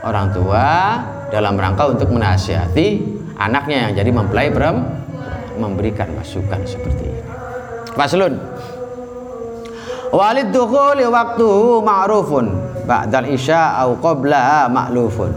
Orang 0.01 0.33
tua 0.33 0.97
dalam 1.29 1.55
rangka 1.61 1.93
untuk 1.93 2.11
menasihati 2.11 3.05
anaknya 3.37 3.87
yang 3.87 3.93
jadi 4.01 4.11
mempelai 4.11 4.49
perempuan 4.49 5.01
memberikan 5.61 6.09
masukan 6.17 6.65
seperti 6.65 7.05
ini 7.05 7.23
Faslun 7.93 8.35
Walid 10.11 10.51
dukhuli 10.51 11.07
waktu 11.07 11.49
ma'rufun 11.87 12.71
ba'dal 12.91 13.31
isya 13.31 13.79
au 13.79 13.95
qabla 14.03 14.67
ma'lufun. 14.67 15.31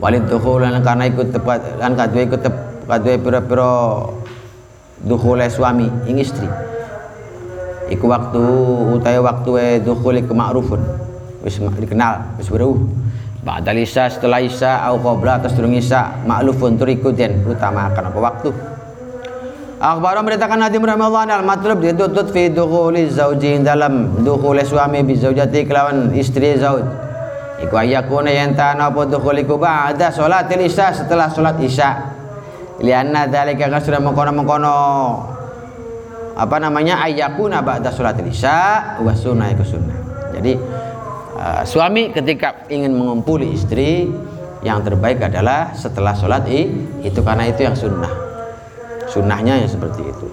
Walid 0.00 0.24
dukhul 0.24 0.64
karena 0.64 1.04
ikut 1.04 1.28
tepat 1.28 1.76
lan 1.76 1.92
kadue 1.92 2.24
ikut 2.24 2.40
kadue 2.88 3.14
pira-pira 3.20 4.00
dukhule 5.04 5.46
suami 5.52 5.92
ing 6.08 6.16
istri. 6.16 6.48
Iku 7.92 8.08
waktu 8.08 8.40
utahe 8.96 9.20
waktu 9.20 9.50
e 9.60 9.68
dukhul 9.84 10.16
iku 10.24 10.32
ma'rufun. 10.32 10.80
Wis 11.44 11.60
dikenal, 11.60 12.40
wis 12.40 12.48
beruh. 12.48 12.80
Ba'dal 13.44 13.82
isya 13.82 14.08
setelah 14.08 14.40
isya 14.40 14.86
au 14.88 14.96
qabla 15.02 15.42
atas 15.42 15.52
durung 15.52 15.76
isya 15.76 16.24
ma'lufun 16.24 16.80
tur 16.80 16.88
iku 16.88 17.12
den 17.12 17.44
utamakan 17.44 18.08
apa 18.08 18.18
waktu. 18.18 18.48
Akhbar 19.82 20.14
memberitakan 20.22 20.62
Nabi 20.62 20.78
Muhammad 20.78 21.26
al 21.26 21.42
matlub 21.42 21.82
dituntut 21.82 22.30
fi 22.30 22.46
dukhuli 22.46 23.10
zauji 23.10 23.66
dalam 23.66 24.14
dukhuli 24.22 24.62
suami 24.62 25.02
bi 25.02 25.18
zaujati 25.18 25.66
kelawan 25.66 26.14
istri 26.14 26.54
zauj. 26.54 26.86
Iku 27.58 27.74
ayakuna 27.74 28.30
yang 28.30 28.54
tanah 28.54 28.94
apa 28.94 29.10
dukhuliku 29.10 29.58
ba'da 29.58 30.14
salatil 30.14 30.62
isya 30.62 30.94
setelah 30.94 31.26
salat 31.34 31.58
isya. 31.58 31.98
Lianna 32.78 33.26
dzalika 33.26 33.66
kan 33.66 33.82
sudah 33.82 33.98
mengkono-mengkono 33.98 34.78
apa 36.38 36.56
namanya 36.62 37.02
ayakuna 37.02 37.58
ba'da 37.58 37.90
salatil 37.90 38.30
isya 38.30 39.02
wa 39.02 39.10
sunnah 39.18 39.50
iku 39.50 39.66
sunnah. 39.66 39.98
Jadi 40.30 40.62
uh, 41.34 41.66
suami 41.66 42.14
ketika 42.14 42.70
ingin 42.70 42.94
mengumpuli 42.94 43.50
istri 43.50 44.06
yang 44.62 44.78
terbaik 44.86 45.18
adalah 45.26 45.74
setelah 45.74 46.14
sholat 46.14 46.46
itu 46.46 47.18
karena 47.18 47.50
itu 47.50 47.66
yang 47.66 47.74
sunnah 47.74 48.31
sunnahnya 49.12 49.60
yang 49.60 49.68
seperti 49.68 50.08
itu. 50.08 50.26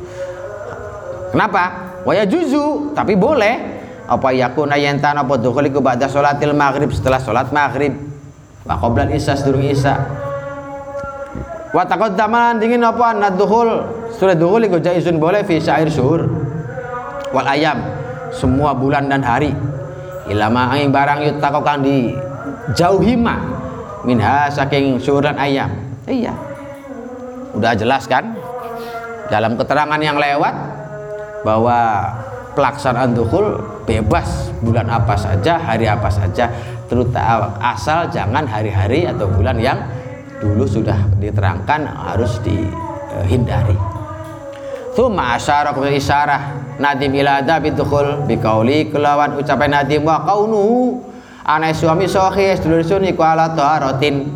Kenapa? 1.36 1.92
Waya 2.08 2.24
juzu 2.24 2.96
tapi 2.96 3.20
boleh. 3.20 3.78
Apa 4.10 4.34
yakuna 4.34 4.74
yantan 4.74 5.22
apa 5.22 5.38
dukhuliku 5.38 5.86
ba'da 5.86 6.10
sholatil 6.10 6.58
maghrib? 6.58 6.90
Setelah 6.90 7.22
sholat 7.22 7.54
maghrib. 7.54 7.94
Wa 8.66 8.80
qabla 8.82 9.06
isya 9.14 9.38
sedurung 9.38 9.62
isya. 9.62 9.94
Wa 11.70 11.86
taqaddama 11.86 12.58
dingin 12.58 12.82
apa? 12.82 13.14
Naddukhul 13.14 13.70
sudah 14.18 14.34
dukhul 14.34 14.66
iku 14.66 14.82
jaizun 14.82 15.22
boleh 15.22 15.46
fi 15.46 15.62
syair 15.62 15.86
syuhur 15.94 16.26
wal 17.30 17.46
ayam. 17.46 17.78
Semua 18.34 18.74
bulan 18.74 19.06
dan 19.14 19.22
hari. 19.22 19.54
Ilama 20.26 20.74
angin 20.74 20.90
barang 20.90 21.20
yutako 21.30 21.62
kang 21.62 21.86
di 21.86 22.18
jauhima 22.74 23.38
minha 24.02 24.50
saking 24.50 24.98
syuhur 24.98 25.22
dan 25.22 25.38
ayam. 25.38 25.70
Iya. 26.10 26.34
Udah 27.54 27.78
jelas 27.78 28.10
kan 28.10 28.39
dalam 29.30 29.56
keterangan 29.56 30.02
yang 30.02 30.18
lewat 30.18 30.54
bahwa 31.46 31.78
pelaksanaan 32.58 33.16
dukhul 33.16 33.56
bebas 33.88 34.52
bulan 34.60 34.90
apa 34.90 35.16
saja, 35.16 35.56
hari 35.56 35.88
apa 35.88 36.12
saja, 36.12 36.52
terutama 36.92 37.56
asal 37.62 38.10
jangan 38.12 38.44
hari-hari 38.44 39.08
atau 39.08 39.30
bulan 39.30 39.56
yang 39.62 39.80
dulu 40.44 40.66
sudah 40.68 40.98
diterangkan 41.22 41.88
harus 41.88 42.42
dihindari. 42.44 43.78
Thumma 44.98 45.38
asyara 45.38 45.72
kemudian 45.72 45.96
isyarah 45.96 46.76
nadim 46.82 47.14
ila 47.24 47.40
adabi 47.40 47.72
bikauli 48.28 48.92
kelawan 48.92 49.38
ucapan 49.38 49.80
nadim 49.80 50.04
wa 50.04 50.26
kaunu 50.28 51.00
anai 51.46 51.72
suami 51.72 52.10
sohi 52.10 52.52
sedulur 52.58 52.84
sun 52.84 53.06
iku 53.08 53.22
ala 53.24 53.54
taharatin 53.54 54.28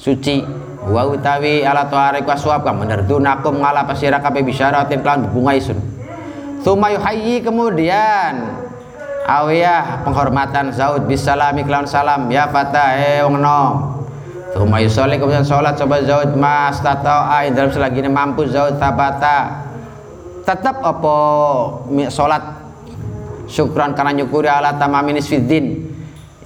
suci 0.00 0.42
wa 0.86 1.02
utawi 1.04 1.60
ala 1.60 1.84
tarik 1.92 2.24
waswab 2.24 2.64
kam 2.64 2.80
menerdunakum 2.80 3.60
ngala 3.60 3.84
pasira 3.84 4.16
kape 4.22 4.40
bisyaratin 4.40 5.04
kelan 5.04 5.28
bunga 5.28 5.52
isun. 5.52 5.76
Thumma 6.64 6.92
yuhayyi 6.92 7.44
kemudian 7.44 8.60
awiyah 9.28 10.04
penghormatan 10.04 10.72
zaud 10.72 11.04
bisalami 11.04 11.64
kelan 11.64 11.84
salam 11.88 12.28
ya 12.32 12.48
fata 12.48 12.96
eh 12.96 13.24
wong 13.24 13.40
nom 13.40 14.00
Thumma 14.50 14.82
yusolli 14.82 15.14
kemudian 15.14 15.46
sholat 15.46 15.78
coba 15.78 16.02
zaud 16.02 16.34
mas 16.34 16.82
tata'a 16.82 17.46
dalam 17.54 17.70
selagi 17.70 18.02
ini 18.02 18.10
mampu 18.10 18.50
zaud 18.50 18.82
tabata. 18.82 19.68
Tetap 20.42 20.82
apa 20.82 21.16
sholat? 22.10 22.42
Syukran 23.50 23.94
karena 23.98 24.14
nyukuri 24.14 24.46
ala 24.46 24.78
tamaminis 24.78 25.26
fiddin 25.26 25.90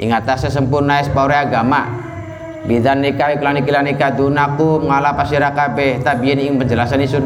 ingat 0.01 0.25
sempurna 0.41 1.05
sepaure 1.05 1.37
agama 1.37 2.04
bidan 2.65 3.05
nikah 3.05 3.37
iklan 3.37 3.61
iklan 3.61 3.85
nikah 3.85 4.13
dunaku 4.17 4.85
ngala 4.89 5.13
pasira 5.13 5.53
kabeh 5.53 6.01
tabiyin 6.01 6.41
ing 6.41 6.53
penjelasan 6.57 7.05
isun. 7.05 7.25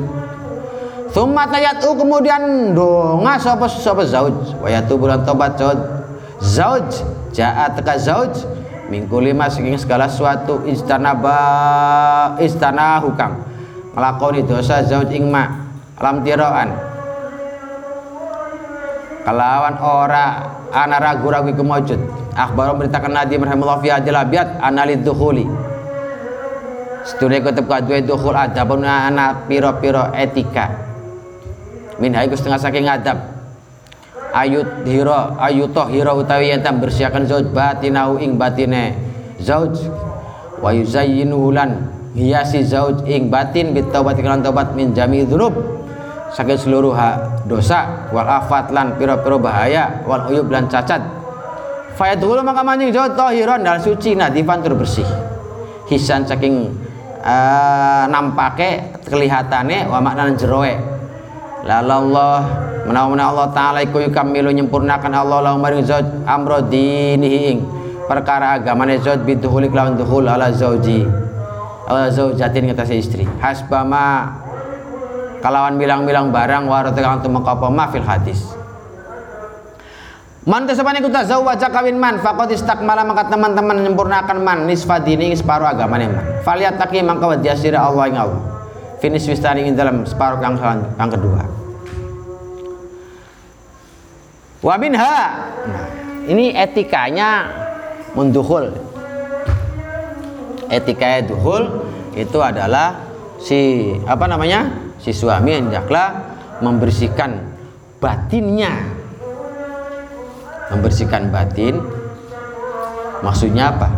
Summa 1.09 1.49
tayatu 1.49 1.97
kemudian 1.97 2.74
donga 2.76 3.41
sapa 3.41 3.64
sapa 3.70 4.05
zauj. 4.05 4.55
Wa 4.61 4.68
yatu 4.68 5.01
bulan 5.01 5.24
tobat 5.24 5.57
zauj. 5.57 5.80
Zauj 6.43 6.89
jaat 7.32 7.78
teka 7.78 7.97
zauj. 7.97 8.45
Minggu 8.89 9.20
lima 9.20 9.49
saking 9.53 9.76
segala 9.76 10.09
suatu 10.09 10.64
istana 10.68 11.16
ba 11.16 11.39
istana 12.41 13.01
hukam. 13.01 13.41
Ngelakoni 13.97 14.45
dosa 14.45 14.84
zauj 14.84 15.09
ing 15.14 15.32
ma 15.32 15.70
alam 15.97 16.20
tiroan. 16.20 16.70
Kelawan 19.24 19.76
ora 19.80 20.24
ana 20.72 20.97
ragu-ragu 20.97 21.53
iku 21.53 21.61
maujud 21.61 22.01
akhbar 22.39 22.70
memberitakan 22.78 23.11
Nabi 23.11 23.34
rahimahullah 23.43 23.80
fi 23.82 23.89
hadil 23.91 24.14
abiyat 24.14 24.62
analid 24.62 25.03
dukhuli 25.03 25.68
Setulah 27.09 27.41
kutub 27.41 27.64
kadua 27.64 28.05
dukhul 28.05 28.36
adabun 28.36 28.84
ana 28.84 29.32
piro-piro 29.49 30.12
etika. 30.12 30.68
Min 31.97 32.12
haiku 32.12 32.36
setengah 32.36 32.61
saking 32.61 32.84
adab. 32.84 33.16
Ayut 34.36 34.84
hiro 34.84 35.32
ayutoh 35.41 35.89
hiro 35.89 36.20
utawi 36.20 36.53
yang 36.53 36.61
tam 36.61 36.84
bersihkan 36.84 37.24
zauj 37.24 37.49
batinahu 37.49 38.20
ing 38.20 38.36
batine 38.36 38.93
zauj. 39.41 39.89
Wa 40.61 40.68
yuzayyinuhu 40.68 41.49
lan 41.57 41.89
hiasi 42.12 42.61
zauj 42.61 43.09
ing 43.09 43.32
batin 43.32 43.72
bitaubat 43.72 44.20
iklan 44.20 44.45
taubat 44.45 44.76
min 44.76 44.93
jami 44.93 45.24
dzunub. 45.24 45.57
Saking 46.36 46.61
seluruh 46.61 46.93
dosa 47.49 48.05
wal 48.12 48.28
afat 48.28 48.68
lan 48.68 49.01
piro-piro 49.01 49.41
bahaya 49.41 50.05
wal 50.05 50.28
uyub 50.28 50.53
lan 50.53 50.68
cacat 50.68 51.01
dulu 52.18 52.40
maka 52.46 52.62
mancing 52.62 52.94
jauh 52.94 53.11
tohiron 53.18 53.66
dan 53.66 53.82
suci. 53.82 54.14
Nadifan 54.14 54.62
tur 54.62 54.78
bersih. 54.78 55.07
Hisan 55.90 56.22
saking 56.22 56.70
uh, 57.22 58.05
nampake 58.07 59.03
kelihatannya 59.09 59.90
wa 59.90 59.99
makna 59.99 60.30
jeroe. 60.38 60.78
Lalallah 61.66 62.46
menawa 62.86 63.12
Allah 63.18 63.49
taala 63.51 63.78
iku 63.82 63.99
yukamilu 63.99 64.49
nyempurnakan 64.55 65.11
Allah 65.11 65.51
lahu 65.51 65.59
maring 65.59 65.82
zauj 65.84 66.07
amro 66.24 66.62
dinihi 66.64 67.59
perkara 68.07 68.57
agamane 68.57 69.03
zauj 69.03 69.26
biduhuli 69.26 69.66
lawan 69.68 69.99
duhul 69.99 70.30
ala 70.30 70.55
zauji. 70.55 71.03
Ala 71.88 72.12
zaujatin 72.12 72.68
ngatasi 72.68 72.94
istri. 73.01 73.24
Hasbama 73.40 74.28
kalawan 75.40 75.80
bilang-bilang 75.80 76.30
barang 76.34 76.68
warotekan 76.68 77.22
untuk 77.22 77.32
mengkapa 77.32 77.66
mafil 77.72 78.05
hadis 78.05 78.57
Man 80.49 80.64
tesapane 80.64 81.05
ku 81.05 81.12
tazawwaja 81.12 81.68
kawin 81.68 82.01
man 82.01 82.24
faqad 82.24 82.49
istakmala 82.49 83.05
maka 83.05 83.28
teman-teman 83.28 83.84
menyempurnakan 83.84 84.40
man 84.40 84.64
nisfa 84.64 84.96
dini 84.96 85.36
separuh 85.36 85.68
agama 85.68 86.01
man. 86.01 86.40
Faliat 86.40 86.80
taki 86.80 87.05
mangka 87.05 87.36
wajasira 87.36 87.84
Allah 87.84 88.09
ing 88.09 88.16
Allah. 88.16 88.40
Finis 88.96 89.28
wistani 89.28 89.68
ing 89.68 89.76
dalam 89.76 90.09
separuh 90.09 90.40
kang 90.40 90.57
yang 90.96 91.11
kedua. 91.12 91.44
Wa 94.64 94.74
minha. 94.80 95.16
Nah, 95.68 95.86
ini 96.24 96.57
etikanya 96.57 97.53
menduhul. 98.16 98.72
Etika 100.72 101.28
duhul 101.28 101.92
itu 102.16 102.40
adalah 102.40 103.05
si 103.36 103.92
apa 104.09 104.24
namanya? 104.24 104.64
Si 104.96 105.12
suami 105.12 105.61
hendaklah 105.61 106.40
membersihkan 106.64 107.36
batinnya. 108.01 108.97
Membersihkan 110.69 111.33
batin 111.33 111.81
maksudnya 113.25 113.73
apa? 113.73 113.89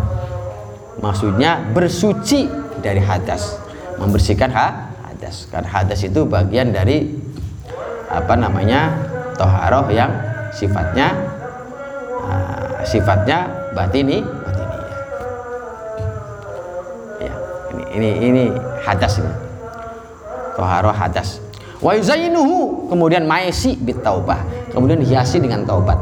Maksudnya 1.00 1.64
bersuci 1.74 2.46
dari 2.84 3.00
hadas. 3.02 3.58
Membersihkan 3.98 4.50
ha 4.54 4.92
hadas. 5.10 5.50
Karena 5.50 5.68
hadas 5.68 6.00
itu 6.06 6.24
bagian 6.24 6.70
dari 6.70 7.10
apa 8.10 8.34
namanya? 8.36 9.10
toharoh 9.40 9.88
yang 9.88 10.12
sifatnya 10.52 11.16
uh, 12.20 12.84
sifatnya 12.84 13.48
batini 13.72 14.20
batini 14.20 14.76
ya 17.24 17.32
ini 17.72 17.84
ini 17.96 18.10
ini 18.20 18.44
hadas 18.84 19.16
ini 19.16 19.32
toharoh 20.60 20.92
hadas 20.92 21.40
wa 21.80 21.96
kemudian 22.92 23.24
maisi 23.24 23.80
bitaubah 23.80 24.44
kemudian 24.76 25.00
hiasi 25.00 25.40
dengan 25.40 25.64
taubat 25.64 25.96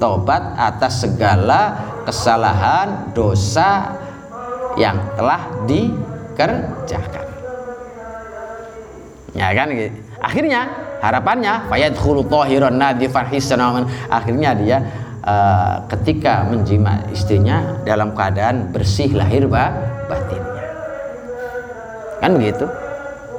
taubat 0.00 0.56
atas 0.56 1.04
segala 1.04 1.76
kesalahan 2.08 3.12
dosa 3.12 3.92
yang 4.80 4.96
telah 5.14 5.46
dikerjakan. 5.68 7.26
Ya 9.36 9.52
kan? 9.54 9.68
Akhirnya 10.20 10.60
harapannya 10.98 11.68
fayadkhulu 11.70 12.26
nadifan 12.72 13.30
akhirnya 14.10 14.50
dia 14.56 14.78
uh, 15.22 15.84
ketika 15.86 16.48
menjima 16.48 17.06
istrinya 17.12 17.78
dalam 17.86 18.16
keadaan 18.16 18.72
bersih 18.74 19.12
lahir 19.14 19.46
bah, 19.46 19.70
batinnya. 20.10 20.66
Kan 22.18 22.36
begitu? 22.40 22.66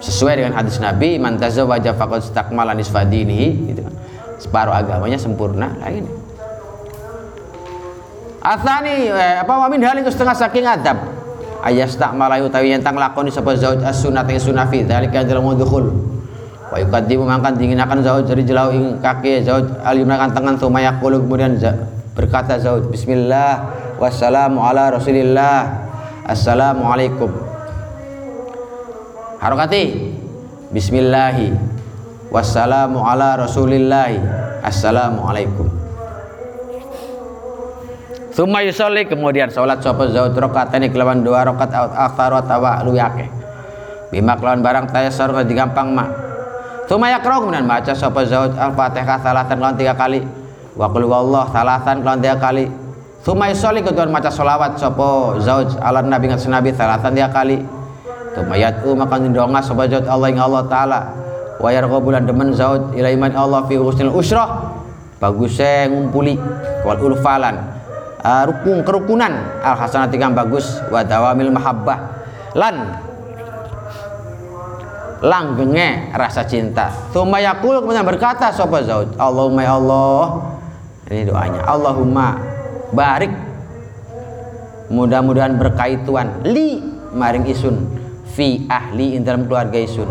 Sesuai 0.01 0.41
dengan 0.41 0.57
hadis 0.57 0.81
Nabi 0.81 1.21
man 1.21 1.37
tazawwaja 1.37 1.93
faqad 1.93 2.25
nisfadinihi 2.73 3.47
gitu 3.73 3.81
kan. 3.85 3.95
Separuh 4.41 4.73
agamanya 4.73 5.21
sempurna 5.21 5.69
lain 5.85 6.20
Athani 8.41 9.05
eh, 9.05 9.37
apa 9.37 9.53
wa 9.53 9.69
min 9.69 9.85
halin 9.85 10.01
setengah 10.01 10.33
saking 10.33 10.65
adab. 10.65 10.97
Ayas 11.61 11.93
tak 11.93 12.17
malayu 12.17 12.49
tawi 12.49 12.73
yang 12.73 12.81
tang 12.81 12.97
lakoni 12.97 13.29
sapa 13.29 13.53
zauj 13.53 13.85
as-sunnah 13.85 14.25
yang 14.25 14.41
sunnah 14.41 14.65
fi 14.65 14.81
dzalika 14.81 15.21
dalam 15.21 15.45
mudkhul 15.45 15.93
wa 16.73 16.77
yukadimu 16.81 17.29
mangkan 17.29 17.53
akan 17.53 17.99
zauj 18.01 18.25
dari 18.25 18.41
jelau 18.41 18.73
ing 18.73 18.97
kaki 18.97 19.45
zauj 19.45 19.69
alimna 19.85 20.17
kan 20.17 20.33
tangan 20.33 20.57
sumaya 20.57 20.97
qulu 20.97 21.21
kemudian 21.21 21.53
berkata 22.17 22.57
zauj 22.57 22.89
bismillah 22.89 23.77
wassalamu 24.01 24.65
ala 24.65 24.89
rasulillah 24.89 25.85
assalamualaikum. 26.25 27.29
Harokati. 29.37 30.17
Bismillahi 30.71 31.51
wassalamu 32.31 33.03
ala 33.03 33.35
rasulillahi 33.35 34.23
assalamualaikum 34.63 35.80
Suma 38.31 38.63
yusolli 38.63 39.03
kemudian 39.11 39.51
sholat 39.51 39.83
sopo 39.83 40.07
zaud 40.07 40.31
rokat 40.31 40.71
ini 40.79 40.87
kelawan 40.87 41.19
dua 41.19 41.43
rokat 41.43 41.67
akhtar 41.75 42.31
tawa 42.47 42.79
luyake. 42.87 43.27
Bima 44.07 44.39
kelawan 44.39 44.63
barang 44.63 44.87
tayasar 44.91 45.31
digampang 45.43 45.91
mak 45.91 46.31
Tuma 46.91 47.07
yakra 47.07 47.39
kemudian 47.39 47.63
baca 47.63 47.95
sapa 47.95 48.27
zaud 48.27 48.51
Al-Fatihah 48.51 49.15
salatan 49.23 49.63
lawan 49.63 49.79
tiga 49.79 49.95
kali. 49.95 50.19
Wa 50.75 50.91
qul 50.91 51.07
wallah 51.07 51.47
salatan 51.47 52.03
lawan 52.03 52.19
tiga 52.19 52.35
kali. 52.35 52.67
Tuma 53.23 53.47
yusolli 53.47 53.79
kemudian 53.79 54.11
maca 54.11 54.27
solawat 54.27 54.75
sapa 54.75 55.39
zaud 55.39 55.71
ala 55.79 56.03
nabi 56.03 56.27
ngat 56.27 56.43
nabi 56.51 56.75
salatan 56.75 57.15
tiga 57.15 57.31
kali. 57.31 57.63
Tuma 58.35 58.59
yatu 58.59 58.91
maka 58.91 59.19
ndonga 59.23 59.63
sapa 59.63 59.87
zaud 59.87 60.03
Allah 60.03 60.27
ing 60.31 60.39
Allah 60.39 60.63
taala. 60.67 60.99
Wa 61.63 61.71
yarghabulan 61.71 62.27
demen 62.27 62.51
zaud 62.51 62.91
ila 62.91 63.07
iman 63.07 63.31
Allah 63.39 63.63
fi 63.71 63.79
husnil 63.79 64.11
usrah. 64.11 64.75
Bagusnya 65.23 65.87
ngumpuli 65.87 66.35
wal 66.83 66.99
ulfalan. 66.99 67.80
Uh, 68.21 68.43
rukun 68.53 68.85
kerukunan. 68.85 69.33
Al 69.65 69.73
hasanati 69.73 70.21
kang 70.21 70.37
bagus. 70.37 70.77
Wa 70.93 71.01
dawamil 71.01 71.49
mahabbah. 71.49 71.99
Lan 72.53 72.75
langgenge 75.21 76.13
rasa 76.13 76.45
cinta. 76.45 76.93
Tsumma 77.09 77.41
yaqul 77.41 77.81
kemudian 77.81 78.05
berkata 78.05 78.49
sapa 78.53 78.81
zauj, 78.85 79.09
Allahumma 79.17 79.61
ya 79.65 79.73
Allah. 79.77 80.21
Ini 81.09 81.23
doanya. 81.33 81.61
Allahumma 81.65 82.37
barik. 82.93 83.33
Mudah-mudahan 84.93 85.57
berkait 85.57 86.05
Tuhan. 86.05 86.45
Li 86.45 86.77
maring 87.17 87.49
isun. 87.49 87.75
Fi 88.37 88.69
ahli 88.69 89.17
in 89.17 89.25
dalam 89.25 89.49
keluarga 89.49 89.81
isun. 89.81 90.07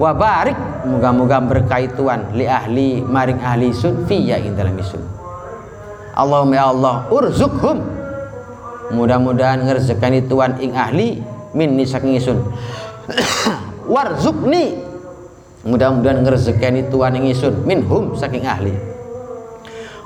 Wa 0.00 0.16
barik 0.16 0.56
moga-moga 0.88 1.44
berkait 1.44 1.92
Tuhan. 1.92 2.32
Li 2.32 2.48
ahli 2.48 3.04
maring 3.04 3.38
ahli 3.44 3.68
isun. 3.68 4.08
Fi 4.08 4.32
ya 4.32 4.40
in 4.40 4.56
dalam 4.56 4.74
isun 4.80 5.13
Allahumma 6.14 6.54
ya 6.54 6.70
Allah 6.70 6.94
urzukhum. 7.10 7.78
Mudah-mudahan 8.94 9.66
ngerzekani 9.66 10.30
Tuhan 10.30 10.62
ing 10.62 10.70
ahli 10.76 11.18
min 11.56 11.74
saking 11.82 12.14
isun 12.14 12.38
warzukni. 13.92 14.78
Mudah-mudahan 15.64 16.22
ngerezekani 16.22 16.92
Tuhan 16.92 17.18
yang 17.18 17.26
isun 17.32 17.64
minhum 17.66 18.14
saking 18.14 18.44
ahli. 18.46 18.70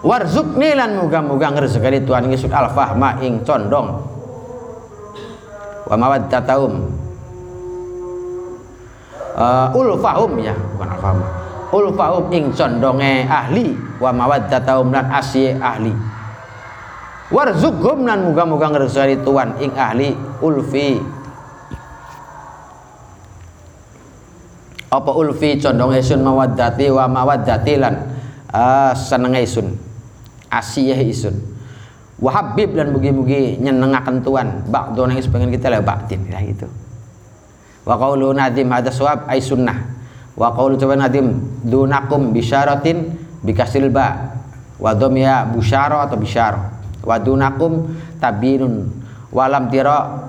Warzukni 0.01 0.79
lan 0.79 0.97
muga-muga 0.97 1.51
ngerezekani 1.53 2.07
Tuhan 2.07 2.31
isun 2.31 2.55
al-fahma 2.55 3.19
ing 3.21 3.43
condong. 3.43 3.99
Wa 5.89 5.97
mawaddataum 5.99 6.73
uh, 9.35 9.69
ulfahum 9.75 10.33
ya 10.41 10.55
bukan 10.55 10.89
al-fahma 10.95 11.48
ulfahum 11.73 12.33
ing 12.33 12.53
condonge 12.55 13.29
ahli 13.29 13.77
wa 14.01 14.11
mawaddataum 14.13 14.89
lan 14.93 15.07
asye 15.13 15.57
ahli. 15.57 15.93
Warzukhum 17.29 18.09
lan 18.09 18.25
muga-muga 18.25 18.73
ngerezekani 18.73 19.21
Tuhan 19.21 19.49
ing 19.61 19.73
ahli 19.77 20.17
ulfi. 20.41 20.97
Apa 24.89 25.13
ulfi 25.13 25.61
condong 25.61 25.93
isun 25.93 26.25
mawaddati 26.25 26.89
wa 26.89 27.05
mawaddati 27.05 27.75
lan 27.77 27.95
uh, 28.49 28.97
seneng 28.97 29.37
isun 29.37 29.77
asiyah 30.49 30.97
isun 31.05 31.37
wa 32.17 32.33
habib 32.33 32.73
lan 32.73 32.97
mugi-mugi 32.97 33.61
nyenengaken 33.61 34.25
tuan. 34.25 34.65
Ba'du 34.65 35.05
nang 35.05 35.21
pengen 35.21 35.53
kita 35.53 35.69
lah 35.69 35.85
ba'din 35.85 36.33
lah 36.33 36.41
itu 36.41 36.65
wa 37.85 38.01
qaulu 38.01 38.33
nadim 38.33 38.73
hadza 38.73 38.89
suwab 38.89 39.29
ay 39.29 39.45
sunnah 39.45 39.77
wa 40.39 40.55
qaulu 40.55 40.79
coba 40.79 40.95
nadim 40.95 41.43
dunakum 41.67 42.31
bisyaratin 42.31 43.11
bikasil 43.43 43.91
ba 43.91 44.39
wa 44.79 44.95
dhamya 44.95 45.51
busyara 45.51 46.07
atau 46.07 46.15
bisyara. 46.15 46.79
Wa 47.03 47.19
dunakum 47.19 47.99
tabinun 48.23 48.87
walam 49.35 49.67
tira 49.67 50.23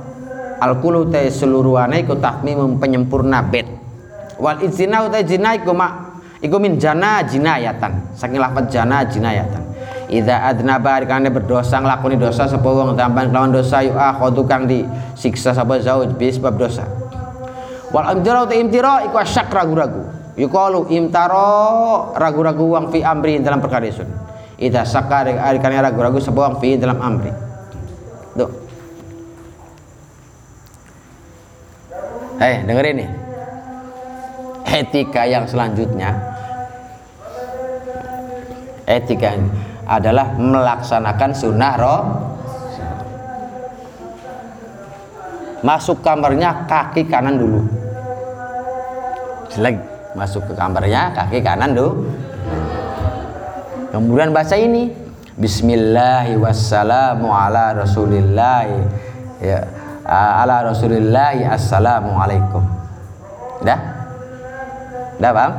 al 0.57 0.81
kulu 0.81 1.13
ta 1.13 1.21
seluruhane 1.29 2.01
iku 2.01 2.17
tahmim 2.17 2.81
penyempurna 2.81 3.45
bet 3.45 3.69
wal 4.41 4.57
izina 4.65 5.05
utai 5.05 5.23
zina 5.23 5.53
iku 5.53 5.77
iku 6.41 6.57
min 6.57 6.81
jana 6.81 7.21
jinayatan 7.21 8.17
saking 8.17 8.41
lafaz 8.41 8.65
jana 8.73 9.05
jinayatan. 9.05 9.69
Ida 10.09 10.49
adnaba 10.49 10.97
karena 11.05 11.29
berdosa 11.29 11.77
nglakoni 11.77 12.17
dosa 12.17 12.49
sapa 12.49 12.65
wong 12.65 12.97
tampan 12.97 13.29
kelawan 13.29 13.53
dosa 13.53 13.85
yu 13.85 13.93
akhadhu 13.93 14.41
kang 14.49 14.65
disiksa 14.65 15.53
sapa 15.53 15.77
zauj 15.77 16.17
bi 16.17 16.33
sebab 16.33 16.57
dosa. 16.57 16.81
Wal 17.89 18.05
imtira 18.17 18.45
uta 18.45 18.55
imtira 18.55 18.93
iku 19.09 19.15
asyak 19.17 19.49
ragu-ragu. 19.49 20.03
Yuqalu 20.37 20.93
imtaro 20.93 22.13
ragu-ragu 22.15 22.63
wong 22.63 22.93
fi 22.93 23.03
amri 23.03 23.41
dalam 23.41 23.59
perkara 23.59 23.89
isun. 23.89 24.07
Ida 24.59 24.85
sakar 24.85 25.27
arikane 25.27 25.79
ragu-ragu 25.81 26.21
sapa 26.21 26.49
wong 26.49 26.55
fi 26.61 26.77
dalam 26.77 27.01
amri. 27.01 27.31
Tuh. 28.37 28.51
Eh, 32.39 32.63
dengerin 32.63 32.95
nih 33.03 33.09
etika 34.79 35.27
yang 35.27 35.43
selanjutnya 35.49 36.15
etika 38.87 39.35
adalah 39.89 40.37
melaksanakan 40.37 41.31
sunnah 41.33 41.73
roh 41.75 42.01
masuk 45.61 45.99
kamarnya 46.03 46.65
kaki 46.67 47.07
kanan 47.07 47.39
dulu. 47.39 47.63
Jelek. 49.51 49.79
Masuk 50.17 50.41
ke 50.49 50.53
kamarnya 50.57 51.13
kaki 51.13 51.39
kanan 51.45 51.77
dulu 51.77 52.05
kemudian 53.99 54.31
baca 54.31 54.55
ini. 54.55 54.93
Bismillahi 55.39 56.35
wassalamu 56.35 57.31
ala 57.31 57.71
rasulillahi. 57.71 58.75
Ya. 59.39 59.63
Ala 60.09 60.65
assalamualaikum 61.47 62.59
dah? 63.63 63.79
Udah 65.21 65.31
paham? 65.31 65.53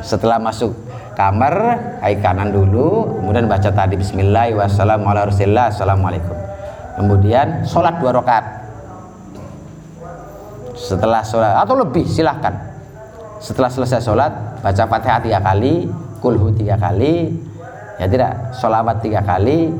Setelah 0.00 0.38
masuk 0.40 0.72
kamar 1.12 1.76
hai 2.00 2.16
kanan 2.24 2.56
dulu. 2.56 3.20
Kemudian 3.20 3.44
baca 3.44 3.68
tadi. 3.68 4.00
Bismillah 4.00 4.48
wassalamualaikum 4.56 5.28
assalamualaikum. 5.68 6.36
Kemudian 6.96 7.68
sholat 7.68 8.00
dua 8.00 8.16
rakaat 8.16 8.63
setelah 10.84 11.24
sholat 11.24 11.56
atau 11.56 11.80
lebih 11.80 12.04
silahkan. 12.04 12.52
Setelah 13.40 13.72
selesai 13.72 14.04
sholat 14.04 14.32
baca 14.60 14.84
fatihah 14.84 15.20
tiga 15.24 15.40
kali 15.40 15.88
kulhu 16.20 16.52
tiga 16.52 16.76
kali 16.76 17.32
ya 18.00 18.08
tidak 18.08 18.32
sholawat 18.56 19.00
tiga 19.04 19.20
kali 19.20 19.72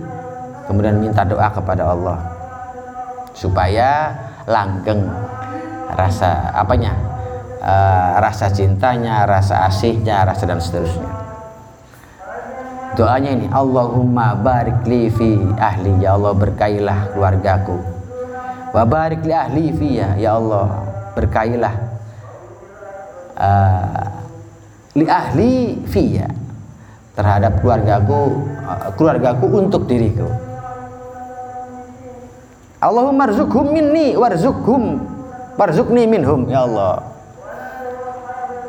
kemudian 0.65 0.97
minta 0.97 1.21
doa 1.29 1.53
kepada 1.53 1.93
Allah. 1.93 2.19
Supaya 3.37 4.17
langgeng 4.49 5.05
rasa 5.93 6.53
apanya 6.57 6.97
uh, 7.61 8.21
rasa 8.21 8.49
cintanya 8.49 9.29
rasa 9.29 9.69
asihnya 9.69 10.25
rasa 10.25 10.49
dan 10.49 10.61
seterusnya. 10.61 11.09
Doanya 12.95 13.35
ini 13.35 13.47
Allahumma 13.51 14.39
barik 14.39 14.87
li 14.87 15.11
fi 15.11 15.35
ahli. 15.59 15.99
Ya 15.99 16.15
Allah 16.15 16.31
berkailah 16.31 17.11
keluargaku. 17.11 17.75
Wa 18.71 18.87
barik 18.87 19.27
li 19.27 19.35
ahli 19.35 19.75
fi 19.75 19.89
ya 19.99 20.09
ya 20.15 20.39
Allah 20.39 20.94
berkailah 21.15 21.75
uh, 23.39 24.07
li 24.95 25.07
ahli 25.07 25.79
fi 25.87 26.23
ya 26.23 26.29
terhadap 27.15 27.63
keluargaku 27.63 28.45
uh, 28.67 28.91
keluargaku 28.99 29.47
untuk 29.55 29.87
diriku. 29.87 30.27
Allahumma 32.85 33.31
rzuqhum 33.33 33.73
minni 33.73 34.13
warzuqhum 34.13 35.01
warzuqni 35.57 36.05
minhum 36.05 36.51
ya 36.51 36.67
Allah. 36.69 37.01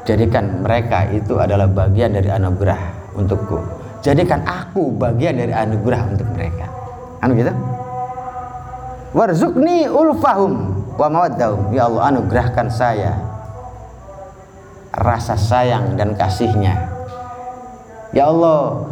Jadikan 0.05 0.61
mereka 0.61 1.09
itu 1.09 1.33
adalah 1.41 1.65
bagian 1.65 2.13
dari 2.13 2.29
anugerah 2.29 2.77
untukku. 3.17 3.57
Jadikan 4.05 4.45
aku 4.45 4.93
bagian 4.93 5.41
dari 5.41 5.49
anugerah 5.49 6.13
untuk 6.13 6.29
mereka. 6.37 6.69
Anu 7.25 7.33
gitu? 7.33 7.49
Warzukni 9.17 9.89
ulfahum 9.89 10.74
wa 10.95 11.07
mawaddahum 11.11 11.75
ya 11.75 11.91
Allah 11.91 12.15
anugerahkan 12.15 12.67
saya 12.71 13.13
rasa 14.95 15.35
sayang 15.35 15.99
dan 15.99 16.15
kasihnya. 16.15 16.87
Ya 18.15 18.31
Allah 18.31 18.87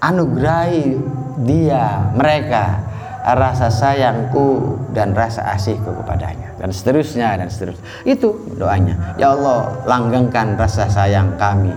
anugerahi 0.00 0.96
dia 1.44 2.08
mereka 2.16 2.80
rasa 3.20 3.68
sayangku 3.68 4.80
dan 4.96 5.12
rasa 5.12 5.44
asihku 5.52 5.92
kepadanya. 6.00 6.56
Dan 6.56 6.72
seterusnya 6.72 7.36
dan 7.36 7.52
seterusnya. 7.52 7.84
Itu 8.08 8.56
doanya. 8.56 9.16
Ya 9.20 9.36
Allah 9.36 9.76
langgengkan 9.84 10.56
rasa 10.56 10.88
sayang 10.88 11.36
kami 11.36 11.76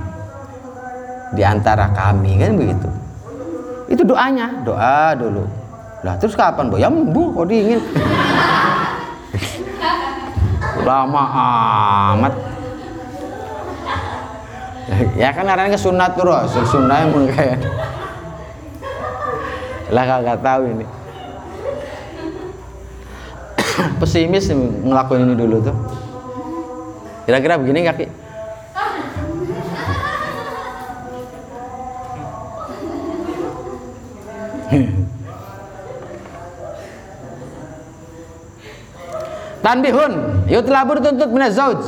di 1.35 1.43
antara 1.43 1.91
kami. 1.91 2.39
Kan 2.39 2.55
begitu? 2.55 2.87
Itu 3.91 4.07
doanya. 4.07 4.63
Doa 4.63 5.19
dulu 5.19 5.62
lah 6.03 6.19
terus 6.19 6.35
kapan 6.35 6.67
bu 6.67 6.75
ya 6.75 6.91
bu 6.91 7.31
kok 7.31 7.47
dingin. 7.47 7.79
Lama 10.83 11.23
amat. 12.11 12.33
Ya 15.15 15.31
kan 15.31 15.47
karena 15.47 15.71
ke 15.71 15.79
sunat 15.79 16.11
tuh 16.19 16.27
rasul 16.27 16.67
sunnah 16.67 17.07
yang 17.07 17.23
kayak 17.31 17.63
lah 19.95 20.03
kagak 20.03 20.43
tahu 20.43 20.63
ini. 20.67 20.85
Pesimis 24.03 24.51
ngelakuin 24.83 25.23
ini 25.23 25.35
dulu 25.39 25.63
tuh. 25.63 25.77
Kira-kira 27.23 27.55
begini 27.55 27.87
kaki 27.87 28.05
Tanbihun, 39.63 40.43
labur 40.51 40.99
tuntut 40.99 41.31
mina 41.31 41.47
zauj. 41.47 41.79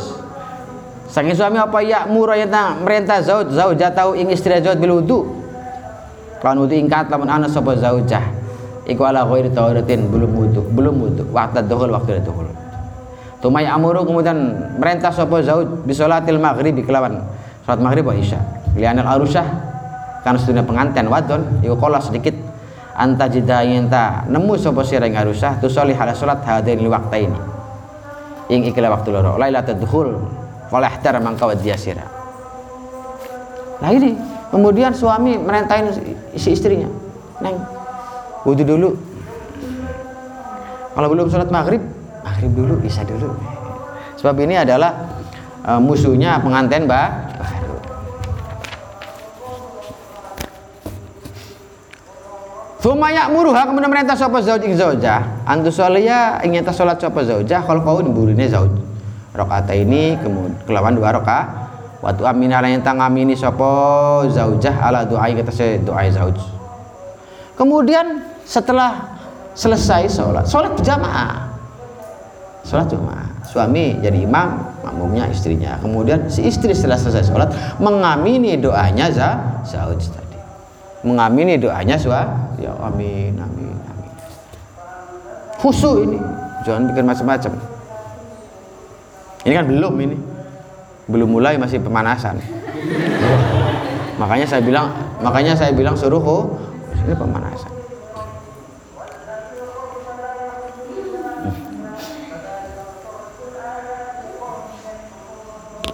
Saking 1.11 1.35
suami 1.35 1.59
apa 1.59 1.83
ya 1.83 2.07
murayata 2.07 2.79
merintah 2.79 3.19
zauj, 3.19 3.51
zaujah 3.51 3.91
tahu 3.91 4.15
ing 4.15 4.31
istri 4.31 4.55
zauj 4.63 4.79
bil 4.79 5.03
wudu. 5.03 5.27
Kan 6.39 6.55
wudu 6.55 6.71
ingkat 6.71 7.11
lamun 7.11 7.27
ana 7.27 7.51
sapa 7.51 7.75
zaujah. 7.75 8.23
Iku 8.87 9.03
ala 9.03 9.27
ghairi 9.27 9.51
tawaratin 9.51 10.07
belum 10.07 10.31
wudu, 10.31 10.61
belum 10.71 10.95
wudu. 11.03 11.23
Waktu 11.35 11.67
duhul 11.67 11.91
waktu 11.91 12.23
duhul. 12.23 12.47
Tumai 13.43 13.67
amuru 13.67 14.07
kemudian 14.07 14.55
merintah 14.79 15.11
sapa 15.11 15.43
zauj 15.43 15.67
bi 15.83 15.91
salatil 15.91 16.39
maghrib 16.39 16.79
kelawan 16.79 17.27
salat 17.67 17.83
maghrib 17.83 18.07
wa 18.07 18.15
isya. 18.15 18.39
Lianal 18.79 19.19
arusyah 19.19 19.43
kan 20.23 20.39
sedina 20.39 20.63
pengantin 20.63 21.11
wadon 21.11 21.59
iku 21.59 21.75
sedikit 21.99 22.39
anta 22.95 23.27
jida 23.27 23.67
ta 23.91 24.23
nemu 24.31 24.55
sapa 24.55 24.79
sira 24.87 25.11
ing 25.11 25.19
arusah 25.19 25.59
tusolih 25.59 25.93
ala 25.99 26.15
salat 26.15 26.39
hadain 26.47 26.79
li 26.79 26.89
ini 27.19 27.54
ing 28.49 28.61
ikilah 28.69 28.93
waktu 28.93 29.09
loro. 29.13 29.37
Lailatul 29.37 29.79
dukhul. 29.81 30.09
Ihtara 30.75 31.23
mangka 31.23 31.47
dia 31.55 31.79
sira. 31.79 32.03
Nah 33.79 33.89
ini 33.95 34.11
kemudian 34.51 34.91
suami 34.91 35.39
merintahin 35.39 35.87
si 36.35 36.51
istrinya. 36.51 36.91
Neng 37.39 37.55
wudhu 38.43 38.67
dulu. 38.67 38.89
Kalau 40.95 41.07
belum 41.11 41.31
sholat 41.31 41.47
maghrib 41.47 41.79
maghrib 42.27 42.51
dulu 42.51 42.75
bisa 42.83 43.07
dulu. 43.07 43.31
Sebab 44.19 44.35
ini 44.43 44.59
adalah 44.59 45.15
uh, 45.63 45.79
musuhnya 45.79 46.43
pengantin 46.43 46.87
mbak 46.87 47.24
Suma 52.85 53.09
ya'muruha 53.09 53.65
kemudian 53.65 53.89
merintah 53.89 54.13
sapa 54.13 54.45
zauj 54.45 54.61
ing 54.61 54.77
zaujah 54.77 55.41
antu 55.49 55.73
sholiya 55.73 56.37
ing 56.45 56.53
nyata 56.53 56.69
salat 56.69 57.01
sapa 57.01 57.25
zaujah 57.25 57.65
kalau 57.65 57.81
kau 57.81 57.97
burine 58.05 58.45
zauj. 58.45 58.69
Rakaat 59.33 59.73
ini 59.73 60.13
kemudian 60.21 60.53
kelawan 60.69 60.93
dua 60.93 61.17
rakaat 61.17 61.49
waktu 62.05 62.21
aminah 62.29 62.61
lan 62.61 62.85
tang 62.85 63.01
amini 63.01 63.33
sapa 63.33 63.65
zaujah 64.29 64.85
ala 64.85 65.01
doa 65.01 65.25
kita 65.33 65.49
se 65.49 65.81
doa 65.81 66.05
zauj. 66.13 66.37
Kemudian 67.57 68.21
setelah 68.45 69.17
selesai 69.57 70.05
sholat, 70.05 70.45
sholat 70.45 70.77
berjamaah. 70.77 71.57
Sholat 72.69 72.85
jamaah. 72.85 73.49
Suami 73.49 73.97
jadi 73.97 74.29
imam, 74.29 74.61
makmumnya 74.85 75.25
istrinya. 75.33 75.81
Kemudian 75.81 76.29
si 76.29 76.45
istri 76.45 76.77
setelah 76.77 77.01
selesai 77.01 77.33
sholat 77.33 77.49
mengamini 77.81 78.61
doanya 78.61 79.09
zauj 79.65 80.21
mengamini 81.05 81.61
doanya 81.61 81.95
suah 82.01 82.25
ya 82.59 82.71
amin 82.79 83.35
amin 83.35 83.75
amin. 83.75 84.13
Khusyuk 85.59 86.05
ini. 86.05 86.19
Jangan 86.65 86.89
bikin 86.91 87.05
macam-macam. 87.05 87.51
Ini 89.45 89.53
kan 89.53 89.65
belum 89.69 89.93
ini. 90.01 90.17
Belum 91.05 91.29
mulai 91.29 91.57
masih 91.57 91.81
pemanasan. 91.81 92.41
Makanya 94.17 94.47
saya 94.47 94.61
bilang 94.63 94.89
makanya 95.21 95.53
saya 95.53 95.75
bilang 95.75 95.93
suruh 95.93 96.21
oh 96.21 96.43
ini 97.05 97.13
pemanasan. 97.13 97.73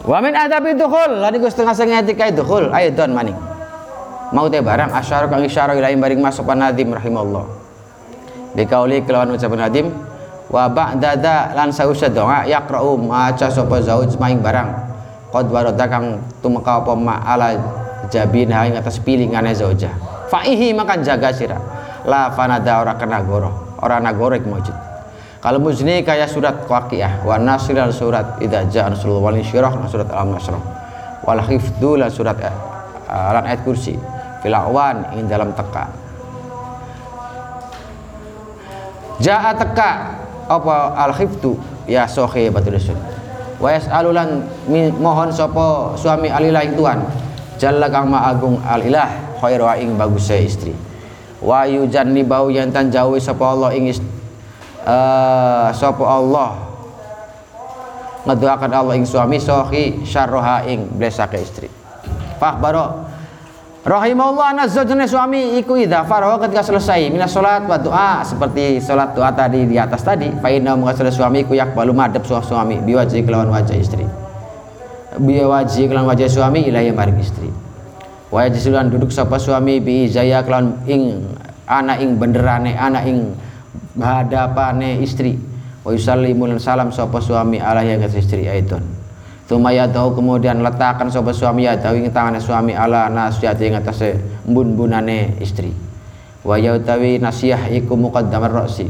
Wamin 0.01 0.35
adabi 0.35 0.75
dukhul, 0.75 1.23
ladi 1.23 1.39
gue 1.39 1.47
setengah 1.47 1.71
setengah 1.71 2.03
etika 2.03 2.33
dukhul, 2.35 2.67
ayo 2.73 2.91
don 2.91 3.15
maning 3.15 3.37
mau 4.31 4.47
teh 4.47 4.63
barang 4.63 4.91
asyara 4.95 5.27
kang 5.27 5.43
isyara 5.43 5.75
ilahi 5.75 5.95
maring 5.99 6.19
masuk 6.23 6.47
nadim 6.51 6.91
rahimallah 6.95 7.43
bikauli 8.55 9.03
kelawan 9.03 9.31
ucapan 9.35 9.59
nadim 9.67 9.87
wa 10.51 10.67
ba'dada 10.67 11.55
lan 11.55 11.71
sausa 11.71 12.11
doa 12.11 12.43
yaqra'u 12.43 12.99
maca 12.99 13.47
sapa 13.47 13.79
zauj 13.79 14.19
maing 14.19 14.43
barang. 14.43 14.91
Qad 15.31 15.47
warada 15.47 15.87
kang 15.87 16.19
tumeka 16.43 16.83
apa 16.83 16.91
ma 16.91 17.23
ala 17.23 17.55
jabin 18.11 18.51
ing 18.51 18.75
atas 18.75 18.99
pilingane 18.99 19.55
zauja 19.55 19.87
faihi 20.27 20.75
makan 20.75 20.99
jaga 21.07 21.31
sira. 21.31 21.55
La 22.03 22.27
fanada 22.35 22.83
ora 22.83 22.99
kena 22.99 23.23
goro. 23.23 23.79
Ora 23.79 24.03
nagoro 24.03 24.35
iku 24.35 24.51
maujud. 24.51 24.77
Kalau 25.41 25.57
muzni 25.57 26.03
kaya 26.03 26.27
surat 26.27 26.67
waqiah 26.67 27.23
wa 27.23 27.39
nasr 27.39 27.89
surat 27.95 28.37
idza 28.43 28.67
ja'a 28.67 28.91
nasrullah 28.91 29.31
wal 29.31 29.37
insyirah 29.39 29.73
surat 29.87 30.09
al-nasrah. 30.11 30.61
Wal 31.23 31.41
hifdzu 31.47 31.97
surat 32.11 32.35
uh, 32.43 33.29
lan 33.31 33.47
ayat 33.47 33.63
kursi 33.63 33.95
filawan 34.41 35.05
ingin 35.13 35.29
dalam 35.29 35.49
teka. 35.53 35.85
Jaa 39.21 39.53
teka 39.53 39.91
apa 40.49 40.97
al 40.97 41.13
khiftu 41.13 41.53
ya 41.85 42.09
sohi 42.09 42.49
batul 42.49 42.75
sun 42.81 42.97
wa 43.61 43.69
yas'alulan 43.69 44.41
mohon 44.97 45.29
sopo 45.29 45.93
suami 45.93 46.27
alilah 46.27 46.65
ing 46.65 46.73
tuan. 46.73 46.99
Jalla 47.61 47.93
kang 47.93 48.09
ma 48.09 48.25
agung 48.25 48.57
al 48.65 48.81
ilah 48.81 49.37
khair 49.37 49.61
wa 49.61 49.77
ing 49.77 49.93
bagus 49.93 50.33
istri. 50.33 50.73
Wa 51.37 51.69
yujanni 51.69 52.25
bau 52.25 52.49
yantan 52.49 52.89
jauh 52.89 53.13
sapa 53.21 53.53
Allah 53.53 53.69
ing 53.77 53.93
uh, 53.93 55.69
sapa 55.69 56.01
Allah. 56.01 56.57
Ngedoakan 58.25 58.71
Allah 58.73 58.93
ing 58.97 59.05
suami 59.05 59.37
sohi 59.37 60.01
syarroha 60.01 60.65
ing 60.65 60.89
blesake 60.97 61.37
istri. 61.37 61.69
Baro 62.41 63.10
Rahimahullah 63.81 64.53
anak 64.53 64.69
suami 65.09 65.57
iku 65.57 65.73
idza 65.73 66.05
faraha 66.05 66.37
ketika 66.45 66.61
selesai 66.61 67.09
minas 67.09 67.33
salat 67.33 67.65
wa 67.65 67.81
doa 67.81 68.21
seperti 68.21 68.77
salat 68.77 69.17
doa 69.17 69.33
tadi 69.33 69.65
di 69.65 69.73
atas 69.73 70.05
tadi 70.05 70.29
fa 70.37 70.53
inna 70.53 70.77
selesai 70.77 71.17
suami 71.17 71.41
iku 71.41 71.57
yakbalu 71.57 71.89
madhab 71.89 72.21
suami 72.21 72.77
biwaji 72.77 73.25
kelawan 73.25 73.49
wajah 73.49 73.73
istri. 73.73 74.05
Biwaji 75.17 75.89
kelawan 75.89 76.13
wajah 76.13 76.29
suami 76.29 76.69
ilahi 76.69 76.93
maring 76.93 77.25
istri. 77.25 77.49
Wa 78.29 78.45
jisulan 78.53 78.93
duduk 78.93 79.09
sapa 79.09 79.41
suami 79.41 79.81
bi 79.81 80.05
jaya 80.05 80.45
kelawan 80.45 80.85
ing 80.85 81.25
ana 81.65 81.97
ing 81.97 82.21
benderane 82.21 82.77
ana 82.77 83.01
ing 83.01 83.33
hadapane 83.97 85.01
istri. 85.01 85.41
Wa 85.81 85.89
yusallimu 85.89 86.53
salam 86.61 86.93
sapa 86.93 87.17
suami 87.17 87.57
ala 87.57 87.81
yang 87.81 88.05
istri 88.05 88.45
aidon 88.45 89.00
Tumaya 89.51 89.83
tahu 89.83 90.15
kemudian 90.15 90.63
letakkan 90.63 91.11
sobat 91.11 91.35
suami 91.35 91.67
ya 91.67 91.75
tahu 91.75 91.99
ing 91.99 92.07
tangan 92.07 92.39
suami 92.39 92.71
ala 92.71 93.11
nasihat 93.11 93.59
ing 93.59 93.75
atase 93.75 94.15
bun-bunane 94.47 95.35
istri. 95.43 95.75
Wa 96.39 96.55
yautawi 96.55 97.19
nasiyah 97.19 97.67
iku 97.75 97.99
muqaddamur 97.99 98.47
ra'si. 98.47 98.87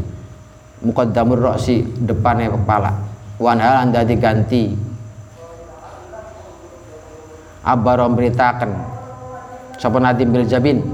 Muqaddamur 0.85 1.41
ra'si 1.41 1.81
depane 2.05 2.45
kepala. 2.45 2.93
Wan 3.41 3.57
hal 3.57 3.89
anda 3.89 4.05
diganti. 4.05 4.77
Abaro 7.65 8.05
beritakan 8.13 8.69
sapa 9.81 9.97
nadim 9.97 10.29
bil 10.29 10.45
jabin. 10.45 10.85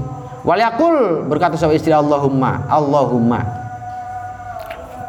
Wal 0.48 0.64
yakul 0.64 1.28
berkata 1.28 1.60
sapa 1.60 1.76
istri 1.76 1.92
Allahumma 1.92 2.64
Allahumma. 2.72 3.44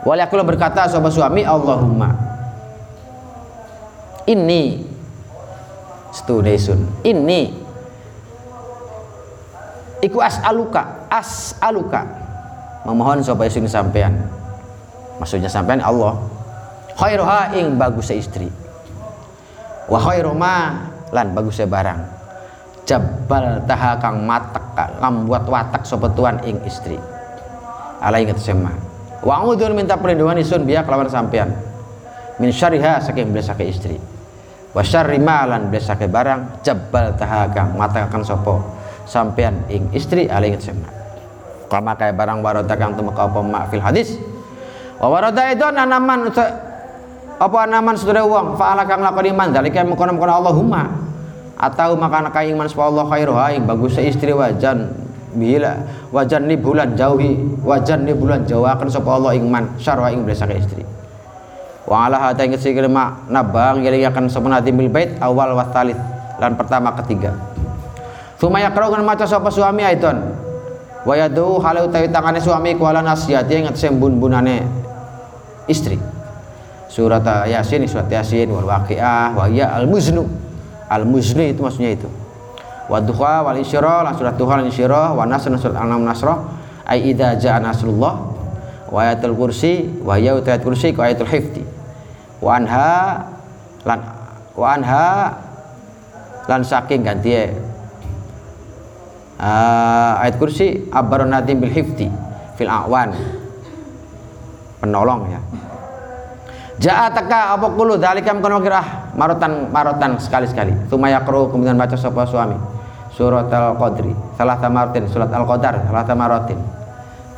Wal 0.04 0.20
yakul 0.20 0.44
berkata 0.44 0.84
sapa 0.84 1.08
suami 1.08 1.48
Allahumma 1.48 2.29
ini. 4.30 4.86
Studesun 6.14 7.06
ini. 7.06 7.50
Iku 10.00 10.18
as'aluka 10.22 11.10
as'aluka. 11.12 12.02
Memohon 12.88 13.26
supaya 13.26 13.52
sing 13.52 13.68
sampean. 13.68 14.16
Maksudnya 15.20 15.52
sampean 15.52 15.84
Allah. 15.84 16.16
Khairuha 16.96 17.54
ing 17.58 17.76
bagus 17.76 18.10
istri. 18.14 18.48
Wa 19.90 20.00
khairu 20.00 20.32
ma 20.32 20.88
lan 21.12 21.36
bagus 21.36 21.60
barang. 21.60 22.00
Jabal 22.88 23.62
taha 23.70 24.02
kang 24.02 24.26
matek 24.26 24.66
kang 24.74 25.30
buat 25.30 25.46
watak 25.46 25.86
sapa 25.86 26.10
tuan 26.16 26.42
ing 26.48 26.58
istri. 26.66 26.98
Alai 28.00 28.24
ingat 28.24 28.40
sema 28.40 28.72
wa 29.20 29.44
minta 29.76 30.00
perlindungan 30.00 30.40
isun 30.40 30.64
biak 30.64 30.88
lawan 30.88 31.12
sampean. 31.12 31.52
Min 32.40 32.56
syariha 32.56 33.04
saking 33.04 33.36
belas 33.36 33.52
istri 33.60 34.00
wa 34.74 34.84
syarri 34.86 35.18
malan 35.18 35.74
besake 35.74 36.06
barang 36.06 36.62
jabal 36.66 37.14
tahagang 37.18 37.74
matakan 37.76 38.22
sopo. 38.22 38.78
Sampean 39.10 39.66
ing 39.74 39.90
istri 39.90 40.30
aling 40.30 40.62
sema 40.62 41.00
kama 41.70 41.94
kaya 41.94 42.14
barang 42.14 42.42
warada 42.42 42.74
kang 42.74 42.98
tumeka 42.98 43.30
apa 43.30 43.40
mak 43.46 43.70
fil 43.70 43.82
hadis? 43.82 44.18
Wa 44.98 45.10
warada 45.10 45.50
itu 45.54 45.66
anaman 45.66 46.30
apa 47.40 47.58
anaman 47.64 47.96
saudara 47.96 48.26
wong 48.26 48.58
fa'ala 48.58 48.84
kang 48.84 49.00
lakoni 49.06 49.32
man 49.32 49.54
dalika 49.54 49.86
mengkono-mengkono 49.86 50.34
Allahumma. 50.34 50.84
Atau 51.60 52.00
makan 52.00 52.32
kaing 52.32 52.56
man 52.56 52.72
Allah 52.72 53.06
khairu 53.08 53.36
ing 53.54 53.68
bagus 53.68 54.00
istri 54.00 54.32
wajan 54.32 55.10
bila 55.30 55.78
wajan 56.10 56.50
ni 56.50 56.58
bulan 56.58 56.98
jauhi 56.98 57.38
wajan 57.62 58.08
ni 58.08 58.18
bulan 58.18 58.48
jauhaken 58.50 58.90
sapa 58.90 59.10
Allah 59.14 59.38
ing 59.38 59.46
man 59.46 59.78
syarwa 59.78 60.10
ing 60.10 60.26
besake 60.26 60.58
istri 60.58 60.82
wa 61.90 62.06
ala 62.06 62.22
hata 62.22 62.46
ing 62.46 62.54
sikilma 62.54 63.26
nabang 63.26 63.82
yali 63.82 64.06
akan 64.06 64.30
sepenati 64.30 64.70
bil 64.70 64.94
bait 64.94 65.18
awal 65.18 65.58
wa 65.58 65.66
talit 65.74 65.98
lan 66.38 66.54
pertama 66.54 66.94
ketiga. 67.02 67.34
Suma 68.38 68.62
yakrau 68.62 68.94
maca 69.04 69.26
sapa 69.28 69.50
suami 69.52 69.84
aiton. 69.84 70.16
Wa 71.04 71.18
yadu 71.18 71.60
halau 71.60 71.90
tawi 71.90 72.08
tangane 72.08 72.40
suami 72.40 72.78
kuala 72.78 73.02
nasihati 73.02 73.52
ing 73.58 73.66
sembun-bunane 73.74 74.64
istri. 75.68 75.98
Surat 76.88 77.26
yasin 77.50 77.84
surat 77.90 78.08
yasin 78.08 78.48
wal 78.54 78.70
waqiah 78.70 79.34
wa 79.36 79.50
ya 79.50 79.74
al 79.74 79.90
muznu 79.90 80.30
al 80.88 81.04
muzni 81.04 81.52
itu 81.52 81.60
maksudnya 81.66 81.98
itu. 81.98 82.08
Wa 82.88 83.02
duha 83.02 83.44
wal 83.44 83.60
isyra 83.60 84.06
lan 84.06 84.14
surat 84.16 84.38
duha 84.38 84.62
wal 84.62 84.70
isyra 84.70 85.12
wa 85.18 85.26
nasr 85.26 85.52
surat 85.58 85.76
al 85.76 85.90
nasrah. 86.00 86.40
Ai 86.90 87.14
idza 87.14 87.38
jaa 87.38 87.62
nasrullah 87.62 88.14
wa 88.90 89.00
ayatul 89.06 89.38
kursi 89.38 89.86
wa 90.02 90.18
ya 90.18 90.34
ayatul 90.34 90.74
kursi 90.74 90.90
ku 90.90 91.06
ayatul 91.06 91.30
hifdi 91.30 91.62
wa 92.40 92.52
anha 92.56 92.92
lan 93.84 94.00
wa 94.56 94.68
anha 94.76 95.08
lan 96.48 96.62
saking 96.64 97.04
ganti 97.04 97.36
uh, 99.40 100.24
ayat 100.24 100.36
kursi 100.40 100.88
abaronatim 100.90 101.62
bil 101.62 101.72
hifti 101.72 102.08
fil 102.56 102.72
awan 102.72 103.14
penolong 104.80 105.30
ya 105.32 105.42
Ja'a 106.80 107.12
taka 107.12 107.60
apa 107.60 107.68
kulu 107.76 108.00
dalikam 108.00 108.40
kono 108.40 108.64
kirah 108.64 109.12
marotan 109.12 109.68
marotan 109.68 110.16
sekali-sekali. 110.16 110.88
Tuma 110.88 111.12
yakru 111.12 111.52
kemudian 111.52 111.76
baca 111.76 112.00
sapa 112.00 112.24
suami. 112.24 112.56
Surat 113.12 113.52
Al-Qadri, 113.52 114.16
salah 114.40 114.56
tamartin, 114.64 115.04
surat 115.12 115.28
Al-Qadar, 115.28 115.92
salah 115.92 116.08
tamarotin. 116.08 116.56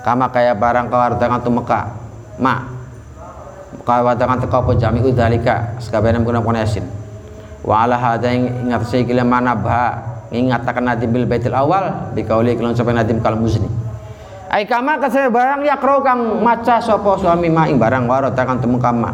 Kama 0.06 0.30
kaya 0.30 0.54
barang 0.54 0.94
kawartangan 0.94 1.42
tumeka. 1.42 1.90
Ma 2.38 2.81
kawatakan 3.82 4.42
teka 4.42 4.62
apa 4.62 4.72
jami 4.78 5.02
udzalika 5.02 5.78
sakabehane 5.82 6.22
menggunakan 6.22 6.46
pun 6.46 6.58
yasin? 6.58 6.86
Wa 7.62 7.86
ala 7.86 7.98
hadza 7.98 8.34
ingat 8.34 8.86
saya 8.90 9.06
kila 9.06 9.22
mana 9.22 9.54
ba 9.54 10.02
ingatakan 10.34 10.86
nadim 10.86 11.14
bil 11.14 11.30
baitil 11.30 11.54
awal 11.54 12.14
kauli 12.14 12.58
kalau 12.58 12.74
sampai 12.74 12.98
nadim 12.98 13.22
kal 13.22 13.38
muzni. 13.38 13.70
Ai 14.52 14.68
kama 14.68 15.00
kasih 15.00 15.32
barang 15.32 15.64
yakrau 15.64 16.04
kang 16.04 16.44
maca 16.44 16.82
sapa 16.82 17.18
suami 17.18 17.48
ma 17.48 17.70
ing 17.70 17.78
barang 17.78 18.10
waratakan 18.10 18.60
temu 18.60 18.82
kama. 18.82 19.14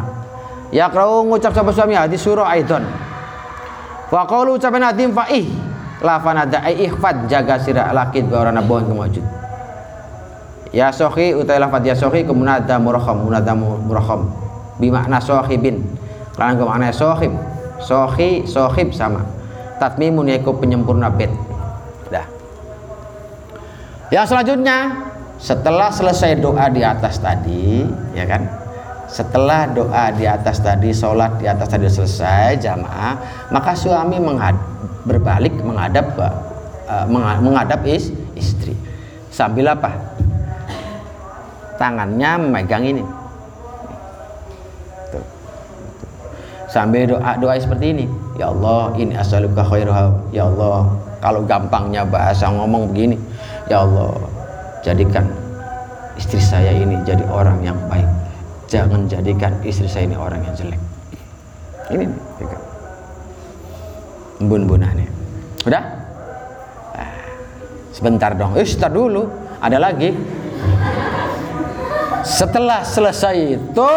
Yakrau 0.72 1.24
ngucap 1.24 1.52
sapa 1.52 1.70
suami 1.72 1.96
hadis 1.96 2.20
surah 2.20 2.48
aidon. 2.52 2.84
Wa 4.08 4.24
qaulu 4.24 4.56
ucapan 4.56 4.90
nadim 4.92 5.12
fa 5.12 5.28
ih 5.28 5.46
lafanada 6.02 6.62
ai 6.62 6.86
ihfad 6.86 7.26
jaga 7.26 7.58
sira 7.58 7.90
lakit 7.90 8.30
wa 8.30 8.46
orang 8.46 8.62
bon 8.62 8.86
kemujud 8.86 9.24
ya 10.70 10.92
sohi 10.92 11.32
utai 11.32 11.58
lafad 11.58 11.82
ya 11.84 11.94
sohi 11.96 12.22
kemudian 12.22 12.60
ada 12.62 12.76
murakham 12.78 13.24
munada 13.24 13.52
murakham 13.56 14.28
bimakna 14.78 15.18
sohibin. 15.18 15.82
Karena 16.38 16.54
ke 16.54 16.64
makna 16.64 16.88
sohib. 16.94 17.34
Sohi 17.82 18.46
sohib 18.46 18.94
sama. 18.94 19.26
Tatmimun 19.82 20.30
yaitu 20.30 20.50
penyempurna 20.54 21.10
bed. 21.10 21.30
Dah. 22.10 22.26
Yang 24.14 24.34
selanjutnya 24.34 24.78
setelah 25.38 25.90
selesai 25.90 26.38
doa 26.38 26.66
di 26.70 26.82
atas 26.82 27.18
tadi 27.22 27.86
ya 28.14 28.26
kan? 28.26 28.46
Setelah 29.08 29.70
doa 29.70 30.12
di 30.12 30.28
atas 30.28 30.60
tadi 30.60 30.92
sholat 30.92 31.40
di 31.40 31.46
atas 31.48 31.70
tadi 31.70 31.86
selesai 31.88 32.60
jamaah 32.60 33.14
maka 33.54 33.72
suami 33.72 34.20
menghad, 34.20 34.54
berbalik 35.06 35.54
menghadap 35.62 36.12
uh, 36.18 37.06
menghadap 37.40 37.82
is, 37.86 38.10
istri. 38.34 38.74
Sambil 39.30 39.70
apa? 39.70 39.94
Tangannya 41.78 42.30
memegang 42.42 42.82
ini 42.82 43.17
sambil 46.68 47.08
doa 47.08 47.34
doa 47.40 47.56
seperti 47.56 47.96
ini. 47.96 48.06
Ya 48.38 48.52
Allah 48.52 48.94
ini 48.94 49.16
asaluka 49.18 49.66
khairah 49.66 50.14
ya 50.30 50.46
Allah 50.46 50.86
kalau 51.18 51.42
gampangnya 51.42 52.06
bahasa 52.06 52.46
ngomong 52.46 52.94
begini 52.94 53.18
ya 53.66 53.82
Allah 53.82 54.14
jadikan 54.86 55.26
istri 56.14 56.38
saya 56.38 56.70
ini 56.70 57.00
jadi 57.02 57.24
orang 57.26 57.64
yang 57.64 57.76
baik. 57.90 58.06
Jangan 58.68 59.08
jadikan 59.08 59.56
istri 59.64 59.88
saya 59.88 60.06
ini 60.06 60.16
orang 60.16 60.44
yang 60.44 60.54
jelek. 60.54 60.80
Ini 61.88 62.04
nih 62.04 62.18
bun-bunannya 64.38 65.08
udah? 65.66 65.82
Nah, 66.94 67.10
sebentar 67.90 68.30
dong. 68.38 68.54
Eh 68.54 68.62
sebentar 68.62 68.92
dulu. 68.94 69.26
Ada 69.58 69.78
lagi. 69.82 70.14
Setelah 72.22 72.86
selesai 72.86 73.58
itu 73.58 73.90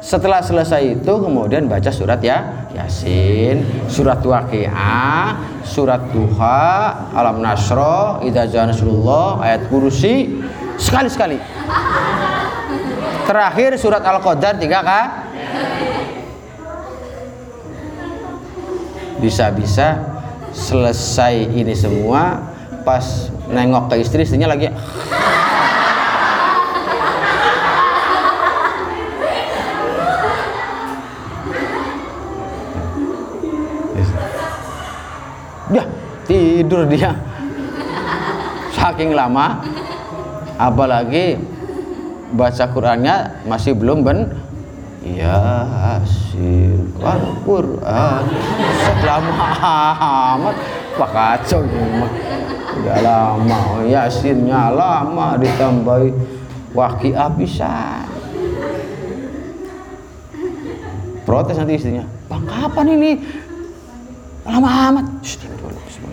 setelah 0.00 0.40
selesai 0.40 0.96
itu 0.96 1.12
kemudian 1.12 1.68
baca 1.68 1.92
surat 1.92 2.18
ya 2.24 2.68
Yasin, 2.72 3.60
surat 3.84 4.24
Waqiah, 4.24 5.36
surat 5.60 6.00
Duha, 6.08 7.12
Alam 7.12 7.44
Nasro, 7.44 8.24
Idza 8.24 8.64
Nasrullah, 8.64 9.44
ayat 9.44 9.68
kursi 9.68 10.40
sekali-sekali. 10.80 11.36
Terakhir 13.28 13.76
surat 13.76 14.00
Al-Qadar 14.00 14.56
tiga 14.56 14.80
kah? 14.80 15.06
Bisa-bisa 19.20 20.00
selesai 20.50 21.52
ini 21.52 21.76
semua 21.76 22.40
pas 22.82 23.28
nengok 23.52 23.92
ke 23.92 23.94
istri 24.00 24.24
istrinya 24.24 24.48
lagi 24.48 24.72
tidur 36.26 36.86
dia. 36.90 37.14
Saking 38.74 39.14
lama 39.14 39.62
apalagi 40.58 41.38
baca 42.30 42.64
Qurannya 42.70 43.42
masih 43.46 43.74
belum 43.74 44.06
ben 44.06 44.30
Yasin 45.02 46.92
Al 47.00 47.24
Quran 47.42 48.22
selama 49.00 49.32
amat. 50.36 50.56
Pak 50.98 51.10
kacau 51.14 51.64
mah. 51.66 52.12
Udah 52.80 52.98
lama 53.02 53.60
Yasinnya 53.86 54.70
lama 54.70 55.34
ditambahi. 55.40 56.12
Waqiah 56.70 57.30
bisa 57.34 58.06
protes 61.26 61.58
nanti 61.58 61.74
istrinya. 61.74 62.06
Bang 62.30 62.46
kapan 62.46 62.86
ini? 62.94 63.12
Lama 64.46 64.70
amat 64.90 65.06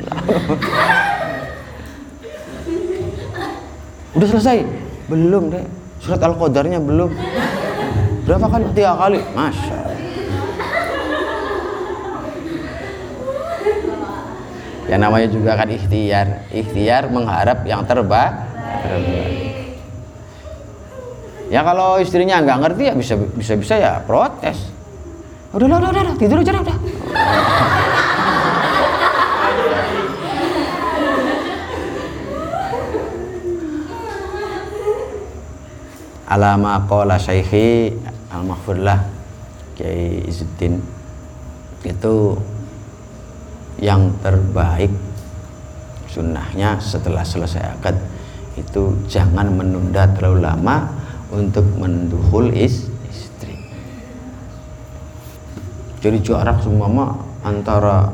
udah 4.18 4.28
selesai? 4.28 4.66
Belum 5.08 5.52
deh 5.52 5.64
surat 6.02 6.24
al 6.24 6.36
qadarnya 6.40 6.80
belum. 6.80 7.12
Berapa 8.28 8.48
kali? 8.48 8.66
Tiga 8.76 8.96
kali. 8.96 9.20
Masya 9.36 9.76
Allah. 9.76 9.96
ya 14.88 14.96
namanya 14.96 15.28
juga 15.28 15.60
kan 15.60 15.68
ikhtiar. 15.68 16.48
Ikhtiar 16.52 17.12
mengharap 17.12 17.68
yang 17.68 17.84
terbaik. 17.84 18.48
Ya 21.48 21.64
kalau 21.64 21.96
istrinya 22.00 22.44
nggak 22.44 22.60
ngerti 22.60 22.84
ya 22.92 22.94
bisa 22.96 23.16
bisa 23.16 23.56
bisa 23.56 23.76
ya 23.80 24.04
protes. 24.04 24.72
Udah 25.56 25.66
udah 25.68 25.78
udah, 25.80 25.90
udah. 25.92 26.16
Tidur 26.20 26.44
aja 26.44 26.52
udah 26.60 26.76
alama 36.28 36.84
qala 36.86 37.16
syaihi 37.16 37.96
al 38.28 38.44
mahfurlah 38.44 39.00
Kiai 39.78 40.26
Izzuddin 40.26 40.82
itu 41.86 42.16
yang 43.78 44.10
terbaik 44.26 44.90
sunnahnya 46.10 46.82
setelah 46.82 47.22
selesai 47.22 47.78
akad. 47.78 47.94
Itu 48.58 48.98
jangan 49.06 49.54
menunda 49.54 50.10
terlalu 50.18 50.42
lama 50.42 50.90
untuk 51.30 51.62
menduhul 51.78 52.50
is, 52.58 52.90
istri. 53.06 53.54
Jadi 56.02 56.18
jarak 56.26 56.58
semua 56.66 57.14
antara 57.46 58.10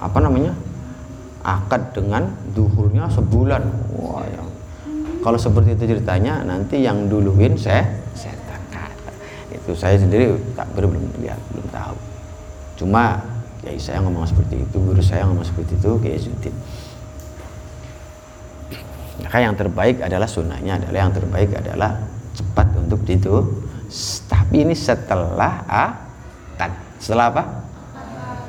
apa 0.00 0.16
namanya 0.16 0.56
akad 1.44 1.92
dengan 1.92 2.32
duhulnya 2.56 3.04
sebulan. 3.12 3.62
Wah 4.00 4.24
yang 4.32 4.48
kalau 5.22 5.38
seperti 5.38 5.78
itu 5.78 5.96
ceritanya 5.96 6.42
nanti 6.42 6.82
yang 6.82 7.06
duluin 7.06 7.54
saya 7.54 7.86
setan 8.12 8.58
itu 9.54 9.72
saya 9.78 9.94
sendiri 9.94 10.34
tak 10.58 10.66
belum 10.74 10.98
lihat 11.22 11.38
belum 11.54 11.66
tahu. 11.70 11.96
Cuma 12.82 13.22
kiai 13.62 13.78
saya 13.78 14.02
ngomong 14.02 14.26
seperti 14.26 14.58
itu 14.58 14.76
guru 14.82 14.98
saya 14.98 15.22
ngomong 15.30 15.46
seperti 15.46 15.78
itu 15.78 15.90
kiai 16.02 16.18
Zuddin 16.18 16.50
maka 19.22 19.38
yang 19.38 19.54
terbaik 19.54 20.02
adalah 20.02 20.26
sunnahnya 20.26 20.82
adalah 20.82 20.98
yang 21.06 21.14
terbaik 21.14 21.54
adalah 21.54 21.94
cepat 22.34 22.66
untuk 22.74 23.06
itu 23.06 23.46
tapi 24.26 24.64
ini 24.64 24.74
setelah 24.74 25.62
akad. 25.68 26.72
Setelah 26.96 27.26
apa? 27.28 27.42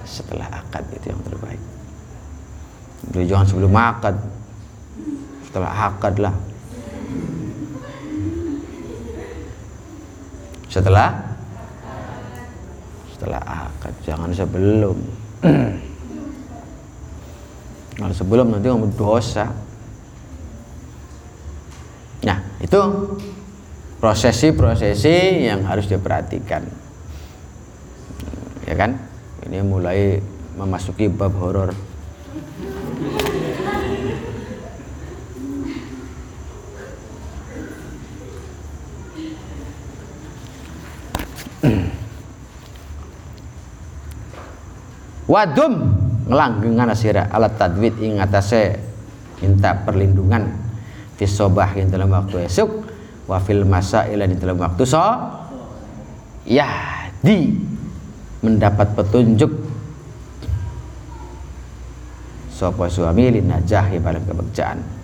Setelah 0.08 0.48
akad 0.50 0.84
itu 0.96 1.12
yang 1.12 1.22
terbaik. 1.24 1.62
Jangan 3.28 3.46
sebelum 3.46 3.72
akad. 3.76 4.16
Setelah 5.46 5.72
akad 5.92 6.16
lah 6.18 6.36
setelah? 10.74 11.14
Setelah 13.14 13.42
akad. 13.46 13.94
Jangan 14.02 14.34
sebelum. 14.34 14.98
Kalau 18.02 18.16
sebelum 18.18 18.50
nanti 18.50 18.68
kamu 18.74 18.90
dosa. 18.98 19.54
Nah 22.26 22.40
itu 22.58 22.80
prosesi-prosesi 24.02 25.46
yang 25.46 25.62
harus 25.70 25.86
diperhatikan. 25.86 26.66
Ya 28.66 28.74
kan? 28.74 28.98
Ini 29.46 29.62
mulai 29.62 30.18
memasuki 30.58 31.06
bab 31.06 31.38
horor 31.38 31.93
wadum. 45.30 46.02
Ngelanggengan 46.24 46.88
asira 46.96 47.28
alat 47.28 47.60
tadwid 47.60 48.00
ing 48.00 48.24
atase 48.24 48.80
minta 49.44 49.76
perlindungan. 49.76 50.48
Fi 51.20 51.28
sobah 51.28 51.76
yang 51.76 51.92
dalam 51.92 52.08
waktu 52.16 52.48
esok 52.48 52.70
wa 53.28 53.38
fil 53.44 53.68
masa 53.68 54.08
ila 54.08 54.24
di 54.24 54.40
dalam 54.40 54.56
waktu 54.56 54.88
so. 54.88 55.04
Ya 56.48 56.68
di 57.20 57.52
mendapat 58.40 58.96
petunjuk. 58.96 59.52
Sapa 62.56 62.88
suami 62.88 63.28
lin 63.28 63.52
najahi 63.52 64.00
balang 64.00 64.24
kebagjaan 64.24 65.04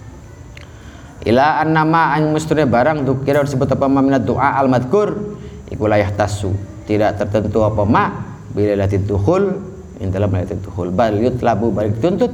ila 1.27 1.59
an 1.59 1.75
nama 1.75 2.15
an 2.15 2.31
mustune 2.31 2.63
barang 2.63 3.03
dukira 3.03 3.43
disebut 3.43 3.75
apa 3.75 3.91
minat 3.91 4.23
doa 4.23 4.55
al 4.55 4.71
madkur 4.71 5.35
iku 5.67 5.83
layah 5.91 6.07
tasu 6.15 6.55
tidak 6.87 7.19
tertentu 7.19 7.61
apa 7.61 7.83
ma. 7.83 8.05
Bila 8.49 8.73
latid 8.73 9.05
dukhul 9.05 9.68
in 9.99 10.09
dalam 10.09 10.31
ayat 10.31 10.55
dukhul 10.63 10.89
bal 10.95 11.11
yutlabu 11.11 11.75
balik 11.75 11.99
tuntut 11.99 12.31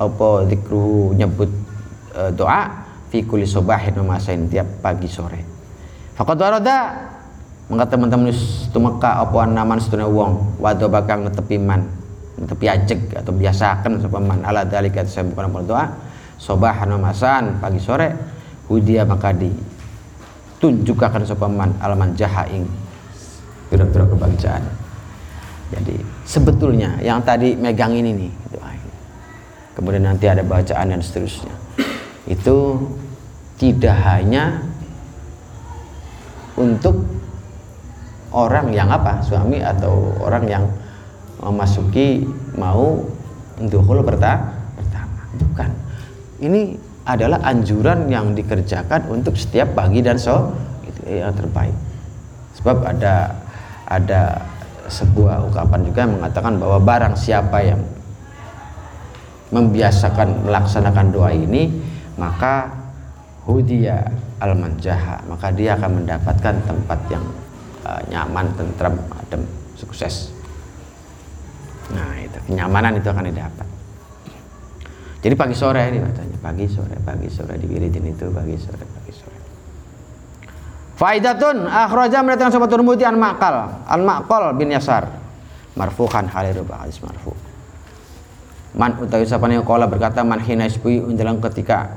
apa 0.00 0.48
zikruhu 0.48 1.12
nyebut 1.12 1.52
e, 2.16 2.20
doa 2.32 2.88
fi 3.12 3.20
kulli 3.20 3.44
subahin 3.44 4.00
memasain 4.00 4.48
tiap 4.48 4.66
pagi 4.80 5.04
sore. 5.04 5.40
Faqad 6.16 6.40
warada 6.40 6.76
mengata 7.68 7.94
teman-teman 7.94 8.32
tumeka 8.72 9.20
apa 9.20 9.44
naman 9.44 9.76
setuna 9.76 10.08
wong 10.08 10.56
wado 10.58 10.88
bakal 10.88 11.20
netepi 11.28 11.60
man 11.60 11.84
netepi 12.40 12.66
ajeg 12.66 13.00
atau 13.12 13.32
biasakan 13.36 14.00
sapa 14.00 14.18
man. 14.18 14.40
Ala 14.40 14.64
dalika 14.64 15.04
saya 15.04 15.28
bukan 15.28 15.52
berdoa 15.52 15.84
sobahan 16.40 16.96
memasan 16.96 17.60
pagi 17.60 17.78
sore 17.82 18.08
hudia 18.72 19.04
maka 19.04 19.36
di 19.36 19.52
tunjukkan 20.64 21.28
sapa 21.28 21.44
man 21.44 21.76
alaman 21.84 22.16
jahaing 22.16 22.64
pira-pira 23.68 24.08
kebangsaan 24.08 24.79
jadi 25.70 25.96
sebetulnya 26.26 26.98
yang 26.98 27.22
tadi 27.22 27.54
megang 27.54 27.94
ini 27.94 28.10
nih 28.10 28.32
doa 28.50 28.70
ini. 28.74 28.92
kemudian 29.78 30.04
nanti 30.04 30.26
ada 30.26 30.42
bacaan 30.42 30.90
dan 30.90 31.00
seterusnya. 31.00 31.54
Itu 32.26 32.86
tidak 33.54 33.94
hanya 34.02 34.66
untuk 36.58 37.06
orang 38.34 38.74
yang 38.74 38.90
apa? 38.90 39.22
Suami 39.22 39.62
atau 39.62 40.14
orang 40.18 40.44
yang 40.50 40.64
memasuki 41.38 42.26
mau 42.58 43.06
dukhul 43.62 44.02
pertama 44.02 44.50
pertama. 44.74 45.20
Bukan. 45.38 45.70
Ini 46.40 46.60
adalah 47.06 47.40
anjuran 47.46 48.10
yang 48.10 48.36
dikerjakan 48.36 49.08
untuk 49.08 49.38
setiap 49.38 49.72
pagi 49.72 50.04
dan 50.04 50.20
sore 50.20 50.52
itu 50.84 51.20
yang 51.20 51.32
terbaik. 51.32 51.74
Sebab 52.60 52.76
ada 52.84 53.38
ada 53.88 54.44
sebuah 54.90 55.46
ungkapan 55.46 55.80
juga 55.86 55.98
yang 56.04 56.18
mengatakan 56.18 56.58
bahwa 56.58 56.78
barang 56.82 57.14
siapa 57.14 57.58
yang 57.62 57.80
membiasakan 59.54 60.46
melaksanakan 60.46 61.06
doa 61.14 61.30
ini 61.30 61.70
maka 62.18 62.70
hudia 63.46 64.10
al 64.42 64.54
manjaha 64.58 65.22
maka 65.26 65.50
dia 65.54 65.78
akan 65.78 66.02
mendapatkan 66.02 66.54
tempat 66.66 67.00
yang 67.10 67.24
uh, 67.86 68.02
nyaman 68.10 68.46
tentram 68.58 68.94
adem 69.14 69.42
sukses. 69.78 70.34
Nah 71.90 72.14
itu 72.22 72.38
kenyamanan 72.46 72.98
itu 72.98 73.08
akan 73.10 73.26
didapat. 73.30 73.66
Jadi 75.20 75.34
pagi 75.36 75.56
sore 75.56 75.82
ini 75.92 75.98
bacanya 76.00 76.38
pagi 76.40 76.64
sore 76.64 76.96
pagi 77.02 77.28
sore 77.28 77.60
diwiridin 77.60 78.06
itu 78.08 78.32
pagi 78.32 78.56
sore 78.56 78.84
pagi 78.84 78.99
Faidatun 81.00 81.64
akhraja 81.64 82.20
mendatangkan 82.20 82.52
sahabat 82.52 82.68
Turmudi 82.76 83.08
an 83.08 83.16
Maqal. 83.16 83.72
An 83.88 84.04
Maqal 84.04 84.52
bin 84.52 84.68
Yasar. 84.68 85.08
Marfuhan 85.72 86.28
haliru 86.28 86.60
hadis 86.68 87.00
marfu. 87.00 87.32
Man 88.76 89.00
utawi 89.00 89.24
sapane 89.24 89.56
kala 89.64 89.88
berkata 89.88 90.20
man 90.20 90.44
hina 90.44 90.68
isbui 90.68 91.00
menjelang 91.00 91.40
ketika 91.40 91.88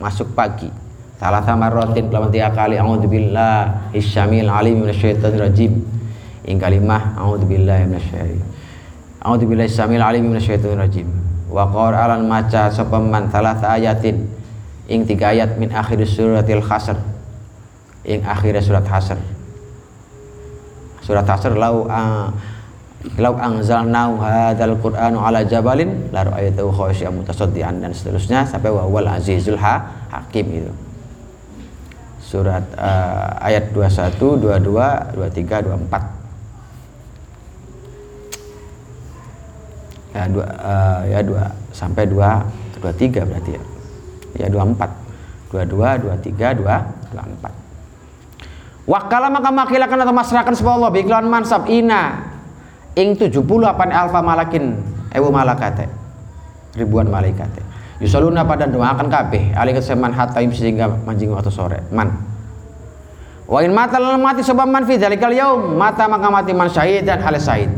masuk 0.00 0.32
pagi. 0.32 0.72
Salah 1.20 1.44
sama 1.44 1.68
rotin 1.68 2.08
kelawan 2.08 2.32
tiga 2.32 2.48
kali 2.48 2.80
a'udzubillah 2.80 3.92
isyamil 3.92 4.48
alim 4.48 4.88
minasyaitonir 4.88 5.44
rajim. 5.44 5.84
Ing 6.48 6.56
kalimah 6.56 7.20
a'udzubillah 7.20 7.92
minasyaitonir 7.92 8.40
a'udzubillah 9.20 9.68
isyamil 9.68 10.00
alim 10.00 10.32
minasyaitonir 10.32 10.80
rajim. 10.80 11.12
Wa 11.52 11.68
alan 11.68 12.24
maca 12.24 12.72
sapa 12.72 12.96
man 13.04 13.28
salah 13.28 13.60
ayatin. 13.76 14.32
Ing 14.88 15.04
tiga 15.04 15.28
ayat 15.28 15.60
min 15.60 15.68
akhir 15.76 16.00
suratil 16.08 16.64
hasr 16.64 17.09
ing 18.04 18.20
akhir 18.24 18.56
surat 18.64 18.86
hasr. 18.86 19.18
Surat 21.04 21.26
hasr 21.26 21.52
lau 21.56 21.84
uh, 21.88 22.28
lau 23.16 23.32
anzalna 23.40 24.12
hadzal 24.20 24.76
qur'anu 24.76 25.24
ala 25.24 25.40
jabalin 25.40 26.12
la 26.12 26.20
ra'aytahu 26.28 26.68
khashi'an 26.68 27.16
mutasaddian 27.16 27.80
dan 27.80 27.96
seterusnya 27.96 28.44
sampai 28.44 28.68
wa 28.68 28.84
wal 28.84 29.08
azizul 29.08 29.56
ha, 29.56 29.80
hakim 30.12 30.52
itu 30.52 30.72
surat 32.20 32.60
uh, 32.76 33.40
ayat 33.40 33.72
21 33.72 34.20
22 34.20 35.16
23 35.16 35.64
24 35.64 36.20
ya 40.10 40.26
dua 40.28 40.46
uh, 40.60 41.00
ya 41.08 41.20
dua 41.24 41.44
sampai 41.72 42.04
dua 42.04 42.44
dua 42.76 42.92
tiga 42.94 43.22
berarti 43.24 43.56
ya. 43.56 43.62
Ya 44.38 44.46
dua 44.46 44.62
empat. 44.62 44.90
dua 45.50 45.66
dua 45.66 45.98
dua 45.98 46.14
tiga 46.22 46.54
dua 46.54 46.86
dua 47.10 47.26
empat 47.26 47.59
wakala 48.88 49.28
maka 49.28 49.50
makilakan 49.52 50.04
atau 50.04 50.14
masyarakat 50.14 50.52
sebuah 50.56 50.74
Allah 50.80 50.90
biklan 50.92 51.26
mansab 51.28 51.66
ina. 51.68 52.32
Ing 52.98 53.14
tujuh 53.14 53.46
puluh 53.46 53.70
apa 53.70 53.86
alfa 53.86 54.18
malakin 54.20 54.76
ewu 55.14 55.30
malakate. 55.30 55.86
Ribuan 56.70 57.10
malaikat 57.10 57.50
yusaluna 58.00 58.46
pada 58.48 58.64
doakan 58.64 59.12
kabeh 59.12 59.52
alih 59.52 59.76
keseman 59.76 60.14
hatta 60.14 60.40
sehingga 60.40 60.88
manjing 61.04 61.28
waktu 61.28 61.52
sore 61.52 61.84
man. 61.92 62.08
Wa 63.50 63.60
in 63.60 63.74
mata 63.74 63.98
mati 64.16 64.40
sebab 64.40 64.70
man 64.70 64.86
fi 64.86 64.96
dzalikal 64.96 65.34
yaum 65.34 65.74
mata 65.76 66.06
maka 66.08 66.30
mati 66.30 66.54
man 66.54 66.70
syahid 66.70 67.04
dan 67.04 67.20
halis 67.20 67.44
syahid. 67.44 67.68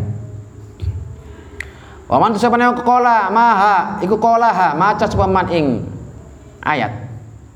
Wa 2.06 2.20
man 2.20 2.36
tusabana 2.36 2.76
kola 2.84 3.32
maha 3.32 3.98
iku 4.04 4.20
kola 4.20 4.52
ha 4.52 4.68
maca 4.76 5.08
man 5.26 5.48
ing 5.48 5.82
ayat 6.62 6.92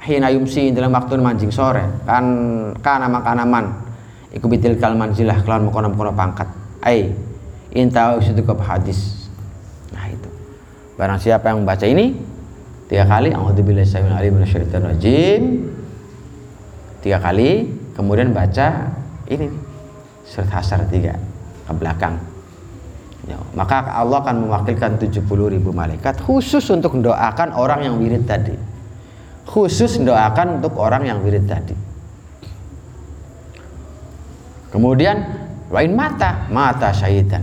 hina 0.04 0.28
yumsi 0.28 0.74
dalam 0.74 0.92
waktu 0.92 1.16
manjing 1.16 1.52
sore. 1.54 1.84
Kan 2.04 2.24
kana 2.84 3.08
makana 3.08 3.46
man 3.46 3.86
iku 4.34 4.50
bitil 4.50 4.76
kal 4.76 4.92
manzilah 4.92 5.40
kelawan 5.40 5.70
mengkono 5.70 6.12
pangkat. 6.12 6.48
Ai 6.84 7.14
inta 7.72 8.16
situ 8.20 8.42
hadis. 8.60 9.30
Nah 9.92 10.06
itu. 10.12 10.28
Barang 11.00 11.20
siapa 11.20 11.52
yang 11.52 11.64
membaca 11.64 11.84
ini 11.88 12.16
tiga 12.86 13.04
kali 13.08 13.32
a'udzubillahi 13.32 13.88
samil 13.88 14.12
alim 14.12 14.36
minasyaitonir 14.36 14.96
rajim. 14.96 15.42
Tiga 17.00 17.18
kali 17.20 17.70
kemudian 17.96 18.36
baca 18.36 18.92
ini. 19.32 19.48
Surat 20.26 20.50
hasar 20.50 20.84
tiga 20.90 21.14
ke 21.66 21.72
belakang. 21.74 22.18
Ya, 23.26 23.38
maka 23.58 23.82
Allah 23.90 24.22
akan 24.22 24.46
mewakilkan 24.46 25.02
70 25.02 25.26
ribu 25.26 25.74
malaikat 25.74 26.22
khusus 26.22 26.62
untuk 26.70 26.94
mendoakan 26.94 27.58
orang 27.58 27.82
yang 27.82 27.98
wirid 27.98 28.22
tadi. 28.22 28.54
Khusus 29.46 30.02
mendoakan 30.02 30.60
untuk 30.60 30.74
orang 30.76 31.06
yang 31.06 31.22
wirid 31.22 31.46
tadi. 31.46 31.72
Kemudian 34.74 35.16
lain 35.70 35.92
mata, 35.94 36.44
mata 36.50 36.90
syahidan. 36.90 37.42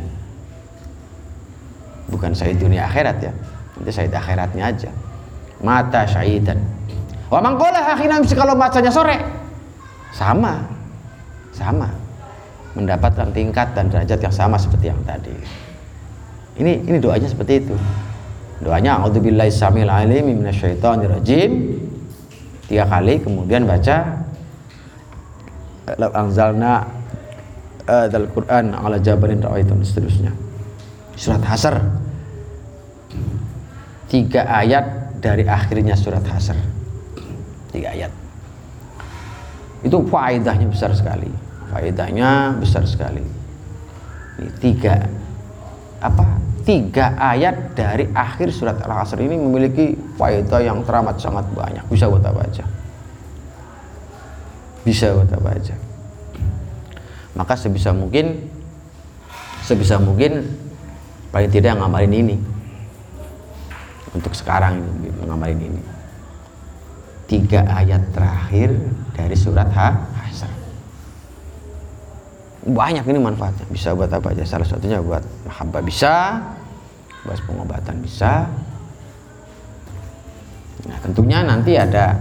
Bukan 2.12 2.36
syahid 2.36 2.62
dunia 2.62 2.86
akhirat 2.86 3.18
ya. 3.24 3.34
Nanti 3.80 3.90
syahid 3.90 4.14
akhiratnya 4.14 4.64
aja. 4.70 4.92
Mata 5.64 6.06
syahidan. 6.06 6.60
Wa 7.32 7.42
mangkola 7.42 7.96
akhirnya 7.98 8.22
kalau 8.36 8.54
bacanya 8.54 8.92
sore 8.94 9.18
sama. 10.14 10.62
Sama. 11.56 11.90
Mendapatkan 12.78 13.34
tingkat 13.34 13.74
dan 13.74 13.90
derajat 13.90 14.20
yang 14.22 14.36
sama 14.36 14.60
seperti 14.60 14.94
yang 14.94 15.02
tadi. 15.08 15.34
Ini 16.62 16.86
ini 16.86 16.98
doanya 17.02 17.26
seperti 17.26 17.66
itu. 17.66 17.76
Doanya 18.62 19.02
a'udzubillahi 19.02 19.50
samil 19.50 19.90
alim 19.90 20.38
minasyaitonir 20.38 21.18
rajim. 21.18 21.52
Tiga 22.68 22.88
kali 22.88 23.20
kemudian 23.20 23.68
baca 23.68 24.24
anzalna 26.16 26.88
adzal 27.84 28.28
Quran 28.32 28.72
ala 28.72 28.98
jabalin 29.00 29.44
ra'aitum 29.44 29.84
seterusnya. 29.84 30.32
Surat 31.20 31.44
Hasr. 31.44 31.76
Tiga 34.08 34.46
ayat 34.48 35.18
dari 35.20 35.44
akhirnya 35.46 35.94
surat 35.98 36.24
Hasr. 36.24 36.58
Tiga 37.74 37.92
ayat. 37.92 38.12
Itu 39.84 40.00
faedahnya 40.08 40.72
besar 40.72 40.96
sekali. 40.96 41.28
Faedahnya 41.74 42.56
besar 42.56 42.88
sekali. 42.88 43.26
Ini 44.40 44.50
tiga 44.58 45.06
apa 46.02 46.43
tiga 46.64 47.16
ayat 47.20 47.76
dari 47.76 48.08
akhir 48.16 48.56
surat 48.56 48.80
Al-Asr 48.80 49.20
ini 49.20 49.36
memiliki 49.36 49.96
faedah 50.16 50.64
yang 50.64 50.80
teramat 50.88 51.20
sangat 51.20 51.44
banyak. 51.52 51.84
Bisa 51.92 52.08
kita 52.08 52.32
baca. 52.32 52.64
Bisa 54.84 55.08
kita 55.12 55.38
baca. 55.44 55.76
Maka 57.36 57.54
sebisa 57.60 57.92
mungkin 57.92 58.48
sebisa 59.64 60.00
mungkin 60.00 60.48
paling 61.36 61.52
tidak 61.52 61.76
ngamalin 61.80 62.14
ini. 62.16 62.38
Untuk 64.16 64.32
sekarang 64.38 64.80
ini 65.02 65.10
ngamalin 65.26 65.60
ini. 65.60 65.82
Tiga 67.28 67.66
ayat 67.66 68.14
terakhir 68.14 68.72
dari 69.18 69.36
surat 69.36 69.68
Hasr. 69.74 70.13
Banyak 72.64 73.04
ini 73.12 73.20
manfaatnya. 73.20 73.68
Bisa 73.68 73.92
buat 73.92 74.08
apa 74.08 74.32
aja. 74.32 74.48
Salah 74.48 74.64
satunya 74.64 75.04
buat 75.04 75.24
mahabbah 75.44 75.84
bisa, 75.84 76.40
bahas 77.28 77.42
pengobatan 77.44 78.00
bisa. 78.00 78.48
Nah 80.88 80.98
tentunya 81.04 81.44
nanti 81.44 81.76
ada 81.76 82.16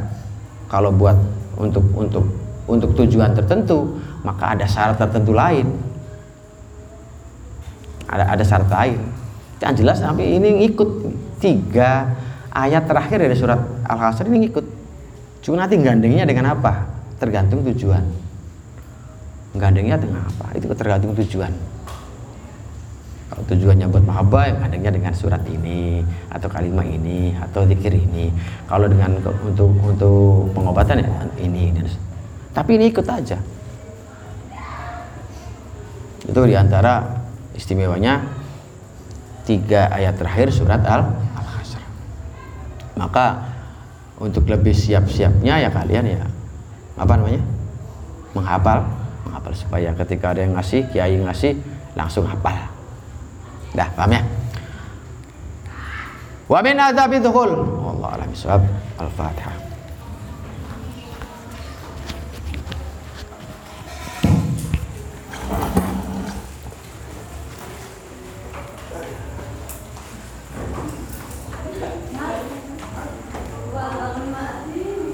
kalau 0.66 0.90
buat 0.90 1.14
untuk 1.58 1.86
untuk 1.94 2.26
untuk 2.66 2.94
tujuan 2.94 3.34
tertentu 3.34 3.98
maka 4.26 4.58
ada 4.58 4.66
syarat 4.66 4.98
tertentu 4.98 5.30
lain. 5.30 5.66
Ada 8.10 8.34
ada 8.34 8.42
syarat 8.42 8.70
lain. 8.70 8.98
Yang 9.62 9.74
jelas 9.78 9.98
tapi 10.02 10.26
ini 10.26 10.66
ikut. 10.66 10.90
Tiga 11.42 12.06
ayat 12.54 12.86
terakhir 12.86 13.18
dari 13.18 13.34
surat 13.34 13.58
al-hasr 13.82 14.30
ini 14.30 14.46
ikut. 14.46 14.62
Cuma 15.42 15.58
nanti 15.58 15.74
gandengnya 15.74 16.22
dengan 16.22 16.54
apa? 16.54 16.86
Tergantung 17.18 17.66
tujuan 17.66 18.21
gandengnya 19.52 20.00
dengan 20.00 20.24
apa 20.24 20.56
itu 20.56 20.68
tergantung 20.72 21.12
tujuan. 21.12 21.52
Kalau 23.32 23.48
tujuannya 23.48 23.88
buat 23.88 24.04
mahabbah 24.04 24.44
yang 24.44 24.58
adanya 24.60 24.90
dengan 24.92 25.12
surat 25.16 25.40
ini 25.48 26.04
atau 26.28 26.52
kalimat 26.52 26.84
ini 26.84 27.32
atau 27.40 27.64
zikir 27.64 27.96
ini. 27.96 28.28
Kalau 28.68 28.88
dengan 28.88 29.16
untuk 29.20 29.72
untuk 29.80 30.52
pengobatan 30.52 31.00
ya 31.00 31.08
ini 31.40 31.72
dan 31.72 31.88
tapi 32.52 32.76
ini 32.76 32.92
ikut 32.92 33.04
aja. 33.08 33.40
Itu 36.28 36.40
di 36.44 36.56
antara 36.56 37.24
istimewanya 37.56 38.20
tiga 39.48 39.88
ayat 39.92 40.16
terakhir 40.16 40.52
surat 40.52 40.80
al 40.86 41.12
al 41.34 41.46
hasr 41.58 41.82
maka 42.94 43.42
untuk 44.22 44.46
lebih 44.46 44.70
siap-siapnya 44.70 45.66
ya 45.66 45.68
kalian 45.72 46.04
ya 46.20 46.24
apa 47.00 47.12
namanya? 47.16 47.42
Menghafal 48.36 49.01
menghafal 49.32 49.56
supaya 49.56 49.96
ketika 49.96 50.36
ada 50.36 50.44
yang 50.44 50.52
ngasih 50.52 50.84
kiai 50.92 51.16
ngasih 51.16 51.56
langsung 51.96 52.28
hafal 52.28 52.68
Dah, 53.72 53.88
paham 53.96 54.12
ya? 54.12 54.22
Wa 56.44 56.60
min 56.60 56.76
adzabi 56.76 57.16
dhuhul. 57.24 57.56
Allah 57.96 58.08
alam 58.20 58.28
Al-Fatihah. 59.00 59.61